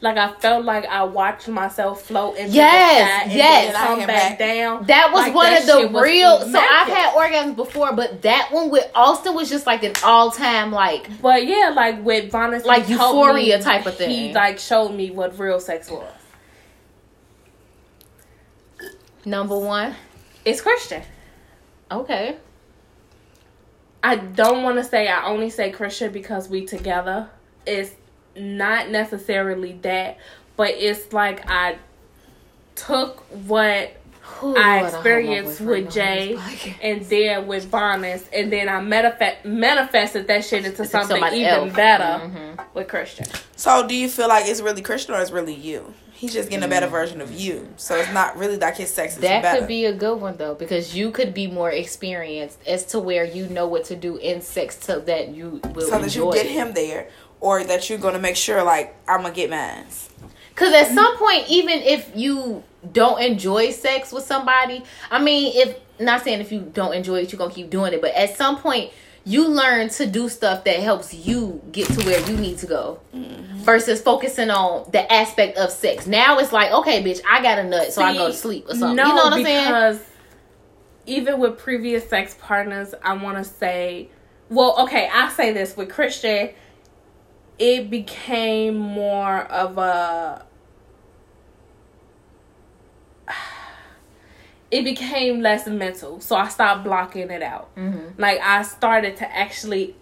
Like 0.00 0.16
I 0.16 0.32
felt 0.34 0.64
like 0.64 0.84
I 0.86 1.04
watched 1.04 1.48
myself 1.48 2.02
float 2.02 2.36
into 2.36 2.52
Yes, 2.52 2.98
the 2.98 3.04
sky 3.04 3.22
and 3.24 3.32
yes. 3.32 3.72
then 3.72 3.86
come 3.86 3.98
back 4.00 4.06
back. 4.06 4.38
down. 4.38 4.86
That 4.86 5.10
was 5.12 5.22
Like, 5.22 5.34
one 5.34 5.46
that 5.50 5.60
of 5.62 5.92
the 5.92 6.00
real. 6.00 6.38
So 6.40 6.58
I've 6.58 6.88
had 6.88 7.14
orgasms 7.14 7.56
before, 7.56 7.92
but 7.94 8.22
that 8.22 8.48
one 8.52 8.70
with 8.70 8.90
Austin 8.94 9.34
was 9.34 9.48
just 9.48 9.66
like 9.66 9.82
an 9.84 9.92
all 10.04 10.30
time 10.30 10.72
like 10.72 11.08
But 11.20 11.46
yeah, 11.46 11.72
like 11.74 12.04
with 12.04 12.32
Vanis, 12.32 12.64
Like 12.64 12.86
he 12.86 12.96
told 12.96 13.16
euphoria 13.16 13.58
me- 13.58 13.62
type 13.62 13.86
of 13.86 13.96
thing. 13.96 14.10
He 14.10 14.32
like 14.32 14.58
showed 14.58 14.90
me 14.90 15.10
what 15.10 15.38
real 15.38 15.60
sex 15.60 15.90
was. 15.90 16.10
number 19.24 19.58
one. 19.58 19.94
It's 20.44 20.60
Christian. 20.60 21.02
Okay. 21.90 22.36
I 24.02 24.16
don't 24.16 24.64
want 24.64 24.78
to 24.78 24.84
say 24.84 25.06
I 25.06 25.26
only 25.26 25.50
say 25.50 25.70
Christian 25.70 26.12
because 26.12 26.48
we 26.48 26.64
together. 26.66 27.28
It's 27.66 27.92
not 28.36 28.90
necessarily 28.90 29.72
that, 29.82 30.18
but 30.56 30.70
it's 30.70 31.12
like 31.12 31.48
I 31.50 31.76
took 32.74 33.20
what 33.46 33.92
Ooh, 34.42 34.54
I 34.56 34.80
Lord, 34.80 34.92
hope 34.92 34.92
my 34.92 34.98
experienced 34.98 35.58
boyfriend 35.60 35.84
with 35.86 35.94
Jay 35.94 36.26
hear 36.28 36.36
this 36.36 36.42
podcast. 36.42 36.74
and 36.82 37.06
then 37.06 37.46
with 37.46 37.70
Barnes, 37.70 38.24
and 38.32 38.52
then 38.52 38.68
I 38.68 38.80
manifest 38.80 39.44
manifested 39.44 40.26
that 40.28 40.44
shit 40.44 40.64
into 40.64 40.84
something 40.84 41.08
somebody 41.16 41.38
even 41.38 41.50
else. 41.68 41.72
better 41.74 42.04
Mhm. 42.24 42.58
with 42.74 42.88
Christian. 42.88 43.26
So, 43.56 43.86
do 43.86 43.94
you 43.94 44.08
feel 44.08 44.28
like 44.28 44.46
it's 44.48 44.60
really 44.60 44.82
Christian 44.82 45.14
or 45.14 45.20
it's 45.20 45.30
really 45.30 45.54
you? 45.54 45.94
He's 46.12 46.32
just 46.32 46.50
getting 46.50 46.64
a 46.64 46.68
better 46.68 46.86
version 46.86 47.20
of 47.20 47.32
you. 47.32 47.68
So 47.76 47.96
it's 47.96 48.12
not 48.12 48.38
really 48.38 48.56
like 48.56 48.76
his 48.76 48.94
sex 48.94 49.14
is 49.16 49.22
That 49.22 49.42
better. 49.42 49.58
could 49.58 49.66
be 49.66 49.86
a 49.86 49.92
good 49.92 50.20
one 50.20 50.36
though, 50.36 50.54
because 50.54 50.94
you 50.94 51.10
could 51.10 51.34
be 51.34 51.48
more 51.48 51.68
experienced 51.72 52.58
as 52.64 52.84
to 52.86 53.00
where 53.00 53.24
you 53.24 53.48
know 53.48 53.66
what 53.66 53.82
to 53.86 53.96
do 53.96 54.18
in 54.18 54.40
sex 54.40 54.78
so 54.80 55.00
that 55.00 55.30
you 55.30 55.60
will 55.74 55.82
so 55.88 55.98
that 55.98 56.14
you 56.14 56.22
enjoy 56.22 56.32
get 56.34 56.46
it. 56.46 56.52
him 56.52 56.74
there, 56.74 57.08
or 57.42 57.64
that 57.64 57.90
you're 57.90 57.98
gonna 57.98 58.20
make 58.20 58.36
sure 58.36 58.62
like 58.62 58.96
I'm 59.06 59.22
gonna 59.22 59.34
get 59.34 59.50
mine. 59.50 59.84
Because 60.54 60.72
at 60.72 60.94
some 60.94 61.18
point, 61.18 61.44
even 61.48 61.80
if 61.80 62.10
you 62.14 62.62
don't 62.92 63.20
enjoy 63.20 63.70
sex 63.72 64.12
with 64.12 64.24
somebody, 64.24 64.84
I 65.10 65.20
mean, 65.20 65.52
if 65.54 65.76
not 65.98 66.22
saying 66.22 66.40
if 66.40 66.52
you 66.52 66.60
don't 66.60 66.94
enjoy 66.94 67.20
it, 67.20 67.32
you're 67.32 67.38
gonna 67.38 67.52
keep 67.52 67.68
doing 67.68 67.92
it, 67.92 68.00
but 68.00 68.14
at 68.14 68.36
some 68.36 68.58
point, 68.58 68.92
you 69.24 69.48
learn 69.48 69.88
to 69.88 70.06
do 70.06 70.28
stuff 70.28 70.64
that 70.64 70.80
helps 70.80 71.12
you 71.14 71.60
get 71.72 71.88
to 71.88 72.04
where 72.04 72.20
you 72.30 72.36
need 72.36 72.58
to 72.58 72.66
go, 72.66 73.00
mm-hmm. 73.14 73.58
versus 73.58 74.00
focusing 74.00 74.50
on 74.50 74.88
the 74.92 75.12
aspect 75.12 75.58
of 75.58 75.70
sex. 75.70 76.06
Now 76.06 76.38
it's 76.38 76.52
like, 76.52 76.70
okay, 76.72 77.02
bitch, 77.02 77.20
I 77.28 77.42
got 77.42 77.58
a 77.58 77.64
nut, 77.64 77.92
so 77.92 78.02
I 78.02 78.14
go 78.14 78.28
to 78.28 78.34
sleep 78.34 78.66
or 78.68 78.74
something. 78.74 78.96
No, 78.96 79.08
you 79.08 79.08
know 79.08 79.24
what 79.24 79.32
I'm 79.32 79.42
saying? 79.42 79.66
because 79.66 80.04
even 81.06 81.40
with 81.40 81.58
previous 81.58 82.08
sex 82.08 82.36
partners, 82.40 82.94
I 83.02 83.14
want 83.14 83.38
to 83.38 83.44
say, 83.44 84.10
well, 84.48 84.76
okay, 84.84 85.08
I 85.12 85.28
say 85.30 85.52
this 85.52 85.76
with 85.76 85.88
Christian, 85.88 86.50
it 87.58 87.90
became 87.90 88.76
more 88.76 89.40
of 89.40 89.78
a. 89.78 90.44
It 94.70 94.84
became 94.84 95.42
less 95.42 95.66
mental, 95.66 96.18
so 96.20 96.34
I 96.34 96.48
stopped 96.48 96.84
blocking 96.84 97.30
it 97.30 97.42
out. 97.42 97.76
Mm-hmm. 97.76 98.18
Like 98.18 98.40
I 98.40 98.62
started 98.62 99.18
to 99.18 99.30
actually 99.30 99.94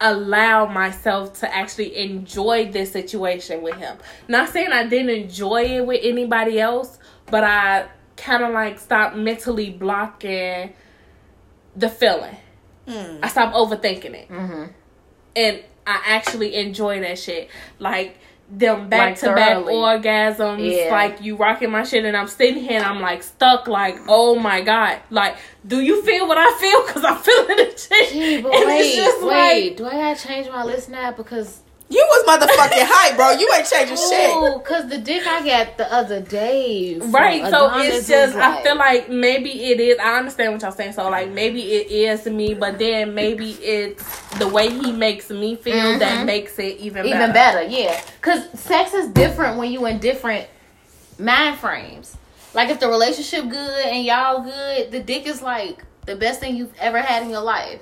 allow 0.00 0.66
myself 0.66 1.40
to 1.40 1.52
actually 1.52 1.96
enjoy 1.96 2.70
this 2.70 2.92
situation 2.92 3.62
with 3.62 3.74
him. 3.74 3.96
Not 4.28 4.50
saying 4.50 4.70
I 4.70 4.86
didn't 4.86 5.10
enjoy 5.10 5.64
it 5.64 5.86
with 5.86 6.00
anybody 6.02 6.60
else, 6.60 6.98
but 7.26 7.42
I 7.42 7.88
kind 8.16 8.44
of 8.44 8.52
like 8.52 8.78
stopped 8.78 9.16
mentally 9.16 9.70
blocking 9.70 10.74
the 11.74 11.88
feeling. 11.88 12.36
Hmm. 12.86 13.18
I 13.22 13.28
stopped 13.28 13.54
overthinking 13.54 14.14
it. 14.14 14.28
Mm-hmm. 14.28 14.64
And 15.36 15.62
I 15.88 16.02
actually 16.14 16.54
enjoy 16.54 17.00
that 17.00 17.18
shit. 17.18 17.48
Like 17.78 18.18
them 18.50 18.88
back 18.88 19.16
to 19.18 19.26
back 19.34 19.58
orgasms, 19.58 20.74
Yeah. 20.74 20.90
like 20.90 21.20
you 21.22 21.36
rocking 21.36 21.70
my 21.70 21.82
shit, 21.84 22.04
and 22.04 22.16
I'm 22.16 22.28
sitting 22.28 22.62
here 22.62 22.78
and 22.78 22.84
I'm 22.84 23.00
like 23.00 23.22
stuck, 23.22 23.68
like, 23.68 23.96
oh 24.08 24.36
my 24.36 24.62
god, 24.62 25.00
like, 25.10 25.36
do 25.66 25.80
you 25.80 26.02
feel 26.02 26.26
what 26.26 26.38
I 26.38 26.50
feel? 26.58 26.86
Because 26.86 27.04
I'm 27.04 27.18
feeling 27.18 27.56
the 27.56 27.78
shit. 27.78 28.12
Gee, 28.12 28.40
but 28.42 28.52
wait, 28.66 28.94
just 28.94 29.22
wait. 29.26 29.76
Do 29.76 29.86
I 29.86 29.92
gotta 29.92 30.26
change 30.26 30.48
my 30.48 30.64
list 30.64 30.88
now? 30.88 31.10
Because 31.12 31.60
You 31.90 32.06
was 32.10 32.24
motherfucking 32.38 32.84
hype, 32.86 33.16
bro. 33.16 33.30
You 33.32 33.50
ain't 33.56 33.66
changing 33.66 33.96
shit. 33.96 34.30
oh, 34.30 34.60
cause 34.64 34.88
the 34.90 34.98
dick 34.98 35.26
I 35.26 35.42
got 35.44 35.78
the 35.78 35.90
other 35.92 36.20
day, 36.20 36.98
Right, 36.98 37.42
so 37.50 37.68
Adonis 37.68 37.94
it's 38.00 38.08
just 38.08 38.34
was 38.34 38.42
I 38.44 38.62
feel 38.62 38.76
like 38.76 39.08
maybe 39.08 39.50
it 39.70 39.80
is. 39.80 39.98
I 39.98 40.18
understand 40.18 40.52
what 40.52 40.60
y'all 40.62 40.72
saying. 40.72 40.92
So 40.92 41.08
like 41.08 41.30
maybe 41.30 41.62
it 41.72 41.90
is 41.90 42.26
me, 42.26 42.52
but 42.52 42.78
then 42.78 43.14
maybe 43.14 43.52
it's 43.52 44.28
the 44.38 44.46
way 44.48 44.68
he 44.68 44.92
makes 44.92 45.30
me 45.30 45.56
feel 45.56 45.98
that 45.98 46.18
Mhm. 46.22 46.26
makes 46.26 46.58
it 46.58 46.76
even 46.78 47.06
even 47.06 47.18
better. 47.18 47.32
better, 47.32 47.62
yeah. 47.62 47.98
Cause 48.20 48.42
sex 48.58 48.92
is 48.92 49.08
different 49.08 49.56
when 49.56 49.72
you 49.72 49.86
in 49.86 49.98
different 49.98 50.46
mind 51.18 51.58
frames. 51.58 52.16
Like 52.54 52.68
if 52.68 52.80
the 52.80 52.88
relationship 52.88 53.48
good 53.48 53.86
and 53.86 54.04
y'all 54.04 54.42
good, 54.42 54.90
the 54.90 55.00
dick 55.00 55.26
is 55.26 55.40
like 55.40 55.84
the 56.06 56.16
best 56.16 56.40
thing 56.40 56.56
you've 56.56 56.74
ever 56.80 57.00
had 57.00 57.22
in 57.22 57.30
your 57.30 57.40
life. 57.42 57.80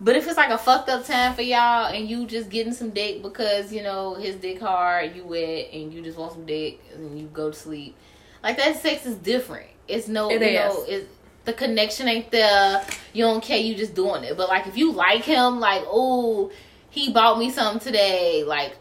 But 0.00 0.14
if 0.16 0.28
it's 0.28 0.36
like 0.36 0.50
a 0.50 0.58
fucked 0.58 0.88
up 0.88 1.04
time 1.04 1.34
for 1.34 1.42
y'all 1.42 1.92
and 1.92 2.08
you 2.08 2.26
just 2.26 2.50
getting 2.50 2.72
some 2.72 2.90
dick 2.90 3.22
because 3.22 3.72
you 3.72 3.82
know 3.82 4.14
his 4.14 4.36
dick 4.36 4.60
hard, 4.60 5.16
you 5.16 5.24
wet, 5.24 5.70
and 5.72 5.92
you 5.92 6.02
just 6.02 6.16
want 6.18 6.32
some 6.32 6.46
dick 6.46 6.80
and 6.94 7.18
you 7.18 7.26
go 7.26 7.50
to 7.50 7.56
sleep, 7.56 7.96
like 8.42 8.56
that 8.58 8.76
sex 8.80 9.06
is 9.06 9.16
different. 9.16 9.66
It's 9.88 10.06
no, 10.06 10.30
It 10.30 10.40
you 10.40 10.46
is. 10.48 10.54
know, 10.54 10.84
it's 10.86 11.08
the 11.44 11.52
connection 11.52 12.08
ain't 12.08 12.30
there. 12.30 12.84
You 13.12 13.24
don't 13.24 13.42
care. 13.42 13.58
You 13.58 13.74
just 13.74 13.94
doing 13.94 14.22
it. 14.22 14.36
But 14.36 14.48
like 14.48 14.66
if 14.66 14.76
you 14.76 14.92
like 14.92 15.24
him, 15.24 15.58
like 15.58 15.82
oh, 15.86 16.52
he 16.90 17.12
bought 17.12 17.38
me 17.38 17.50
something 17.50 17.80
today. 17.80 18.44
Like, 18.44 18.76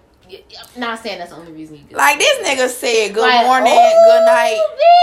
not 0.78 1.00
saying 1.02 1.20
that's 1.20 1.32
the 1.32 1.38
only 1.38 1.52
reason 1.52 1.76
you 1.78 1.84
do. 1.90 1.96
Like 1.96 2.20
this 2.20 2.48
nigga 2.48 2.68
said, 2.70 3.14
good 3.14 3.22
Like, 3.22 3.46
morning, 3.46 3.74
good 3.74 4.26
night, 4.26 4.60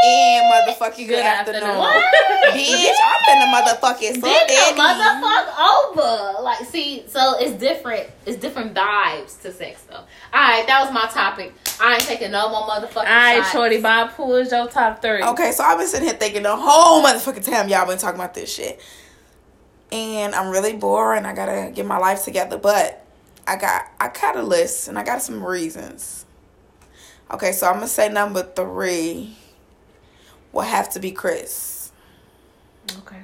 and 0.07 0.45
bitch. 0.45 0.75
motherfucking 0.77 0.97
good, 0.97 1.09
Good 1.09 1.25
afternoon. 1.25 1.63
afternoon. 1.63 2.03
Bitch, 2.55 2.95
I'm 3.05 3.21
finna 3.25 3.53
motherfucking 3.55 4.15
suck 4.15 4.23
Then 4.23 4.47
the 4.47 4.55
that 4.55 4.75
motherfuck 4.77 5.97
over. 6.37 6.43
Like, 6.43 6.65
see, 6.67 7.05
so 7.07 7.37
it's 7.39 7.53
different. 7.53 8.09
It's 8.27 8.37
different 8.39 8.75
vibes 8.75 9.41
to 9.43 9.53
sex, 9.53 9.83
though. 9.91 9.97
All 9.97 10.05
right, 10.33 10.67
that 10.67 10.83
was 10.85 10.93
my 10.93 11.07
topic. 11.07 11.53
I 11.81 11.95
ain't 11.95 12.03
taking 12.05 12.31
no 12.31 12.49
more 12.51 12.63
motherfucking 12.69 12.97
All 12.99 13.05
right, 13.05 13.39
shots. 13.41 13.53
Shorty 13.53 13.81
Bob, 13.81 14.11
who 14.11 14.35
is 14.37 14.53
your 14.53 14.69
top 14.69 15.01
three? 15.03 15.23
Okay, 15.23 15.53
so 15.53 15.65
I've 15.65 15.79
been 15.79 15.87
sitting 15.89 16.07
here 16.09 16.17
thinking 16.17 16.43
the 16.45 16.55
whole 16.57 17.03
motherfucking 17.03 17.45
time 17.45 17.69
y'all 17.69 17.87
been 17.87 17.99
talking 17.99 18.21
about 18.21 18.35
this 18.35 18.53
shit. 18.55 18.81
And 19.93 20.35
I'm 20.35 20.51
really 20.51 20.73
bored 20.75 21.19
and 21.19 21.27
I 21.27 21.35
gotta 21.35 21.71
get 21.73 21.87
my 21.87 21.99
life 21.99 22.25
together. 22.25 22.59
But 22.59 23.04
I 23.47 23.57
got 23.57 23.85
I 24.01 24.09
got 24.09 24.37
a 24.37 24.43
list 24.43 24.89
and 24.89 24.99
I 24.99 25.05
got 25.05 25.23
some 25.23 25.45
reasons. 25.45 26.25
Okay, 27.31 27.53
so 27.53 27.67
I'm 27.67 27.75
gonna 27.75 27.89
say 27.89 28.09
number 28.09 28.43
three 28.43 29.37
will 30.53 30.63
have 30.63 30.91
to 30.91 31.01
be 31.01 31.11
Chris. 31.13 31.93
Okay. 33.01 33.23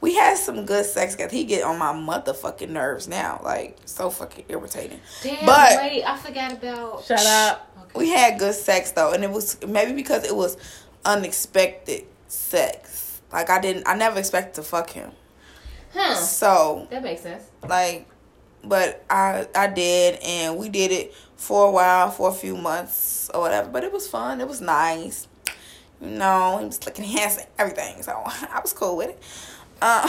We 0.00 0.14
had 0.16 0.36
some 0.36 0.66
good 0.66 0.84
sex 0.84 1.14
because 1.14 1.30
he 1.30 1.44
get 1.44 1.62
on 1.62 1.78
my 1.78 1.92
motherfucking 1.92 2.70
nerves 2.70 3.06
now. 3.06 3.40
Like 3.44 3.78
so 3.84 4.10
fucking 4.10 4.46
irritating. 4.48 5.00
Damn, 5.22 5.46
But- 5.46 5.76
wait, 5.76 6.02
I 6.04 6.16
forgot 6.18 6.52
about. 6.52 7.04
Shut 7.04 7.24
up. 7.24 7.68
Okay. 7.84 7.98
We 7.98 8.10
had 8.10 8.38
good 8.38 8.54
sex 8.54 8.90
though, 8.92 9.12
and 9.12 9.22
it 9.22 9.30
was 9.30 9.58
maybe 9.66 9.92
because 9.92 10.24
it 10.24 10.34
was 10.34 10.56
unexpected 11.04 12.04
sex. 12.28 13.20
Like 13.32 13.48
I 13.50 13.60
didn't, 13.60 13.86
I 13.88 13.94
never 13.94 14.18
expected 14.18 14.54
to 14.54 14.62
fuck 14.62 14.90
him. 14.90 15.12
Huh. 15.94 16.14
So 16.16 16.86
That 16.90 17.02
makes 17.02 17.22
sense. 17.22 17.44
like, 17.68 18.08
but 18.64 19.04
I 19.10 19.46
I 19.54 19.66
did, 19.68 20.20
and 20.22 20.56
we 20.56 20.68
did 20.68 20.92
it 20.92 21.14
for 21.36 21.68
a 21.68 21.70
while, 21.70 22.10
for 22.10 22.28
a 22.28 22.32
few 22.32 22.56
months 22.56 23.30
or 23.34 23.40
whatever. 23.40 23.68
But 23.68 23.84
it 23.84 23.92
was 23.92 24.08
fun. 24.08 24.40
It 24.40 24.48
was 24.48 24.60
nice. 24.60 25.26
You 26.00 26.08
know, 26.08 26.58
he 26.58 26.66
was 26.66 26.84
looking 26.84 27.04
handsome, 27.04 27.46
everything. 27.58 28.02
So 28.02 28.12
I 28.26 28.60
was 28.60 28.72
cool 28.72 28.96
with 28.96 29.10
it. 29.10 29.22
Uh, 29.80 30.08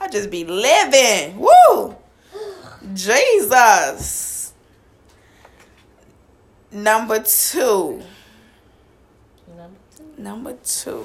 I 0.00 0.08
just 0.08 0.30
be 0.30 0.44
living. 0.44 1.38
Woo! 1.38 1.96
Jesus. 2.94 4.52
Number 6.72 7.20
two. 7.20 8.02
Number 9.56 9.78
two. 9.96 10.22
Number 10.22 10.52
two. 10.64 11.04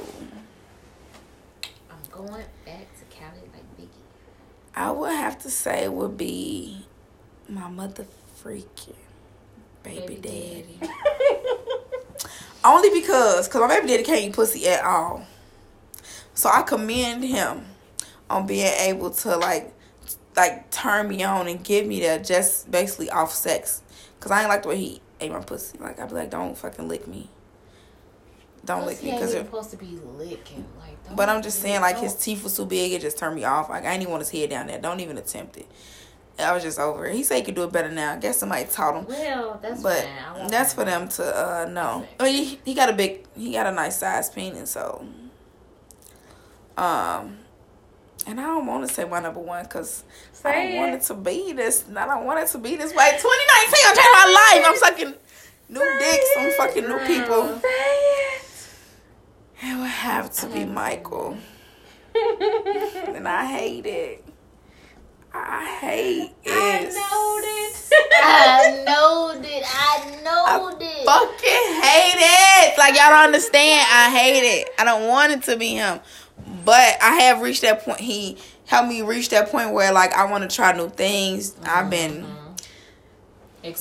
I'm 1.90 1.98
going 2.12 2.46
back 2.66 2.88
to 3.00 3.06
Cali 3.10 3.40
like 3.52 3.66
Biggie. 3.78 3.90
I 4.76 4.92
would 4.92 5.12
have 5.12 5.40
to 5.44 5.50
say 5.50 5.88
would 5.88 6.18
be 6.18 6.86
my 7.48 7.70
mother 7.70 8.06
freaking 8.44 8.94
baby, 9.84 10.16
Baby 10.16 10.22
daddy. 10.22 10.80
Only 12.64 12.90
because, 12.90 13.48
cause 13.48 13.62
my 13.62 13.68
baby 13.68 13.88
daddy 13.88 14.04
can't 14.04 14.22
eat 14.22 14.34
pussy 14.34 14.68
at 14.68 14.84
all. 14.84 15.26
So 16.34 16.50
I 16.50 16.64
commend 16.64 17.24
him 17.24 17.66
on 18.30 18.46
being 18.48 18.74
able 18.80 19.12
to 19.12 19.38
like, 19.38 19.74
like 20.36 20.70
turn 20.72 21.08
me 21.08 21.24
on 21.24 21.48
and 21.48 21.64
give 21.64 21.86
me 21.86 22.02
that 22.02 22.26
just 22.26 22.70
basically 22.70 23.10
off 23.10 23.32
sex. 23.32 23.82
Cause 24.20 24.32
I 24.32 24.42
ain't 24.42 24.50
like 24.50 24.64
the 24.64 24.70
way 24.70 24.78
he 24.78 25.02
ate 25.22 25.32
my 25.32 25.40
pussy. 25.40 25.78
Like 25.78 26.00
I'd 26.00 26.10
be 26.10 26.16
like, 26.16 26.32
don't 26.32 26.58
fucking 26.58 26.88
lick 26.88 27.08
me. 27.08 27.30
Don't 28.66 28.86
lick 28.86 29.02
me, 29.04 29.12
cause 29.12 29.30
even 29.30 29.44
it, 29.44 29.46
supposed 29.46 29.72
to 29.72 29.78
be 29.78 30.00
licking. 30.18 30.66
Like, 30.80 30.95
But 31.14 31.30
I'm 31.30 31.42
just 31.42 31.62
saying, 31.62 31.82
like 31.82 31.98
his 31.98 32.16
teeth 32.16 32.44
was 32.44 32.56
too 32.56 32.66
big, 32.66 32.92
it 32.94 33.02
just 33.02 33.18
turned 33.18 33.36
me 33.36 33.44
off. 33.44 33.70
Like 33.70 33.84
I 33.86 33.92
didn't 33.92 34.04
even 34.04 34.12
want 34.12 34.22
his 34.22 34.32
head 34.32 34.50
down 34.50 34.68
there. 34.68 34.80
Don't 34.80 35.00
even 35.00 35.18
attempt 35.18 35.58
it. 35.58 35.68
I 36.38 36.54
was 36.54 36.64
just 36.64 36.80
over 36.80 37.06
it. 37.06 37.16
He 37.16 37.24
said 37.24 37.38
he 37.38 37.44
could 37.44 37.56
do 37.56 37.64
it 37.64 37.72
better 37.72 37.90
now. 37.90 38.14
I 38.14 38.18
guess 38.18 38.38
somebody 38.40 38.66
taught 38.66 38.96
him. 38.98 39.06
Well, 39.08 39.60
that's 39.62 39.82
But 39.82 40.04
fine. 40.04 40.12
I 40.18 40.38
want 40.40 40.52
that's 40.52 40.74
for 40.74 40.84
them 40.84 41.08
to 41.10 41.24
uh 41.24 41.66
know. 41.70 42.06
I 42.20 42.24
mean, 42.24 42.46
he, 42.46 42.60
he 42.66 42.74
got 42.74 42.90
a 42.90 42.94
big, 42.94 43.26
he 43.38 43.54
got 43.54 43.68
a 43.68 43.72
nice 43.72 43.98
size 43.98 44.30
penis, 44.30 44.72
so. 44.72 45.06
Um, 46.78 47.38
and 48.28 48.40
I 48.40 48.44
don't 48.44 48.66
want 48.66 48.86
to 48.88 48.94
say 48.94 49.06
my 49.06 49.20
number 49.22 49.40
one 49.40 49.64
because 49.64 50.04
I 50.44 50.52
don't 50.52 50.76
want 50.76 50.94
it. 50.96 51.02
to 51.04 51.14
be 51.14 51.54
this. 51.54 51.86
I 51.96 52.06
don't 52.06 52.26
want 52.26 52.40
it 52.40 52.48
to 52.50 52.58
be 52.58 52.76
this 52.76 52.94
way. 52.94 53.12
2019, 53.12 53.22
I'm 53.86 53.96
changing 53.96 54.12
my 54.12 54.52
life. 54.54 54.66
I'm 54.68 54.78
sucking 54.78 55.14
new 55.70 56.00
dicks. 56.00 56.30
I'm 56.38 56.52
fucking 56.54 56.84
new 56.88 57.00
people. 57.08 57.60
Say 57.60 57.68
It 57.70 58.35
would 59.64 59.88
have 59.88 60.32
to 60.32 60.48
be 60.48 60.66
Michael. 60.66 61.38
And 63.08 63.28
I 63.28 63.46
hate 63.46 63.86
it. 63.86 64.24
I 65.34 65.66
hate 65.82 66.34
it. 66.44 66.52
I 66.52 66.84
know 66.84 67.42
this. 67.42 67.92
I 68.24 68.84
know 68.86 69.42
that. 69.42 69.64
I 69.66 70.22
know 70.24 70.78
this. 70.78 71.06
fucking 71.06 71.82
hate 71.82 72.16
it. 72.18 72.78
Like 72.78 72.96
y'all 72.96 73.10
don't 73.10 73.26
understand. 73.26 73.86
I 73.92 74.10
hate 74.10 74.44
it. 74.44 74.70
I 74.80 74.84
don't 74.84 75.08
want 75.08 75.34
it 75.34 75.44
to 75.44 75.58
be 75.58 75.70
him. 75.70 76.00
But 76.64 76.98
I 77.02 77.22
have 77.22 77.42
reached 77.42 77.62
that 77.62 77.84
point. 77.84 78.00
He 78.00 78.38
helped 78.66 78.90
me 78.90 79.02
reach 79.02 79.30
that 79.30 79.50
point 79.50 79.74
where 79.74 79.92
like 79.92 80.14
I 80.14 80.30
want 80.30 80.50
to 80.50 80.54
try 80.54 80.72
new 80.76 80.90
things. 80.90 81.56
I've 81.64 81.90
been 81.90 82.24
mm-hmm. 82.24 82.45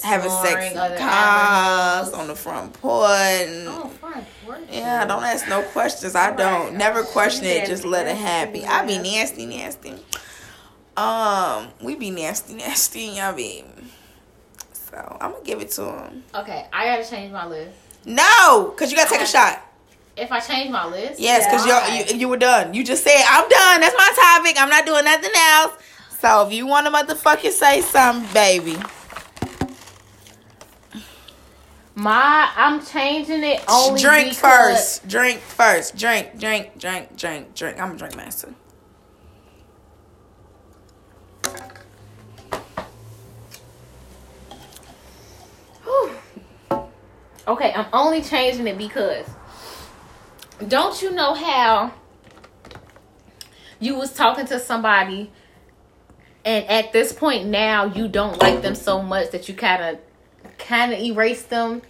Having 0.02 0.30
sex 0.30 0.72
in 0.72 0.98
cars 0.98 2.12
on 2.12 2.26
the 2.26 2.34
front 2.34 2.72
porch. 2.74 3.10
And, 3.10 3.68
Oh, 3.68 3.88
fine. 4.00 4.24
Work. 4.46 4.60
yeah, 4.70 5.04
don't 5.04 5.22
ask 5.24 5.48
no 5.48 5.62
questions. 5.62 6.14
I 6.14 6.34
don't. 6.34 6.76
Never 6.76 7.02
question 7.02 7.44
it. 7.46 7.66
Just 7.66 7.84
let 7.84 8.06
it 8.06 8.16
happen. 8.16 8.64
I 8.64 8.84
be 8.86 8.98
nasty, 8.98 9.46
nasty. 9.46 9.94
Um, 10.96 11.68
we 11.82 11.96
be 11.96 12.10
nasty, 12.10 12.54
nasty. 12.64 13.20
I 13.20 13.32
be. 13.32 13.64
So 14.72 15.16
I'm 15.20 15.32
gonna 15.32 15.44
give 15.44 15.60
it 15.60 15.70
to 15.72 15.84
him. 15.84 16.22
Okay, 16.34 16.66
I 16.72 16.86
gotta 16.86 17.08
change 17.08 17.32
my 17.32 17.46
list. 17.46 17.76
No, 18.06 18.72
cause 18.76 18.90
you 18.90 18.96
gotta 18.96 19.10
take 19.10 19.22
a 19.22 19.26
shot. 19.26 19.60
If 20.16 20.30
I 20.30 20.38
change 20.38 20.70
my 20.70 20.86
list, 20.86 21.18
Yes, 21.18 21.46
because 21.46 21.66
why? 21.66 22.04
you 22.08 22.16
you 22.16 22.28
were 22.28 22.36
done. 22.36 22.74
You 22.74 22.84
just 22.84 23.02
said 23.02 23.20
I'm 23.28 23.48
done. 23.48 23.80
That's 23.80 23.96
my 23.96 24.12
topic. 24.14 24.56
I'm 24.60 24.68
not 24.68 24.86
doing 24.86 25.04
nothing 25.04 25.30
else. 25.36 25.72
So 26.20 26.46
if 26.46 26.52
you 26.52 26.66
want 26.66 26.86
to 26.86 26.92
motherfucking 26.92 27.50
say 27.50 27.80
something, 27.80 28.32
baby. 28.32 28.76
My 31.94 32.50
I'm 32.56 32.84
changing 32.84 33.44
it 33.44 33.62
only 33.68 34.00
drink 34.00 34.30
because- 34.30 34.40
first. 34.40 35.08
Drink 35.08 35.40
first. 35.40 35.96
Drink, 35.96 36.38
drink, 36.38 36.78
drink, 36.78 37.16
drink, 37.16 37.54
drink. 37.54 37.80
I'm 37.80 37.92
a 37.92 37.96
drink 37.96 38.16
master. 38.16 38.54
Okay, 47.46 47.72
I'm 47.74 47.86
only 47.92 48.22
changing 48.22 48.66
it 48.66 48.78
because 48.78 49.26
don't 50.66 51.00
you 51.02 51.10
know 51.10 51.34
how 51.34 51.92
you 53.80 53.96
was 53.96 54.14
talking 54.14 54.46
to 54.46 54.58
somebody 54.58 55.30
and 56.44 56.64
at 56.66 56.92
this 56.92 57.12
point 57.12 57.46
now 57.46 57.84
you 57.84 58.08
don't 58.08 58.40
like 58.40 58.62
them 58.62 58.74
so 58.74 59.02
much 59.02 59.30
that 59.32 59.46
you 59.48 59.54
kind 59.54 59.82
of 59.82 59.98
kind 60.66 60.92
of 60.92 60.98
erase 61.00 61.42
them 61.42 61.82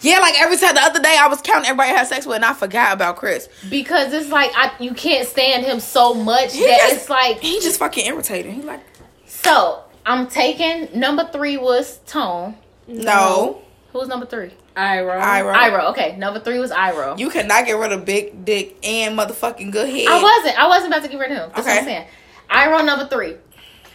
Yeah, 0.00 0.18
like 0.20 0.40
every 0.40 0.56
time 0.56 0.74
the 0.74 0.82
other 0.82 1.00
day 1.00 1.16
I 1.20 1.28
was 1.28 1.40
counting 1.42 1.66
everybody 1.66 1.90
I 1.90 1.94
had 1.98 2.06
sex 2.06 2.26
with 2.26 2.36
and 2.36 2.44
I 2.44 2.54
forgot 2.54 2.92
about 2.92 3.16
Chris. 3.16 3.48
because 3.70 4.12
it's 4.12 4.30
like 4.30 4.50
I, 4.56 4.72
you 4.80 4.94
can't 4.94 5.26
stand 5.28 5.64
him 5.66 5.80
so 5.80 6.14
much 6.14 6.54
He 6.54 6.64
that 6.66 6.78
just- 6.80 6.94
it's 6.94 7.08
like 7.10 7.40
He 7.40 7.60
just 7.60 7.78
fucking 7.78 8.06
irritated. 8.06 8.52
He 8.52 8.62
like, 8.62 8.80
so 9.26 9.82
I'm 10.06 10.26
taking 10.28 10.88
number 10.98 11.28
three 11.32 11.56
was 11.56 11.98
Tone. 12.06 12.56
no. 12.88 13.60
Who 13.92 13.98
was 13.98 14.08
number 14.08 14.24
three? 14.24 14.50
Iro. 14.74 15.20
Iro. 15.20 15.52
Iro. 15.54 15.84
Okay, 15.90 16.16
number 16.16 16.40
three 16.40 16.58
was 16.58 16.70
Iro. 16.70 17.14
You 17.18 17.28
cannot 17.28 17.66
get 17.66 17.74
rid 17.74 17.92
of 17.92 18.06
big 18.06 18.42
dick 18.46 18.74
and 18.82 19.18
motherfucking 19.18 19.70
good 19.70 19.86
head. 19.90 20.08
I 20.08 20.22
wasn't. 20.22 20.58
I 20.58 20.66
wasn't 20.66 20.94
about 20.94 21.02
to 21.02 21.08
get 21.10 21.20
rid 21.20 21.30
of 21.32 21.36
him. 21.36 21.50
That's 21.54 21.66
what 21.66 21.76
Okay. 21.76 21.78
I'm 21.78 21.84
saying. 21.84 22.06
Iro 22.50 22.82
number 22.82 23.06
three. 23.06 23.36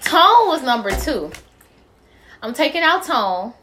Tone 0.04 0.48
was 0.48 0.62
number 0.62 0.92
two. 0.92 1.32
I'm 2.44 2.54
taking 2.54 2.84
out 2.84 3.04
Tone. 3.04 3.54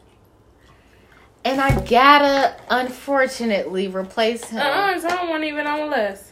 And 1.45 1.61
I 1.61 1.79
gotta 1.85 2.55
unfortunately 2.69 3.87
replace 3.87 4.43
him. 4.49 4.57
Uh-uh, 4.59 4.99
Tom 4.99 5.29
wasn't 5.29 5.45
even 5.45 5.67
on 5.67 5.79
the 5.91 5.95
list. 5.95 6.23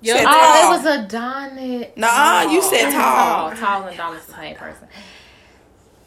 Yo, 0.00 0.14
oh, 0.14 0.16
Said 0.16 0.24
Oh, 0.26 0.32
tall. 0.32 0.72
it 0.72 0.76
was 0.76 0.86
Adonis. 1.04 1.86
Nuh-uh, 1.96 2.50
you 2.50 2.62
said 2.62 2.90
tall. 2.92 3.50
Tall, 3.50 3.56
tall 3.58 3.82
and 3.88 3.94
Adonis 3.94 4.20
is 4.22 4.26
the 4.26 4.32
same 4.34 4.56
person. 4.56 4.88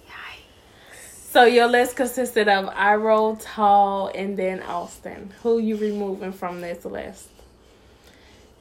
Yikes. 0.08 1.32
So 1.32 1.44
your 1.46 1.68
list 1.68 1.96
consisted 1.96 2.50
of 2.50 2.66
Iro, 2.76 3.36
Tall, 3.40 4.08
and 4.16 4.36
then 4.36 4.62
Austin. 4.64 5.32
Who 5.44 5.60
you 5.60 5.78
removing 5.78 6.32
from 6.34 6.62
this 6.62 6.84
list? 6.84 7.30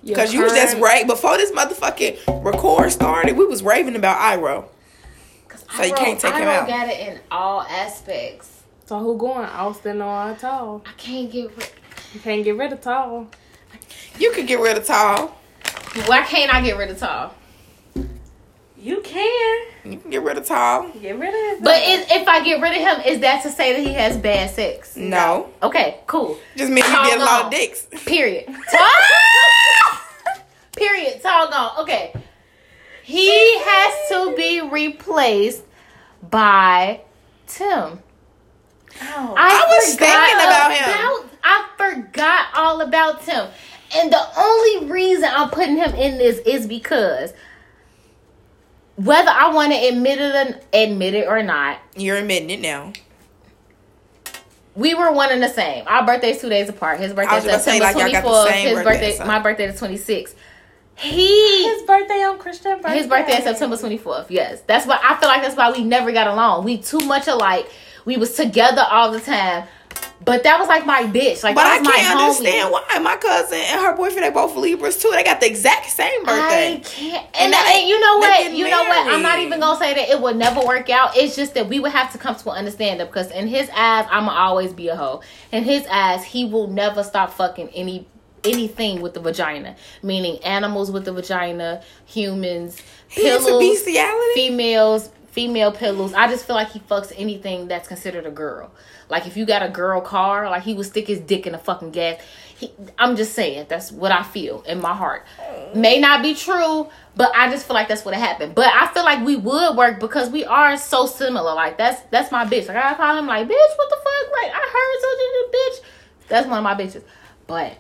Because 0.05 0.35
you 0.35 0.43
was 0.43 0.53
just 0.53 0.77
right 0.77 1.07
before 1.07 1.39
this 1.39 1.51
motherfucking 1.53 2.45
record 2.45 2.93
started. 2.93 3.37
We 3.39 3.47
was 3.47 3.63
raving 3.63 3.97
about 3.97 4.21
Iro. 4.39 4.69
So 5.75 5.83
you 5.83 5.95
can't 5.95 6.21
take 6.21 6.35
him 6.35 6.43
Iro 6.43 6.51
out. 6.51 6.69
got 6.69 6.89
it 6.89 7.01
in 7.01 7.21
all 7.31 7.63
aspects. 7.63 8.54
So 8.87 8.99
who 8.99 9.17
going? 9.17 9.47
Austin 9.47 10.03
or 10.03 10.37
Tall? 10.39 10.83
I 10.87 10.93
can't 10.97 11.31
get 11.31 11.57
rid. 11.57 11.71
You 12.13 12.21
can't 12.21 12.45
get 12.45 12.57
rid 12.57 12.73
of 12.73 12.81
Tall. 12.81 13.27
You 14.19 14.31
could 14.33 14.47
get 14.47 14.61
rid 14.61 14.77
of 14.77 14.87
Tall. 14.87 15.29
Why 16.07 16.23
can't 16.23 16.53
I 16.53 16.61
get 16.61 16.77
rid 16.77 16.91
of 16.91 16.99
Tall? 16.99 17.35
You 18.77 19.01
can 19.01 19.67
You 19.85 19.99
can 19.99 20.11
get 20.11 20.23
rid 20.23 20.37
of 20.37 20.47
Tall. 20.47 20.89
get 20.91 21.19
rid 21.19 21.29
of 21.31 21.35
it. 21.59 21.65
But 21.65 21.83
is, 21.83 22.07
if 22.11 22.29
I 22.29 22.45
get 22.45 22.61
rid 22.61 22.73
of 22.73 22.79
him, 22.83 23.13
is 23.13 23.21
that 23.21 23.43
to 23.45 23.51
say 23.51 23.73
that 23.73 23.81
he 23.89 23.95
has 23.95 24.19
bad 24.19 24.51
sex? 24.51 24.95
No. 24.97 25.49
Okay, 25.63 26.01
cool. 26.07 26.37
Just 26.57 26.71
mean 26.71 26.85
you 26.85 26.91
Tall 26.91 27.05
get 27.07 27.19
a 27.19 27.25
lot 27.25 27.45
of 27.47 27.51
dicks. 27.51 27.87
Period. 28.05 28.47
Tall. 28.71 30.01
Period. 30.77 31.23
Tall 31.23 31.49
gone. 31.51 31.79
Okay. 31.81 32.13
He 33.03 33.59
has 33.61 34.09
to 34.11 34.35
be 34.37 34.61
replaced 34.61 35.63
by 36.31 37.01
Tim. 37.47 38.01
Oh. 39.03 39.35
I 39.37 39.67
was 39.69 39.95
forgot 39.95 40.29
thinking 40.29 40.47
about 40.47 41.23
him. 41.25 41.31
I 41.43 41.69
forgot 41.77 42.47
all 42.55 42.81
about 42.81 43.23
Tim. 43.23 43.49
And 43.97 44.13
the 44.13 44.23
only 44.39 44.91
reason 44.91 45.29
I'm 45.31 45.51
putting 45.51 45.77
him 45.77 45.95
in 45.95 46.19
this 46.19 46.39
is 46.39 46.67
because 46.67 47.33
whether 48.97 49.31
I 49.31 49.53
want 49.53 49.73
to 49.73 49.79
admit 49.89 50.19
it 50.21 50.35
or, 50.35 50.61
admit 50.73 51.15
it 51.15 51.27
or 51.29 51.43
not, 51.43 51.79
You're 51.97 52.17
admitting 52.17 52.51
it 52.51 52.61
now. 52.61 52.93
we 54.75 54.95
were 54.95 55.13
one 55.13 55.31
and 55.33 55.43
the 55.43 55.49
same. 55.49 55.85
Our 55.87 56.05
birthdays 56.07 56.41
two 56.41 56.49
days 56.49 56.69
apart. 56.69 57.01
His 57.01 57.13
birthday 57.13 57.35
was 57.37 57.45
about 57.45 57.57
to 57.59 57.63
September 57.63 57.85
like, 57.85 57.95
twenty 57.95 58.13
y'all 58.13 58.23
got 58.23 58.29
the 58.29 58.35
fourth. 58.35 58.49
same 58.51 58.67
His 58.69 58.77
birthday, 58.77 58.93
birthday, 58.93 59.17
so. 59.17 59.25
my 59.27 59.39
birthday 59.41 59.67
the 59.71 59.79
twenty 59.79 59.97
sixth. 59.97 60.37
He 60.97 61.65
his 61.65 61.83
birthday 61.83 62.23
on 62.23 62.39
Christian 62.39 62.81
birthday. 62.81 62.99
his 62.99 63.07
birthday 63.09 63.33
is 63.39 63.45
September 63.45 63.77
twenty 63.77 63.99
fourth. 63.99 64.31
Yes, 64.31 64.61
that's 64.67 64.87
why 64.87 64.99
I 65.03 65.17
feel 65.17 65.29
like 65.29 65.43
that's 65.43 65.57
why 65.57 65.71
we 65.73 65.83
never 65.85 66.13
got 66.13 66.29
along. 66.29 66.65
We 66.65 66.79
too 66.79 67.01
much 67.01 67.27
alike. 67.27 67.69
We 68.05 68.17
was 68.17 68.35
together 68.35 68.85
all 68.89 69.11
the 69.11 69.21
time. 69.21 69.67
But 70.25 70.43
that 70.45 70.59
was 70.59 70.69
like 70.69 70.87
my 70.87 71.03
bitch. 71.03 71.43
Like 71.43 71.55
But 71.55 71.67
I 71.67 71.71
that 71.71 71.81
was 71.81 71.89
my 71.89 71.97
can't 71.97 72.21
understand 72.21 72.73
why. 72.73 72.99
My 72.99 73.17
cousin 73.17 73.59
and 73.59 73.81
her 73.81 73.95
boyfriend, 73.95 74.25
they 74.25 74.31
both 74.31 74.57
Libras 74.57 74.97
too. 74.97 75.11
They 75.13 75.23
got 75.23 75.41
the 75.41 75.47
exact 75.47 75.91
same 75.91 76.25
birthday. 76.25 76.77
I 76.77 76.81
can't. 76.83 77.27
And 77.35 77.53
And, 77.53 77.55
and 77.55 77.89
you 77.89 78.01
know 78.01 78.19
what? 78.19 78.53
You 78.53 78.71
know 78.71 78.85
what? 78.85 79.07
I'm 79.09 79.23
not 79.23 79.41
even 79.41 79.61
gonna 79.61 79.79
say 79.79 79.93
that 79.93 80.09
it 80.09 80.21
would 80.21 80.37
never 80.37 80.65
work 80.65 80.89
out. 80.89 81.17
It's 81.17 81.37
just 81.37 81.55
that 81.55 81.69
we 81.69 81.81
would 81.81 81.93
have 81.93 82.11
to 82.13 82.19
come 82.19 82.37
to 82.37 82.51
an 82.51 82.57
understanding 82.57 83.07
because 83.07 83.31
in 83.33 83.49
his 83.49 83.69
eyes, 83.71 84.07
I'ma 84.11 84.33
always 84.33 84.73
be 84.73 84.89
a 84.89 84.97
hoe. 84.97 85.21
In 85.53 85.65
his 85.65 85.87
eyes, 85.91 86.25
he 86.25 86.47
will 86.47 86.69
never 86.69 87.03
stop 87.03 87.33
fucking 87.33 87.69
any 87.71 88.07
anything 88.45 89.01
with 89.01 89.15
the 89.15 89.21
vagina, 89.21 89.77
meaning 90.03 90.43
animals 90.45 90.91
with 90.91 91.05
the 91.05 91.13
vagina, 91.13 91.83
humans, 92.07 92.81
pillows, 93.09 93.83
females, 94.35 95.11
female 95.35 95.73
pillows. 95.73 96.15
I 96.15 96.29
just 96.29 96.47
feel 96.47 96.55
like 96.55 96.71
he 96.71 96.79
fucks 96.79 97.13
anything 97.17 97.67
that's 97.67 97.89
considered 97.89 98.25
a 98.25 98.31
girl. 98.31 98.71
Like 99.09 99.27
if 99.27 99.37
you 99.37 99.45
got 99.45 99.65
a 99.65 99.69
girl 99.69 100.01
car, 100.01 100.49
like 100.49 100.63
he 100.63 100.75
would 100.75 100.87
stick 100.87 101.09
his 101.09 101.19
dick 101.19 101.45
in 101.47 101.53
the 101.53 101.59
fucking 101.59 101.91
gas. 101.91 102.23
He, 102.57 102.71
I'm 102.97 103.17
just 103.17 103.35
saying 103.35 103.67
that's 103.69 103.91
what 103.91 104.13
I 104.13 104.23
feel 104.23 104.63
in 104.63 104.81
my 104.81 104.95
heart. 104.95 105.27
May 105.75 105.99
not 105.99 106.23
be 106.23 106.35
true, 106.35 106.89
but 107.17 107.33
I 107.35 107.51
just 107.51 107.67
feel 107.67 107.75
like 107.75 107.89
that's 107.89 108.05
what 108.05 108.15
happened. 108.15 108.55
But 108.55 108.69
I 108.73 108.87
feel 108.95 109.03
like 109.03 109.27
we 109.27 109.35
would 109.35 109.77
work 109.77 109.99
because 109.99 110.31
we 110.31 110.45
are 110.45 110.77
so 110.77 111.07
similar. 111.07 111.53
Like 111.53 111.79
that's 111.79 112.01
that's 112.13 112.31
my 112.31 112.45
bitch. 112.45 112.69
Like 112.69 112.77
I 112.77 112.95
call 112.95 113.19
him 113.19 113.27
like 113.27 113.49
bitch. 113.49 113.77
What 113.77 113.91
the 113.91 113.97
fuck? 113.97 114.43
Like 114.43 114.53
I 114.55 114.71
heard 114.73 115.01
such 115.01 115.19
a 115.27 115.57
bitch. 115.57 116.29
That's 116.29 116.47
one 116.47 116.59
of 116.59 116.65
my 116.65 116.75
bitches. 116.75 117.03
But 117.49 117.77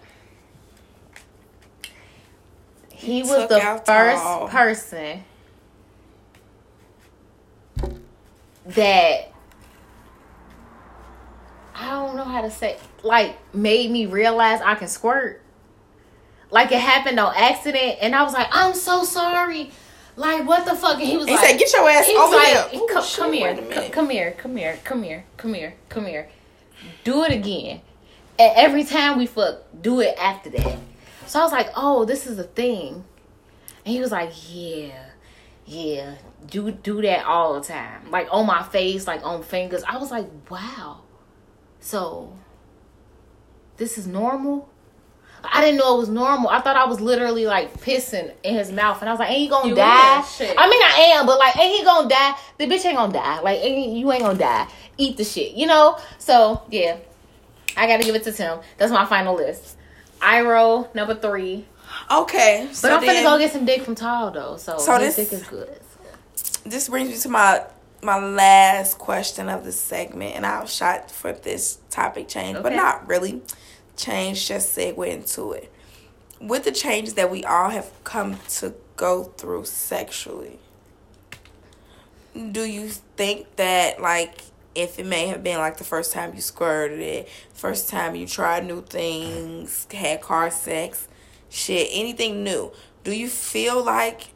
he 2.91 3.23
was 3.23 3.49
the 3.49 3.61
first 3.87 4.23
Tall. 4.23 4.49
person 4.49 5.23
that 8.67 9.33
I 11.75 11.91
don't 11.91 12.17
know 12.17 12.25
how 12.25 12.43
to 12.43 12.51
say 12.51 12.79
like 13.03 13.37
made 13.55 13.91
me 13.91 14.07
realize 14.07 14.61
I 14.61 14.75
can 14.77 14.89
squirt. 14.89 15.41
Like 16.51 16.71
it 16.73 16.81
happened 16.81 17.19
on 17.19 17.35
accident 17.37 17.97
and 18.01 18.15
I 18.15 18.23
was 18.23 18.33
like, 18.33 18.49
I'm 18.53 18.75
so 18.75 19.03
sorry. 19.05 19.71
Like 20.17 20.47
what 20.47 20.65
the 20.65 20.75
fuck? 20.75 20.95
And 20.99 21.03
he 21.03 21.17
was 21.17 21.27
He 21.27 21.35
like 21.35 21.45
said, 21.45 21.59
"Get 21.59 21.73
your 21.73 21.89
ass 21.91 22.09
over 22.09 22.37
like, 22.37 22.71
here." 22.71 22.81
Ooh, 22.81 22.87
Come, 22.87 23.03
shit, 23.03 23.17
come 23.19 23.33
here, 23.33 23.49
wait 23.51 23.59
a 23.59 23.63
c- 23.63 23.69
minute. 23.69 23.93
come 23.93 24.11
here, 24.11 24.31
come 24.39 24.57
here, 24.57 24.79
come 24.85 25.03
here, 25.03 25.25
come 25.37 25.55
here, 25.55 25.75
come 25.89 26.07
here. 26.07 26.29
Do 27.03 27.25
it 27.25 27.33
again. 27.33 27.81
And 28.39 28.53
every 28.57 28.85
time 28.85 29.19
we 29.19 29.27
fuck, 29.27 29.63
do 29.83 30.01
it 30.01 30.15
after 30.19 30.51
that. 30.51 30.79
So 31.27 31.41
I 31.41 31.43
was 31.43 31.51
like, 31.53 31.71
oh, 31.75 32.05
this 32.05 32.27
is 32.29 32.39
a 32.39 32.45
thing. 32.45 33.05
And 33.85 33.93
he 33.95 34.01
was 34.01 34.13
like, 34.13 34.31
yeah, 34.53 35.07
yeah, 35.67 36.17
do 36.47 36.71
do 36.71 37.01
that 37.03 37.25
all 37.25 37.55
the 37.55 37.67
time, 37.67 38.11
like 38.11 38.29
on 38.31 38.47
my 38.47 38.63
face, 38.63 39.07
like 39.07 39.25
on 39.25 39.43
fingers. 39.43 39.83
I 39.87 39.99
was 39.99 40.11
like, 40.11 40.27
wow. 40.51 41.01
So 41.81 42.37
this 43.77 43.99
is 43.99 44.07
normal. 44.07 44.69
I 45.53 45.61
didn't 45.61 45.79
know 45.79 45.97
it 45.97 45.99
was 45.99 46.09
normal. 46.09 46.49
I 46.49 46.61
thought 46.61 46.77
I 46.77 46.87
was 46.87 47.01
literally 47.01 47.47
like 47.47 47.75
pissing 47.81 48.33
in 48.43 48.55
his 48.55 48.73
mouth, 48.73 49.01
and 49.01 49.09
I 49.09 49.13
was 49.13 49.21
like, 49.21 49.31
"Ain't 49.31 49.41
he 49.41 49.49
gonna 49.49 49.69
You 49.69 49.75
die?" 49.75 50.25
I 50.41 50.69
mean, 50.69 50.83
I 50.83 51.15
am, 51.17 51.27
but 51.27 51.39
like, 51.39 51.57
ain't 51.59 51.79
he 51.79 51.85
gonna 51.85 52.09
die? 52.09 52.35
The 52.59 52.67
bitch 52.67 52.85
ain't 52.87 52.97
gonna 52.97 53.13
die. 53.13 53.41
Like, 53.41 53.61
ain't, 53.61 53.97
you 53.97 54.11
ain't 54.11 54.23
gonna 54.23 54.39
die. 54.39 54.67
Eat 54.97 55.17
the 55.17 55.25
shit, 55.25 55.53
you 55.53 55.67
know. 55.67 55.99
So 56.19 56.63
yeah, 56.71 56.97
I 57.77 57.87
gotta 57.87 58.05
give 58.05 58.15
it 58.15 58.25
to 58.25 58.33
Tim. 58.33 58.61
That's 58.79 58.93
my 58.93 59.05
final 59.05 59.35
list. 59.35 59.77
Iro 60.23 60.89
number 60.95 61.15
three, 61.15 61.67
Okay, 62.11 62.67
but 62.69 62.77
so 62.77 62.95
I'm 62.95 63.01
then, 63.01 63.17
finna 63.17 63.23
go 63.23 63.39
get 63.39 63.53
some 63.53 63.65
dick 63.65 63.83
from 63.83 63.95
Tall 63.95 64.31
though. 64.31 64.57
So, 64.57 64.79
So 64.79 64.99
this- 64.99 65.17
dick 65.17 65.33
is 65.33 65.43
good. 65.45 65.81
this 66.65 66.89
brings 66.89 67.09
me 67.11 67.17
to 67.19 67.29
my 67.29 67.65
my 68.03 68.19
last 68.19 68.99
question 68.99 69.49
of 69.49 69.65
the 69.65 69.73
segment, 69.73 70.37
and 70.37 70.45
I'll 70.45 70.67
shot 70.67 71.11
for 71.11 71.33
this 71.33 71.79
topic 71.91 72.29
change, 72.29 72.63
but 72.63 72.75
not 72.75 73.09
really 73.09 73.41
change. 73.97 74.47
Just 74.47 74.77
segue 74.77 75.07
into 75.09 75.53
it. 75.53 75.73
With 76.41 76.65
the 76.65 76.73
changes 76.73 77.15
that 77.15 77.31
we 77.31 77.45
all 77.45 77.71
have 77.71 77.91
come 78.05 78.39
to 78.59 78.75
go 78.97 79.25
through 79.25 79.65
sexually, 79.65 80.59
do 82.53 82.65
you 82.65 82.89
think 83.17 83.57
that 83.57 84.01
like 84.03 84.43
if 84.75 84.99
it 84.99 85.07
may 85.07 85.29
have 85.29 85.43
been 85.43 85.59
like 85.59 85.79
the 85.79 85.85
first 85.85 86.13
time 86.13 86.35
you 86.35 86.41
squirted 86.41 86.99
it, 86.99 87.29
first 87.55 87.89
time 87.89 88.15
you 88.15 88.27
tried 88.27 88.67
new 88.67 88.83
things, 88.83 89.87
had 89.93 90.21
car 90.21 90.51
sex, 90.51 91.09
shit, 91.55 91.89
anything 91.93 92.43
new, 92.43 92.73
do 93.05 93.13
you 93.13 93.29
feel 93.29 93.83
like 93.83 94.29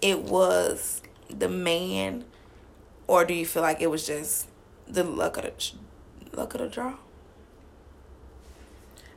it 0.00 0.22
was 0.22 1.02
the 1.28 1.48
man, 1.48 2.24
or 3.06 3.24
do 3.24 3.34
you 3.34 3.44
feel 3.44 3.62
like 3.62 3.80
it 3.80 3.90
was 3.90 4.06
just 4.06 4.48
the 4.88 5.04
luck 5.04 5.36
of 5.36 5.44
the 5.44 5.52
Luck 6.36 6.54
of 6.54 6.60
the 6.62 6.68
draw. 6.68 6.94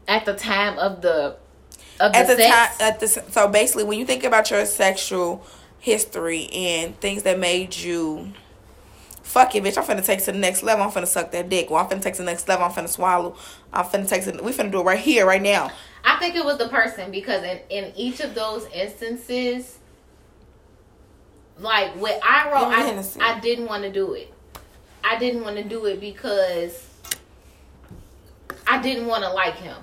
At 0.08 0.26
the 0.26 0.36
time 0.36 0.78
of 0.78 1.01
the 1.01 1.38
of 1.99 2.14
At 2.14 2.28
the, 2.28 2.36
the 2.36 2.43
time, 2.43 2.70
at 2.80 2.99
the 2.99 3.08
so 3.08 3.47
basically, 3.47 3.84
when 3.86 3.97
you 3.97 4.05
think 4.05 4.24
about 4.24 4.51
your 4.51 4.66
sexual 4.66 5.43
history 5.80 6.49
and 6.53 6.99
things 6.99 7.24
that 7.24 7.39
made 7.39 7.76
you. 7.76 8.34
Fuck 9.24 9.55
it, 9.55 9.64
bitch. 9.64 9.78
I'm 9.78 9.84
finna 9.84 10.05
take 10.05 10.20
it 10.20 10.26
to 10.26 10.32
the 10.32 10.38
next 10.38 10.64
level. 10.64 10.86
I'm 10.86 10.91
finna 10.91 11.08
suck 11.08 11.32
that 11.32 11.49
dick. 11.49 11.70
Well, 11.70 11.84
I'm 11.84 11.89
finna 11.89 12.01
take 12.01 12.14
it 12.14 12.18
to 12.18 12.22
the 12.22 12.32
next 12.32 12.47
level. 12.47 12.66
I'm 12.66 12.72
finna 12.72 12.88
swallow. 12.88 13.36
I'm 13.74 13.84
finna 13.84 14.08
take 14.08 14.26
it. 14.26 14.41
We 14.41 14.53
finna 14.53 14.72
do 14.72 14.80
it 14.80 14.84
right 14.84 14.99
here, 14.99 15.26
right 15.26 15.41
now. 15.41 15.70
I 16.08 16.16
think 16.20 16.36
it 16.36 16.45
was 16.45 16.58
the 16.58 16.70
person 16.70 17.12
because 17.12 17.43
in, 17.43 17.60
in 17.70 17.91
each 17.97 18.22
of 18.22 18.34
those 18.34 18.66
instances, 18.74 19.78
like 21.60 21.93
with 21.97 22.18
I, 22.24 22.47
Hennessy. 22.88 23.20
I 23.20 23.41
didn't 23.41 23.66
want 23.66 23.84
to 23.84 23.91
do 23.91 24.14
it. 24.14 24.34
I 25.03 25.20
didn't 25.20 25.43
want 25.43 25.58
to 25.58 25.64
do 25.64 25.86
it 25.86 25.99
because 25.99 26.88
I 28.66 28.82
didn't 28.82 29.08
want 29.08 29.26
to 29.26 29.30
like 29.32 29.55
him. 29.55 29.76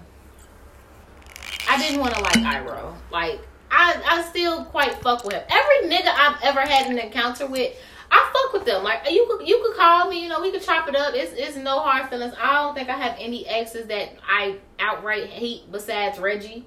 I 1.69 1.77
didn't 1.79 2.01
want 2.01 2.15
to 2.15 2.23
like 2.23 2.39
Iro. 2.39 2.97
Like 3.11 3.41
I, 3.71 4.01
I 4.07 4.23
still 4.23 4.65
quite 4.65 4.95
fuck 5.03 5.25
with 5.25 5.35
him. 5.35 5.43
Every 5.51 5.91
nigga 5.91 6.09
I've 6.09 6.43
ever 6.43 6.61
had 6.61 6.91
an 6.91 6.99
encounter 6.99 7.47
with, 7.47 7.77
I 8.15 8.31
fuck 8.33 8.53
with 8.53 8.65
them. 8.65 8.85
Like 8.85 9.11
you 9.11 9.27
could, 9.29 9.47
you 9.47 9.61
could 9.65 9.77
call 9.77 10.09
me. 10.09 10.23
You 10.23 10.29
know, 10.29 10.41
we 10.41 10.53
could 10.53 10.63
chop 10.63 10.89
it 10.89 10.95
up. 10.95 11.15
It's, 11.15 11.33
it's 11.33 11.57
no 11.57 11.81
hard 11.81 12.09
feelings. 12.09 12.35
I 12.41 12.63
don't 12.63 12.75
think 12.75 12.89
I 12.89 12.97
have 12.97 13.17
any 13.19 13.45
exes 13.47 13.87
that 13.89 14.11
I 14.25 14.59
outright 14.79 15.27
hate 15.27 15.71
besides 15.73 16.21
Reggie. 16.21 16.65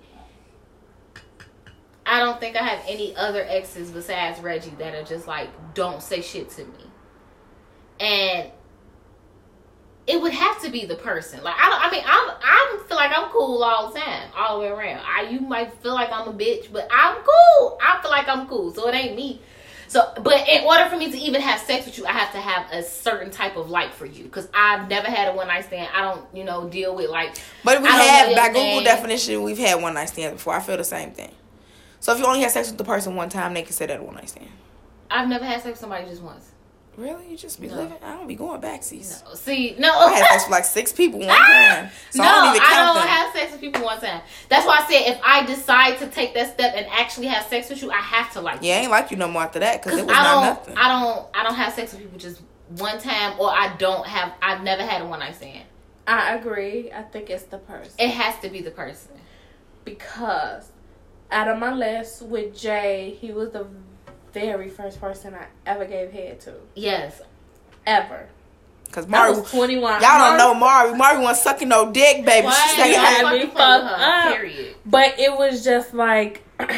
I 2.05 2.19
don't 2.19 2.39
think 2.39 2.57
I 2.57 2.63
have 2.63 2.83
any 2.87 3.15
other 3.15 3.45
exes 3.47 3.91
besides 3.91 4.41
Reggie 4.41 4.73
that 4.77 4.93
are 4.93 5.03
just 5.03 5.25
like 5.25 5.49
don't 5.73 6.03
say 6.03 6.21
shit 6.21 6.49
to 6.51 6.65
me. 6.65 6.83
And 7.99 8.51
it 10.05 10.21
would 10.21 10.33
have 10.33 10.61
to 10.63 10.69
be 10.69 10.85
the 10.85 10.95
person. 10.95 11.41
Like 11.43 11.55
I 11.57 11.69
don't. 11.69 11.81
I 11.81 11.91
mean, 11.91 12.03
I'm. 12.05 12.31
I 12.41 12.83
feel 12.87 12.97
like 12.97 13.11
I'm 13.15 13.29
cool 13.29 13.63
all 13.63 13.91
the 13.91 13.99
time, 13.99 14.29
all 14.35 14.59
the 14.59 14.65
way 14.65 14.71
around. 14.71 15.01
I 15.05 15.29
you 15.29 15.39
might 15.39 15.73
feel 15.81 15.93
like 15.93 16.11
I'm 16.11 16.27
a 16.27 16.33
bitch, 16.33 16.71
but 16.73 16.89
I'm 16.91 17.15
cool. 17.15 17.77
I 17.81 18.01
feel 18.01 18.11
like 18.11 18.27
I'm 18.27 18.47
cool, 18.47 18.73
so 18.73 18.87
it 18.89 18.95
ain't 18.95 19.15
me. 19.15 19.41
So, 19.87 20.13
but 20.21 20.47
in 20.47 20.65
order 20.65 20.89
for 20.89 20.97
me 20.97 21.11
to 21.11 21.17
even 21.17 21.41
have 21.41 21.59
sex 21.61 21.85
with 21.85 21.97
you, 21.97 22.05
I 22.05 22.11
have 22.11 22.31
to 22.33 22.39
have 22.39 22.71
a 22.71 22.83
certain 22.83 23.31
type 23.31 23.55
of 23.55 23.69
like 23.69 23.93
for 23.93 24.05
you 24.05 24.23
because 24.23 24.49
I've 24.53 24.89
never 24.89 25.07
had 25.07 25.29
a 25.29 25.35
one 25.35 25.47
night 25.47 25.65
stand. 25.65 25.89
I 25.93 26.01
don't, 26.01 26.25
you 26.33 26.43
know, 26.43 26.67
deal 26.67 26.95
with 26.95 27.09
like. 27.09 27.37
But 27.63 27.81
we 27.81 27.87
have 27.87 28.35
by 28.35 28.47
Google 28.49 28.83
definition, 28.83 29.43
we've 29.43 29.57
had 29.57 29.81
one 29.81 29.93
night 29.93 30.09
stands 30.09 30.33
before. 30.33 30.55
I 30.55 30.59
feel 30.59 30.77
the 30.77 30.83
same 30.83 31.11
thing. 31.11 31.31
So 31.99 32.13
if 32.13 32.19
you 32.19 32.25
only 32.25 32.41
had 32.41 32.51
sex 32.51 32.69
with 32.69 32.77
the 32.77 32.83
person 32.83 33.15
one 33.15 33.29
time, 33.29 33.53
they 33.53 33.63
consider 33.63 33.93
that 33.93 34.01
a 34.01 34.03
one 34.03 34.15
night 34.15 34.29
stand. 34.29 34.49
I've 35.09 35.29
never 35.29 35.45
had 35.45 35.61
sex 35.61 35.71
with 35.71 35.79
somebody 35.79 36.05
just 36.05 36.21
once. 36.21 36.51
Really? 36.97 37.29
You 37.29 37.37
just 37.37 37.61
be 37.61 37.67
No. 37.67 37.75
living? 37.75 37.97
I 38.03 38.13
don't 38.15 38.27
be 38.27 38.33
going 38.33 38.59
back, 38.59 38.81
sis. 38.81 39.23
See, 39.35 39.75
no, 39.77 39.91
I 39.93 40.13
had 40.13 40.25
sex 40.27 40.43
with 40.45 40.51
like 40.51 40.65
six 40.65 40.91
people 40.91 41.19
one 41.19 41.29
ah! 41.29 41.35
time. 41.83 41.89
So 42.09 42.23
no, 42.23 42.27
I 42.27 42.33
don't 42.35 42.55
even 42.55 42.67
I 42.67 42.75
don't 42.85 42.95
them. 42.95 43.07
have 43.07 43.33
sex 43.35 43.51
with 43.51 43.61
people 43.61 43.83
one 43.83 43.99
time. 44.01 44.21
That's 44.49 44.65
why 44.65 44.79
I 44.83 44.87
said 44.91 45.11
if 45.13 45.19
I 45.23 45.45
decide 45.45 45.99
to 45.99 46.07
take 46.07 46.33
that 46.33 46.53
step 46.55 46.73
and 46.75 46.87
actually 46.87 47.27
have 47.27 47.45
sex 47.45 47.69
with 47.69 47.83
you, 47.83 47.91
I 47.91 47.97
have 47.97 48.33
to 48.33 48.41
like 48.41 48.63
you. 48.63 48.69
yeah, 48.69 48.77
I 48.77 48.79
ain't 48.79 48.91
like 48.91 49.11
you 49.11 49.17
no 49.17 49.27
more 49.27 49.43
after 49.43 49.59
that 49.59 49.79
because 49.83 49.91
Cause 49.91 50.01
it 50.01 50.07
was 50.07 50.15
I 50.17 50.23
not 50.23 50.33
don't, 50.33 50.43
nothing. 50.43 50.77
I 50.77 50.87
don't, 50.87 51.27
I 51.35 51.43
don't 51.43 51.55
have 51.55 51.73
sex 51.73 51.93
with 51.93 52.01
people 52.01 52.17
just 52.17 52.41
one 52.69 52.99
time, 52.99 53.39
or 53.39 53.49
I 53.51 53.75
don't 53.77 54.05
have. 54.07 54.33
I've 54.41 54.63
never 54.63 54.81
had 54.83 55.03
a 55.03 55.05
one 55.05 55.19
night 55.19 55.35
stand. 55.35 55.65
I 56.07 56.33
agree. 56.35 56.91
I 56.91 57.03
think 57.03 57.29
it's 57.29 57.43
the 57.43 57.59
person. 57.59 57.93
It 57.99 58.09
has 58.09 58.39
to 58.39 58.49
be 58.49 58.61
the 58.61 58.71
person. 58.71 59.11
because 59.85 60.71
out 61.31 61.47
of 61.47 61.59
my 61.59 61.73
list 61.73 62.21
with 62.23 62.57
Jay, 62.57 63.17
he 63.19 63.31
was 63.33 63.51
the 63.51 63.67
very 64.39 64.69
first 64.69 64.99
person 65.01 65.33
I 65.33 65.45
ever 65.65 65.85
gave 65.85 66.11
head 66.11 66.39
to. 66.41 66.53
Yes, 66.75 67.21
Ever. 67.85 68.27
Because 68.85 69.05
I 69.05 69.09
Mari, 69.09 69.31
was 69.31 69.51
21. 69.51 70.01
y'all 70.01 70.01
don't 70.01 70.37
know 70.37 70.53
Mari. 70.53 70.95
Mari 70.95 71.19
wasn't 71.19 71.37
sucking 71.43 71.69
no 71.69 71.91
dick, 71.91 72.25
baby. 72.25 72.45
Why 72.45 72.53
She's 72.67 72.77
you 72.77 72.83
saying, 72.83 73.21
don't 73.21 73.25
had 73.25 73.39
me 73.39 73.45
fucked 73.47 74.01
up. 74.01 74.35
Period. 74.35 74.75
But 74.85 75.19
it 75.19 75.37
was 75.37 75.63
just 75.63 75.93
like 75.93 76.43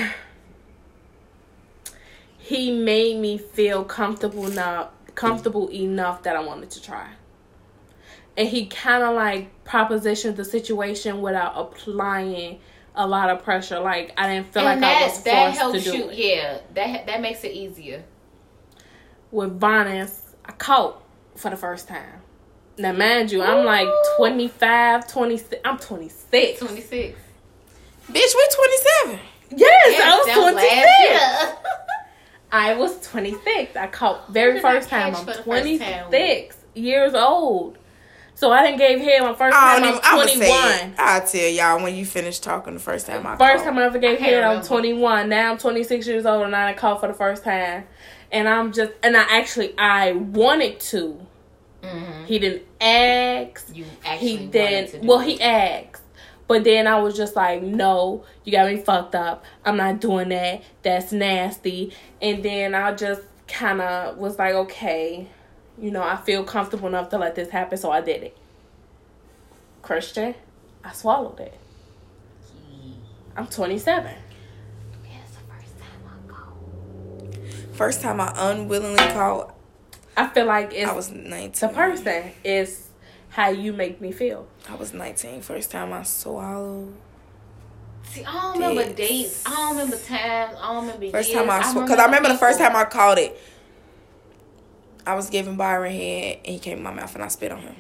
he 2.38 2.72
made 2.72 3.20
me 3.20 3.38
feel 3.38 3.84
comfortable 3.84 4.47
enough 4.47 4.89
comfortable 5.16 5.70
enough 5.72 6.24
that 6.24 6.36
I 6.36 6.39
wanted 6.41 6.70
to 6.72 6.82
try. 6.82 7.10
And 8.38 8.47
he 8.47 8.68
kind 8.68 9.03
of 9.03 9.16
like 9.16 9.49
propositioned 9.66 10.36
the 10.38 10.45
situation 10.45 11.22
without 11.22 11.53
applying 11.55 12.60
a 12.96 13.08
lot 13.08 13.30
of 13.30 13.44
pressure. 13.44 13.80
Like 13.80 14.14
I 14.18 14.28
didn't 14.34 14.54
feel 14.54 14.68
and 14.68 14.82
like 14.82 14.90
I 14.90 15.00
that 15.00 15.10
was 15.12 15.24
that 15.24 15.58
forced 15.58 15.86
to 15.86 15.92
do 15.92 15.98
you. 15.98 16.10
it. 16.10 16.18
Yeah, 16.18 16.58
that 16.76 17.06
that 17.08 17.22
makes 17.22 17.44
it 17.44 17.52
easier. 17.54 18.04
With 19.32 19.60
Vaness, 19.60 20.22
I 20.46 20.52
caught 20.54 21.04
for 21.36 21.50
the 21.52 21.58
first 21.58 21.88
time. 21.88 22.22
Now, 22.78 22.94
mind 22.94 23.32
you, 23.32 23.42
I'm 23.44 23.66
like 23.66 23.88
Ooh. 23.88 24.04
25, 24.18 25.08
26. 25.12 25.62
I'm 25.66 25.78
26. 25.78 26.60
Twenty 26.60 26.82
six. 26.82 27.20
bitch, 28.08 28.36
we're 28.36 29.10
27. 29.10 29.20
Yes, 29.56 30.02
I 30.02 30.18
was 30.18 31.54
26. 31.54 31.60
I 32.52 32.74
was 32.76 33.08
26. 33.08 33.76
I 33.76 33.88
caught 33.88 34.32
very 34.32 34.60
first 34.62 34.88
time. 34.90 35.14
I'm 35.14 35.20
for 35.20 35.26
the 35.26 35.34
first 35.34 35.44
26 35.44 36.56
years 36.76 37.14
old. 37.16 37.78
So 38.40 38.52
I 38.54 38.66
didn't 38.66 38.78
gave 38.80 39.02
head 39.02 39.22
my 39.22 39.34
first 39.36 39.54
time. 39.54 39.84
even, 39.84 39.96
I'm 39.96 40.00
I'm 40.02 40.16
going 40.16 40.28
to 40.30 40.38
say 40.38 40.46
it. 40.46 40.80
21. 40.80 40.94
I'll 40.98 41.28
tell 41.28 41.50
y'all 41.50 41.84
when 41.84 41.94
you 41.94 42.06
finish 42.06 42.40
talking 42.40 42.74
the 42.74 42.80
first 42.80 43.06
time 43.06 43.28
I 43.28 43.36
First 43.36 43.66
called. 43.66 43.76
time 43.76 43.78
I 43.80 43.84
ever 43.84 43.98
gave 44.00 44.18
I 44.18 44.22
can't 44.22 44.46
I'm 44.46 44.64
21. 44.64 45.28
Now 45.28 45.52
I'm 45.52 45.58
26 45.58 46.08
years 46.08 46.26
old 46.26 46.44
and 46.46 46.56
I 46.56 46.72
caught 46.74 47.02
for 47.02 47.08
the 47.10 47.14
first 47.14 47.44
time. 47.44 47.84
And 48.32 48.48
I'm 48.48 48.72
just, 48.72 48.94
and 49.04 49.18
I 49.18 49.24
actually, 49.24 49.78
I 49.78 50.14
wanted 50.14 50.80
to. 50.80 51.20
Mhm. 51.84 52.26
He 52.28 52.40
didn't 52.40 52.62
ask. 52.80 53.76
You 53.76 53.84
actually 54.06 54.28
he 54.30 54.36
wanted 54.38 54.52
then 54.54 54.88
to 54.88 55.02
do 55.02 55.08
well 55.08 55.20
it. 55.20 55.28
he 55.28 55.42
asked 55.42 56.04
but 56.48 56.64
then 56.64 56.88
i 56.88 57.00
was 57.00 57.16
just 57.16 57.36
like 57.36 57.62
no 57.62 58.24
you 58.44 58.52
got 58.52 58.68
me 58.68 58.76
fucked 58.78 59.14
up 59.14 59.46
i'm 59.66 59.78
not 59.78 60.02
doing 60.02 60.30
that 60.30 60.64
that's 60.82 61.12
nasty 61.12 61.94
and 62.24 62.42
then 62.44 62.74
i 62.74 62.92
just 62.92 63.22
kind 63.48 63.80
of 63.82 64.18
was 64.18 64.40
like 64.40 64.54
okay 64.56 65.28
you 65.80 65.92
know 65.92 66.04
i 66.04 66.16
feel 66.18 66.44
comfortable 66.44 66.88
enough 66.88 67.10
to 67.10 67.18
let 67.18 67.36
this 67.36 67.50
happen 67.50 67.78
so 67.78 67.92
i 67.92 68.02
did 68.02 68.24
it 68.24 68.38
christian 69.82 70.36
i 70.84 70.92
swallowed 70.92 71.40
it 71.40 71.54
i'm 73.38 73.48
27 73.48 74.12
Yeah, 75.06 75.18
the 75.32 75.54
first 75.54 75.80
time 75.80 76.02
I 76.06 76.32
go. 76.32 77.74
First 77.74 78.02
time 78.02 78.20
I 78.22 78.34
unwillingly 78.52 78.98
called, 79.14 79.52
i 80.18 80.28
feel 80.28 80.46
like 80.46 80.74
it's 80.74 80.90
I 80.90 80.94
was 80.94 81.12
19. 81.12 81.52
the 81.70 81.70
person 81.76 82.32
is 82.44 82.90
how 83.30 83.50
you 83.50 83.72
make 83.74 84.02
me 84.02 84.12
feel 84.12 84.48
I 84.70 84.76
was 84.76 84.94
19. 84.94 85.42
First 85.42 85.72
time 85.72 85.94
I 85.94 86.04
swallowed. 86.04 86.94
See, 88.04 88.24
I 88.26 88.32
don't 88.34 88.54
remember 88.54 88.84
Dicks. 88.94 88.96
dates. 88.98 89.44
I 89.46 89.50
don't 89.52 89.70
remember 89.78 89.98
times. 89.98 90.58
I 90.60 90.74
don't 90.74 90.86
remember 90.88 91.10
First 91.12 91.30
years. 91.30 91.40
time 91.42 91.50
I 91.50 91.62
swallowed. 91.62 91.88
Because 91.88 92.00
I 92.00 92.06
remember 92.06 92.30
the 92.30 92.38
first 92.38 92.60
time 92.60 92.76
I 92.76 92.86
called 92.86 93.18
it. 93.20 93.40
I 95.10 95.16
was 95.16 95.30
giving 95.30 95.55
Byron 95.57 95.91
head 95.91 96.38
and 96.45 96.53
he 96.53 96.60
came 96.60 96.78
in 96.78 96.84
my 96.84 96.93
mouth 96.93 97.14
and 97.16 97.24
I 97.24 97.28
spit 97.30 97.51
on 97.51 97.60
him. 97.60 97.76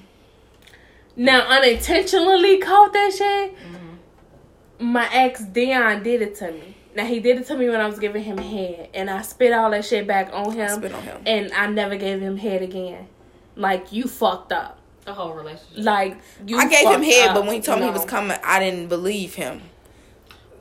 now 1.15 1.41
unintentionally 1.41 2.57
caught 2.59 2.93
that 2.93 3.11
shit 3.17 3.55
Mm-hmm. 3.57 4.91
my 4.93 5.07
ex 5.13 5.41
Dion 5.43 6.03
did 6.03 6.21
it 6.21 6.35
to 6.35 6.51
me. 6.51 6.75
Now 6.95 7.05
he 7.05 7.19
did 7.19 7.37
it 7.37 7.45
to 7.47 7.55
me 7.57 7.69
when 7.69 7.79
I 7.79 7.85
was 7.87 7.99
giving 7.99 8.23
him 8.23 8.37
head, 8.39 8.89
and 8.95 9.09
I 9.09 9.21
spit 9.21 9.53
all 9.53 9.69
that 9.71 9.85
shit 9.85 10.07
back 10.07 10.31
on 10.33 10.51
him, 10.53 10.69
spit 10.69 10.91
on 10.93 11.03
him. 11.03 11.21
and 11.25 11.51
I 11.53 11.67
never 11.67 11.95
gave 11.95 12.19
him 12.19 12.35
head 12.37 12.61
again. 12.63 13.07
Like 13.55 13.91
you 13.93 14.05
fucked 14.05 14.51
up. 14.51 14.79
the 15.05 15.13
whole 15.13 15.33
relationship. 15.33 15.83
Like 15.85 16.17
you. 16.47 16.57
I 16.57 16.67
gave 16.67 16.87
him 16.89 17.03
head, 17.03 17.29
up, 17.29 17.35
but 17.35 17.45
when 17.45 17.55
he 17.55 17.61
told 17.61 17.79
me 17.79 17.85
he 17.85 17.91
was 17.91 18.05
coming, 18.05 18.37
I 18.43 18.59
didn't 18.59 18.87
believe 18.87 19.35
him. 19.35 19.61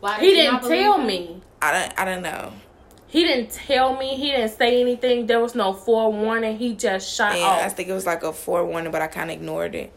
Why 0.00 0.18
he 0.20 0.26
did 0.30 0.44
you 0.44 0.52
not 0.52 0.62
didn't 0.62 0.76
tell 0.82 1.00
him? 1.00 1.06
me. 1.06 1.40
I 1.62 1.72
don't, 1.72 2.00
I 2.00 2.04
don't 2.04 2.22
know. 2.22 2.52
He 3.08 3.24
didn't 3.24 3.50
tell 3.50 3.96
me. 3.96 4.16
He 4.16 4.30
didn't 4.30 4.56
say 4.56 4.80
anything. 4.80 5.26
There 5.26 5.40
was 5.40 5.54
no 5.54 5.72
forewarning. 5.72 6.58
He 6.58 6.74
just 6.74 7.12
shot 7.14 7.32
And 7.34 7.42
I 7.44 7.68
think 7.70 7.88
it 7.88 7.94
was 7.94 8.04
like 8.06 8.22
a 8.22 8.32
forewarning, 8.32 8.92
but 8.92 9.00
I 9.02 9.06
kind 9.06 9.30
of 9.30 9.36
ignored 9.36 9.74
it. 9.74 9.92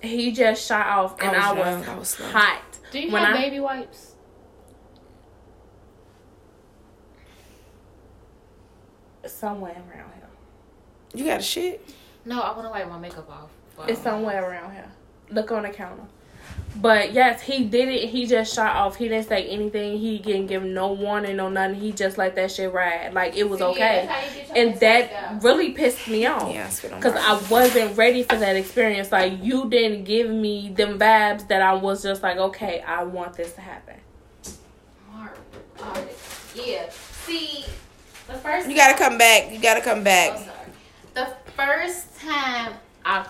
He 0.00 0.32
just 0.32 0.66
shot 0.66 0.86
off, 0.86 1.20
and 1.20 1.36
I 1.36 1.50
I 1.50 1.52
was 1.52 1.78
was, 1.78 1.88
I 1.88 1.96
was 1.98 2.14
hot. 2.32 2.62
Do 2.90 3.00
you 3.00 3.10
When 3.12 3.22
have 3.22 3.36
I- 3.36 3.40
baby 3.40 3.60
wipes? 3.60 4.12
Somewhere 9.26 9.72
around 9.72 10.10
here. 10.14 10.28
You 11.14 11.24
got 11.24 11.40
a 11.40 11.42
shit? 11.42 11.88
No, 12.24 12.40
I 12.40 12.50
want 12.52 12.64
to 12.66 12.70
wipe 12.70 12.88
my 12.88 12.98
makeup 12.98 13.28
off. 13.30 13.48
But 13.76 13.90
It's 13.90 14.02
somewhere 14.02 14.48
around 14.48 14.72
here. 14.72 14.90
Look 15.30 15.50
on 15.50 15.62
the 15.62 15.70
counter. 15.70 16.02
But 16.76 17.12
yes, 17.12 17.40
he 17.42 17.64
did 17.64 17.88
it. 17.88 18.08
He 18.08 18.26
just 18.26 18.52
shot 18.52 18.74
off. 18.74 18.96
He 18.96 19.06
didn't 19.08 19.28
say 19.28 19.46
anything. 19.46 19.96
He 19.98 20.18
didn't 20.18 20.48
give 20.48 20.64
no 20.64 20.92
warning, 20.92 21.36
no 21.36 21.48
nothing. 21.48 21.76
He 21.80 21.92
just 21.92 22.18
let 22.18 22.34
that 22.34 22.50
shit 22.50 22.72
ride. 22.72 23.14
Like 23.14 23.36
it 23.36 23.48
was 23.48 23.60
See, 23.60 23.64
okay. 23.66 24.06
that's 24.08 24.10
how 24.10 24.20
you 24.34 24.46
get 24.46 24.56
your 24.56 24.66
And 24.66 24.80
that 24.80 25.10
down. 25.10 25.40
really 25.40 25.70
pissed 25.72 26.08
me 26.08 26.26
off. 26.26 26.52
Yeah, 26.52 26.66
I 26.66 26.70
spit 26.70 26.92
on 26.92 27.00
Cause 27.00 27.12
Byron. 27.12 27.26
I 27.44 27.48
wasn't 27.48 27.96
ready 27.96 28.24
for 28.24 28.34
that 28.36 28.56
experience. 28.56 29.12
Like 29.12 29.42
you 29.42 29.70
didn't 29.70 30.02
give 30.04 30.28
me 30.28 30.70
them 30.70 30.98
vibes 30.98 31.46
that 31.48 31.62
I 31.62 31.74
was 31.74 32.02
just 32.02 32.22
like, 32.24 32.38
okay, 32.38 32.80
I 32.80 33.04
want 33.04 33.34
this 33.34 33.52
to 33.54 33.60
happen. 33.60 33.96
Mark, 35.12 35.38
alright. 35.80 36.08
Yeah. 36.56 36.88
See, 36.90 37.64
the 38.26 38.34
first 38.34 38.68
You 38.68 38.74
gotta 38.74 38.98
come 38.98 39.16
back. 39.16 39.52
You 39.52 39.60
gotta 39.60 39.80
come 39.80 40.00
Oh, 40.00 40.04
back. 40.04 40.38
sorry. 40.38 40.50
The 41.14 41.28
first 41.56 42.18
time 42.20 42.74
I 43.04 43.22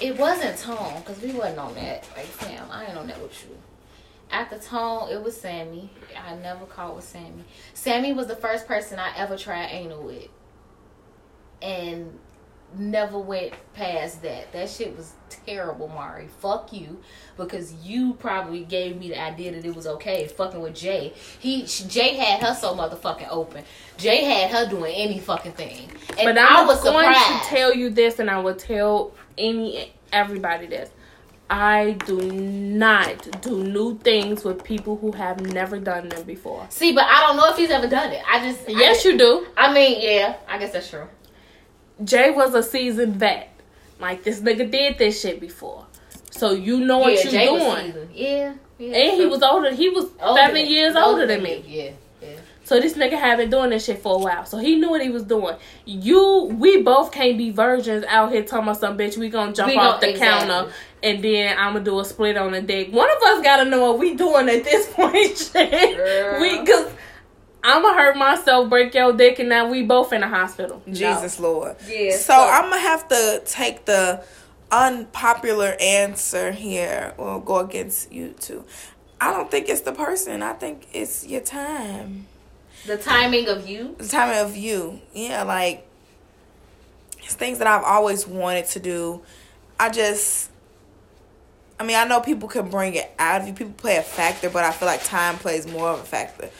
it 0.00 0.18
wasn't 0.18 0.56
Tone 0.58 1.00
because 1.00 1.20
we 1.22 1.32
wasn't 1.32 1.58
on 1.58 1.74
that. 1.74 2.08
Like, 2.16 2.26
fam, 2.26 2.68
I 2.70 2.86
ain't 2.86 2.96
on 2.96 3.06
that 3.08 3.20
with 3.20 3.44
you. 3.48 3.56
After 4.30 4.58
Tone, 4.58 5.10
it 5.10 5.22
was 5.22 5.38
Sammy. 5.38 5.90
I 6.16 6.36
never 6.36 6.64
called 6.64 6.96
with 6.96 7.04
Sammy. 7.04 7.44
Sammy 7.74 8.12
was 8.12 8.28
the 8.28 8.36
first 8.36 8.66
person 8.68 8.98
I 8.98 9.12
ever 9.16 9.36
tried 9.36 9.68
anal 9.70 10.04
with, 10.04 10.28
and 11.60 12.18
never 12.78 13.18
went 13.18 13.52
past 13.74 14.22
that. 14.22 14.52
That 14.52 14.68
shit 14.68 14.96
was 14.96 15.12
terrible, 15.28 15.88
Mari. 15.88 16.28
Fuck 16.40 16.72
you, 16.72 17.00
because 17.36 17.72
you 17.74 18.14
probably 18.14 18.64
gave 18.64 18.96
me 18.98 19.08
the 19.08 19.20
idea 19.20 19.52
that 19.52 19.64
it 19.64 19.74
was 19.74 19.86
okay 19.86 20.26
fucking 20.28 20.60
with 20.60 20.74
Jay. 20.74 21.12
He 21.38 21.62
Jay 21.64 22.16
had 22.16 22.42
her 22.42 22.54
so 22.54 22.74
motherfucking 22.74 23.28
open. 23.30 23.64
Jay 23.96 24.24
had 24.24 24.50
her 24.50 24.68
doing 24.68 24.94
any 24.94 25.18
fucking 25.18 25.52
thing, 25.52 25.90
and 26.18 26.24
But 26.24 26.38
I 26.38 26.64
was 26.64 26.82
going 26.82 27.12
surprised. 27.12 27.44
to 27.44 27.48
tell 27.48 27.74
you 27.74 27.90
this, 27.90 28.18
and 28.18 28.30
I 28.30 28.38
will 28.38 28.54
tell 28.56 29.12
any 29.38 29.92
everybody 30.12 30.66
this. 30.66 30.90
I 31.52 31.96
do 32.06 32.20
not 32.20 33.42
do 33.42 33.64
new 33.64 33.98
things 33.98 34.44
with 34.44 34.62
people 34.62 34.96
who 34.96 35.10
have 35.12 35.40
never 35.52 35.80
done 35.80 36.08
them 36.08 36.22
before. 36.22 36.64
See, 36.68 36.92
but 36.92 37.04
I 37.04 37.26
don't 37.26 37.36
know 37.36 37.50
if 37.50 37.56
he's 37.56 37.70
ever 37.70 37.88
done 37.88 38.12
it. 38.12 38.22
I 38.30 38.38
just 38.48 38.68
Yes, 38.68 39.04
I, 39.04 39.08
you 39.08 39.18
do. 39.18 39.46
I 39.56 39.72
mean, 39.74 39.98
yeah, 40.00 40.36
I 40.48 40.58
guess 40.58 40.72
that's 40.72 40.88
true. 40.88 41.08
Jay 42.04 42.30
was 42.30 42.54
a 42.54 42.62
seasoned 42.62 43.16
vet. 43.16 43.48
Like 43.98 44.22
this 44.24 44.40
nigga 44.40 44.70
did 44.70 44.96
this 44.96 45.20
shit 45.20 45.40
before, 45.40 45.86
so 46.30 46.52
you 46.52 46.80
know 46.80 46.98
what 46.98 47.12
yeah, 47.12 47.22
you 47.24 47.30
Jay 47.30 47.46
doing. 47.46 48.08
Yeah, 48.14 48.54
yeah. 48.78 48.96
And 48.96 49.20
he 49.20 49.26
was 49.26 49.42
older. 49.42 49.74
He 49.74 49.90
was 49.90 50.06
Older 50.22 50.40
seven 50.40 50.54
than- 50.54 50.66
years 50.66 50.96
older 50.96 51.26
than 51.26 51.42
me. 51.42 51.62
Yeah, 51.66 51.90
yeah. 52.22 52.36
So 52.64 52.80
this 52.80 52.94
nigga 52.94 53.18
had 53.18 53.36
been 53.36 53.50
doing 53.50 53.70
this 53.70 53.84
shit 53.84 53.98
for 54.00 54.14
a 54.14 54.18
while. 54.18 54.46
So 54.46 54.56
he 54.56 54.76
knew 54.76 54.88
what 54.90 55.02
he 55.02 55.10
was 55.10 55.24
doing. 55.24 55.56
You, 55.84 56.44
we 56.58 56.82
both 56.82 57.10
can't 57.10 57.36
be 57.36 57.50
virgins 57.50 58.04
out 58.08 58.30
here 58.32 58.44
talking 58.44 58.62
about 58.68 58.78
some 58.78 58.96
bitch. 58.96 59.18
We 59.18 59.28
gonna 59.28 59.52
jump 59.52 59.72
We 59.72 59.76
off 59.76 60.00
the 60.00 60.14
counter 60.16 60.70
and 61.02 61.22
then 61.22 61.58
I'm 61.58 61.72
gonna 61.72 61.84
do 61.84 61.98
a 61.98 62.04
split 62.04 62.36
on 62.36 62.52
the 62.52 62.62
dick. 62.62 62.92
One 62.92 63.10
of 63.10 63.22
us 63.22 63.42
gotta 63.42 63.68
know 63.68 63.82
what 63.90 63.98
we 63.98 64.14
doing 64.14 64.48
at 64.48 64.62
this 64.64 64.88
point. 64.94 65.50
We 66.40 66.64
cause 66.64 66.92
I'm 67.62 67.82
gonna 67.82 67.94
hurt 67.96 68.16
myself, 68.16 68.70
break 68.70 68.94
your 68.94 69.12
dick, 69.12 69.38
and 69.38 69.48
now 69.48 69.68
we 69.68 69.82
both 69.82 70.12
in 70.12 70.22
the 70.22 70.28
hospital. 70.28 70.82
Jesus 70.90 71.38
Lord. 71.38 71.76
Yeah, 71.86 72.12
So, 72.12 72.18
so- 72.18 72.34
I'm 72.34 72.70
gonna 72.70 72.80
have 72.80 73.08
to 73.08 73.42
take 73.44 73.84
the 73.84 74.24
unpopular 74.70 75.76
answer 75.80 76.52
here. 76.52 77.14
We'll 77.18 77.40
go 77.40 77.58
against 77.58 78.12
you 78.12 78.34
two. 78.38 78.64
I 79.20 79.32
don't 79.32 79.50
think 79.50 79.68
it's 79.68 79.82
the 79.82 79.92
person. 79.92 80.42
I 80.42 80.54
think 80.54 80.86
it's 80.92 81.26
your 81.26 81.42
time. 81.42 82.26
The 82.86 82.96
timing 82.96 83.48
of 83.48 83.68
you. 83.68 83.94
The 83.98 84.08
timing 84.08 84.38
of 84.38 84.56
you. 84.56 85.00
Yeah, 85.12 85.42
like 85.42 85.86
it's 87.18 87.34
things 87.34 87.58
that 87.58 87.66
I've 87.66 87.84
always 87.84 88.26
wanted 88.26 88.66
to 88.66 88.80
do. 88.80 89.22
I 89.78 89.90
just 89.90 90.50
I 91.78 91.82
mean, 91.82 91.96
I 91.96 92.04
know 92.04 92.20
people 92.20 92.46
can 92.46 92.68
bring 92.68 92.94
it 92.94 93.10
out 93.18 93.40
of 93.40 93.48
you. 93.48 93.54
People 93.54 93.72
play 93.72 93.96
a 93.96 94.02
factor, 94.02 94.50
but 94.50 94.64
I 94.64 94.70
feel 94.70 94.86
like 94.86 95.02
time 95.02 95.36
plays 95.36 95.66
more 95.66 95.88
of 95.88 96.00
a 96.00 96.04
factor. 96.04 96.50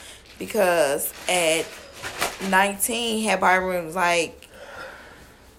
Because 0.40 1.12
at 1.28 1.64
19, 2.48 3.22
had 3.22 3.38
Byron 3.38 3.94
like 3.94 4.48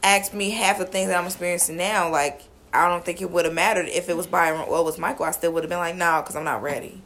asked 0.04 0.34
me 0.34 0.50
half 0.50 0.80
the 0.80 0.86
things 0.86 1.08
that 1.08 1.18
I'm 1.18 1.26
experiencing 1.26 1.78
now, 1.78 2.10
like 2.10 2.42
I 2.74 2.90
don't 2.90 3.06
think 3.06 3.22
it 3.22 3.32
would 3.32 3.46
have 3.46 3.54
mattered 3.54 3.88
if 3.88 4.10
it 4.10 4.18
was 4.18 4.28
Byron 4.28 4.62
or 4.62 4.80
it 4.80 4.84
was 4.84 4.98
Michael. 4.98 5.26
I 5.26 5.32
still 5.32 5.54
would 5.54 5.64
have 5.64 5.70
been 5.70 5.80
like, 5.80 5.96
no, 5.96 6.22
because 6.22 6.36
I'm 6.36 6.44
not 6.44 6.62
ready. 6.62 7.02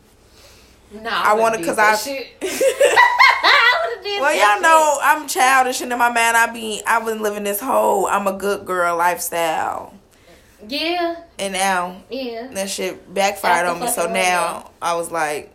No, 0.92 1.10
I 1.12 1.34
want 1.34 1.56
to, 1.56 1.60
because 1.60 1.78
I. 1.78 1.94
I 1.94 2.32
well, 4.22 4.34
y'all 4.34 4.62
know 4.62 4.98
I'm 5.02 5.28
childish, 5.28 5.82
and 5.82 5.92
in 5.92 5.98
my 5.98 6.12
man, 6.12 6.36
I 6.36 6.48
be 6.48 6.82
I 6.88 7.00
was 7.00 7.20
living 7.20 7.44
this 7.44 7.60
whole 7.60 8.08
I'm 8.08 8.28
a 8.28 8.34
good 8.34 8.66
girl 8.66 8.96
lifestyle. 8.96 9.94
Yeah, 10.68 11.18
and 11.38 11.54
now 11.54 12.02
yeah. 12.10 12.48
that 12.54 12.70
shit 12.70 13.14
backfired 13.14 13.66
That's 13.66 13.76
on 13.76 13.82
me. 13.82 13.88
So 13.92 14.12
now 14.12 14.72
I 14.82 14.96
was 14.96 15.12
like, 15.12 15.52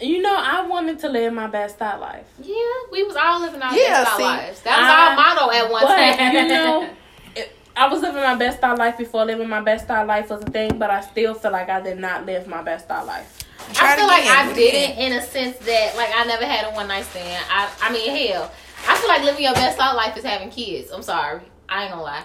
You 0.00 0.22
know, 0.22 0.34
I 0.36 0.64
wanted 0.66 0.98
to 1.00 1.08
live 1.08 1.32
my 1.32 1.48
best 1.48 1.80
out 1.82 2.00
life. 2.00 2.24
Yeah, 2.42 2.54
we 2.92 3.02
was 3.02 3.16
all 3.16 3.40
living 3.40 3.60
our 3.60 3.76
Yeah, 3.76 4.04
best 4.04 4.16
see, 4.16 4.22
lives. 4.22 4.60
That 4.62 4.78
was 4.78 4.88
I- 4.88 5.08
our 5.08 5.16
motto 5.16 5.50
at 5.56 5.70
one 5.72 5.82
But 5.82 5.96
time. 5.96 6.34
you 6.34 6.48
know, 6.48 6.90
it, 7.36 7.52
I 7.76 7.88
was 7.88 8.00
living 8.02 8.22
my 8.22 8.36
best 8.36 8.62
out 8.62 8.78
life 8.78 8.96
before 8.96 9.24
living 9.24 9.48
my 9.48 9.60
best 9.60 9.90
out 9.90 10.06
life 10.06 10.30
was 10.30 10.42
a 10.42 10.46
thing, 10.46 10.78
but 10.78 10.90
I 10.90 11.00
still 11.00 11.34
feel 11.34 11.50
like 11.50 11.68
I 11.68 11.80
did 11.80 11.98
not 11.98 12.26
live 12.26 12.46
my 12.46 12.62
best 12.62 12.88
out 12.90 13.06
life. 13.06 13.38
Try 13.74 13.90
I 13.90 13.92
it 13.94 13.96
feel 13.98 14.06
like 14.06 14.24
I 14.24 14.44
do 14.44 14.50
it 14.52 14.54
didn't 14.70 14.98
in 14.98 15.12
a 15.14 15.22
sense 15.22 15.56
that 15.58 15.96
like 15.96 16.10
I 16.14 16.24
never 16.24 16.44
had 16.46 16.72
a 16.72 16.74
one 16.76 16.86
night 16.88 17.04
stand. 17.04 17.44
I 17.50 17.68
I 17.82 17.92
mean 17.92 18.28
hell, 18.28 18.50
I 18.88 18.96
feel 18.96 19.08
like 19.08 19.22
living 19.24 19.42
your 19.42 19.54
best 19.54 19.78
out 19.80 19.96
life 19.96 20.16
is 20.16 20.24
having 20.24 20.48
kids. 20.50 20.90
I'm 20.92 21.02
sorry, 21.02 21.40
I 21.68 21.82
ain't 21.82 21.90
gonna 21.92 22.02
lie. 22.04 22.24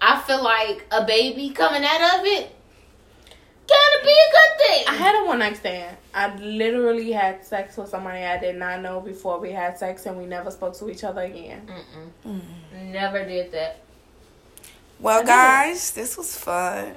I 0.00 0.20
feel 0.20 0.42
like 0.44 0.84
a 0.92 1.04
baby 1.06 1.50
coming 1.50 1.82
out 1.84 2.18
of 2.20 2.26
it 2.26 2.54
gotta 3.68 4.04
be 4.04 4.10
a 4.10 4.30
good 4.32 4.66
thing. 4.66 4.84
I 4.88 4.94
had 4.94 5.22
a 5.22 5.26
one 5.26 5.38
night 5.38 5.56
stand. 5.56 5.96
I 6.14 6.34
literally 6.36 7.12
had 7.12 7.44
sex 7.44 7.76
with 7.76 7.88
somebody 7.88 8.24
I 8.24 8.38
did 8.38 8.56
not 8.56 8.80
know 8.82 9.00
before 9.00 9.38
we 9.40 9.52
had 9.52 9.78
sex, 9.78 10.06
and 10.06 10.16
we 10.18 10.26
never 10.26 10.50
spoke 10.50 10.76
to 10.78 10.90
each 10.90 11.04
other 11.04 11.22
again. 11.22 11.68
Mm-mm. 12.24 12.40
Never 12.92 13.24
did 13.24 13.52
that. 13.52 13.80
well, 15.00 15.24
guys, 15.24 15.90
this 15.92 16.16
was 16.16 16.36
fun. 16.36 16.94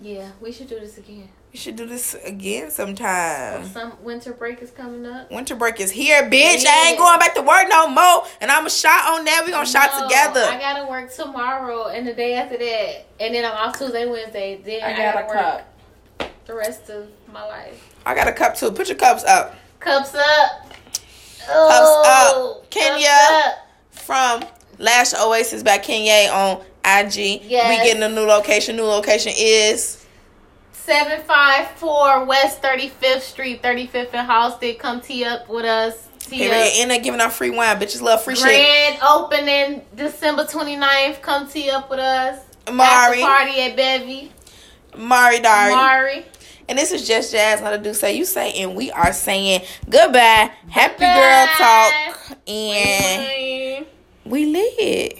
Yeah, 0.00 0.30
we 0.40 0.52
should 0.52 0.68
do 0.68 0.78
this 0.78 0.96
again. 0.98 1.28
We 1.52 1.58
should 1.58 1.76
do 1.76 1.86
this 1.86 2.14
again 2.24 2.70
sometime. 2.70 3.64
Some 3.66 3.94
winter 4.02 4.32
break 4.34 4.60
is 4.62 4.70
coming 4.70 5.06
up. 5.06 5.30
Winter 5.30 5.56
break 5.56 5.80
is 5.80 5.90
here, 5.90 6.22
bitch. 6.30 6.64
I 6.66 6.88
ain't 6.90 6.98
going 6.98 7.18
back 7.18 7.34
to 7.36 7.40
work 7.42 7.64
no 7.68 7.88
more. 7.88 8.24
And 8.42 8.50
I'm 8.50 8.66
a 8.66 8.70
shot 8.70 9.18
on 9.18 9.24
that. 9.24 9.42
We 9.46 9.50
gonna 9.52 9.66
shot 9.66 9.90
together. 10.02 10.42
I 10.42 10.58
gotta 10.58 10.86
work 10.86 11.10
tomorrow 11.12 11.88
and 11.88 12.06
the 12.06 12.12
day 12.12 12.34
after 12.34 12.58
that, 12.58 13.06
and 13.18 13.34
then 13.34 13.44
I'm 13.46 13.54
off 13.54 13.78
Tuesday, 13.78 14.06
Wednesday. 14.06 14.60
Then 14.62 14.82
I 14.84 14.92
I, 14.92 14.96
got 14.96 15.14
gotta 15.14 15.26
work 15.26 15.36
cup. 15.36 15.74
The 16.48 16.54
rest 16.54 16.90
of 16.90 17.06
my 17.32 17.44
life. 17.44 17.94
I 18.04 18.14
got 18.14 18.26
a 18.26 18.32
cup 18.32 18.56
too. 18.56 18.72
Put 18.72 18.88
your 18.88 18.96
cups 18.96 19.22
up. 19.22 19.54
Cups 19.78 20.14
up. 20.14 20.66
Oh, 21.50 22.56
up. 22.58 22.70
Kenya. 22.70 23.06
cups 23.06 23.46
up. 23.46 23.54
From 23.90 24.44
Lash 24.78 25.14
Oasis 25.14 25.62
by 25.62 25.78
Kenya 25.78 26.30
on 26.32 26.56
IG. 26.84 27.42
Yes. 27.44 27.68
We 27.68 27.84
getting 27.86 28.02
a 28.02 28.08
new 28.08 28.26
location. 28.26 28.76
New 28.76 28.84
location 28.84 29.32
is 29.36 30.06
754 30.72 32.24
West 32.24 32.62
35th 32.62 33.20
Street, 33.20 33.62
35th 33.62 34.14
and 34.14 34.28
Halsted. 34.28 34.78
Come 34.78 35.02
tee 35.02 35.24
up 35.24 35.50
with 35.50 35.66
us. 35.66 36.08
Tee 36.20 36.38
period. 36.38 36.54
up. 36.54 36.72
And 36.78 36.90
they 36.90 36.98
giving 36.98 37.20
out 37.20 37.34
free 37.34 37.50
wine. 37.50 37.78
Bitches 37.78 38.00
love 38.00 38.22
free 38.22 38.36
shit. 38.36 38.44
Grand 38.44 38.98
opening 39.06 39.82
December 39.94 40.44
29th. 40.44 41.20
Come 41.20 41.46
tee 41.46 41.68
up 41.68 41.90
with 41.90 41.98
us. 41.98 42.42
Mari. 42.72 43.20
After 43.20 43.20
party 43.20 43.60
at 43.60 43.76
Bevy. 43.76 44.32
Mari 44.96 45.40
Dari. 45.40 45.74
Mari. 45.74 46.24
And 46.68 46.78
this 46.78 46.92
is 46.92 47.06
just 47.08 47.32
Jazz. 47.32 47.60
How 47.60 47.70
to 47.70 47.78
do 47.78 47.94
say 47.94 48.16
you 48.16 48.24
say, 48.24 48.52
and 48.62 48.76
we 48.76 48.90
are 48.90 49.12
saying 49.12 49.62
goodbye. 49.88 50.50
Happy 50.68 50.98
girl 51.00 51.46
talk. 51.56 52.38
And 52.46 53.84
Bye. 53.84 53.86
we 54.26 54.46
lit. 54.46 55.18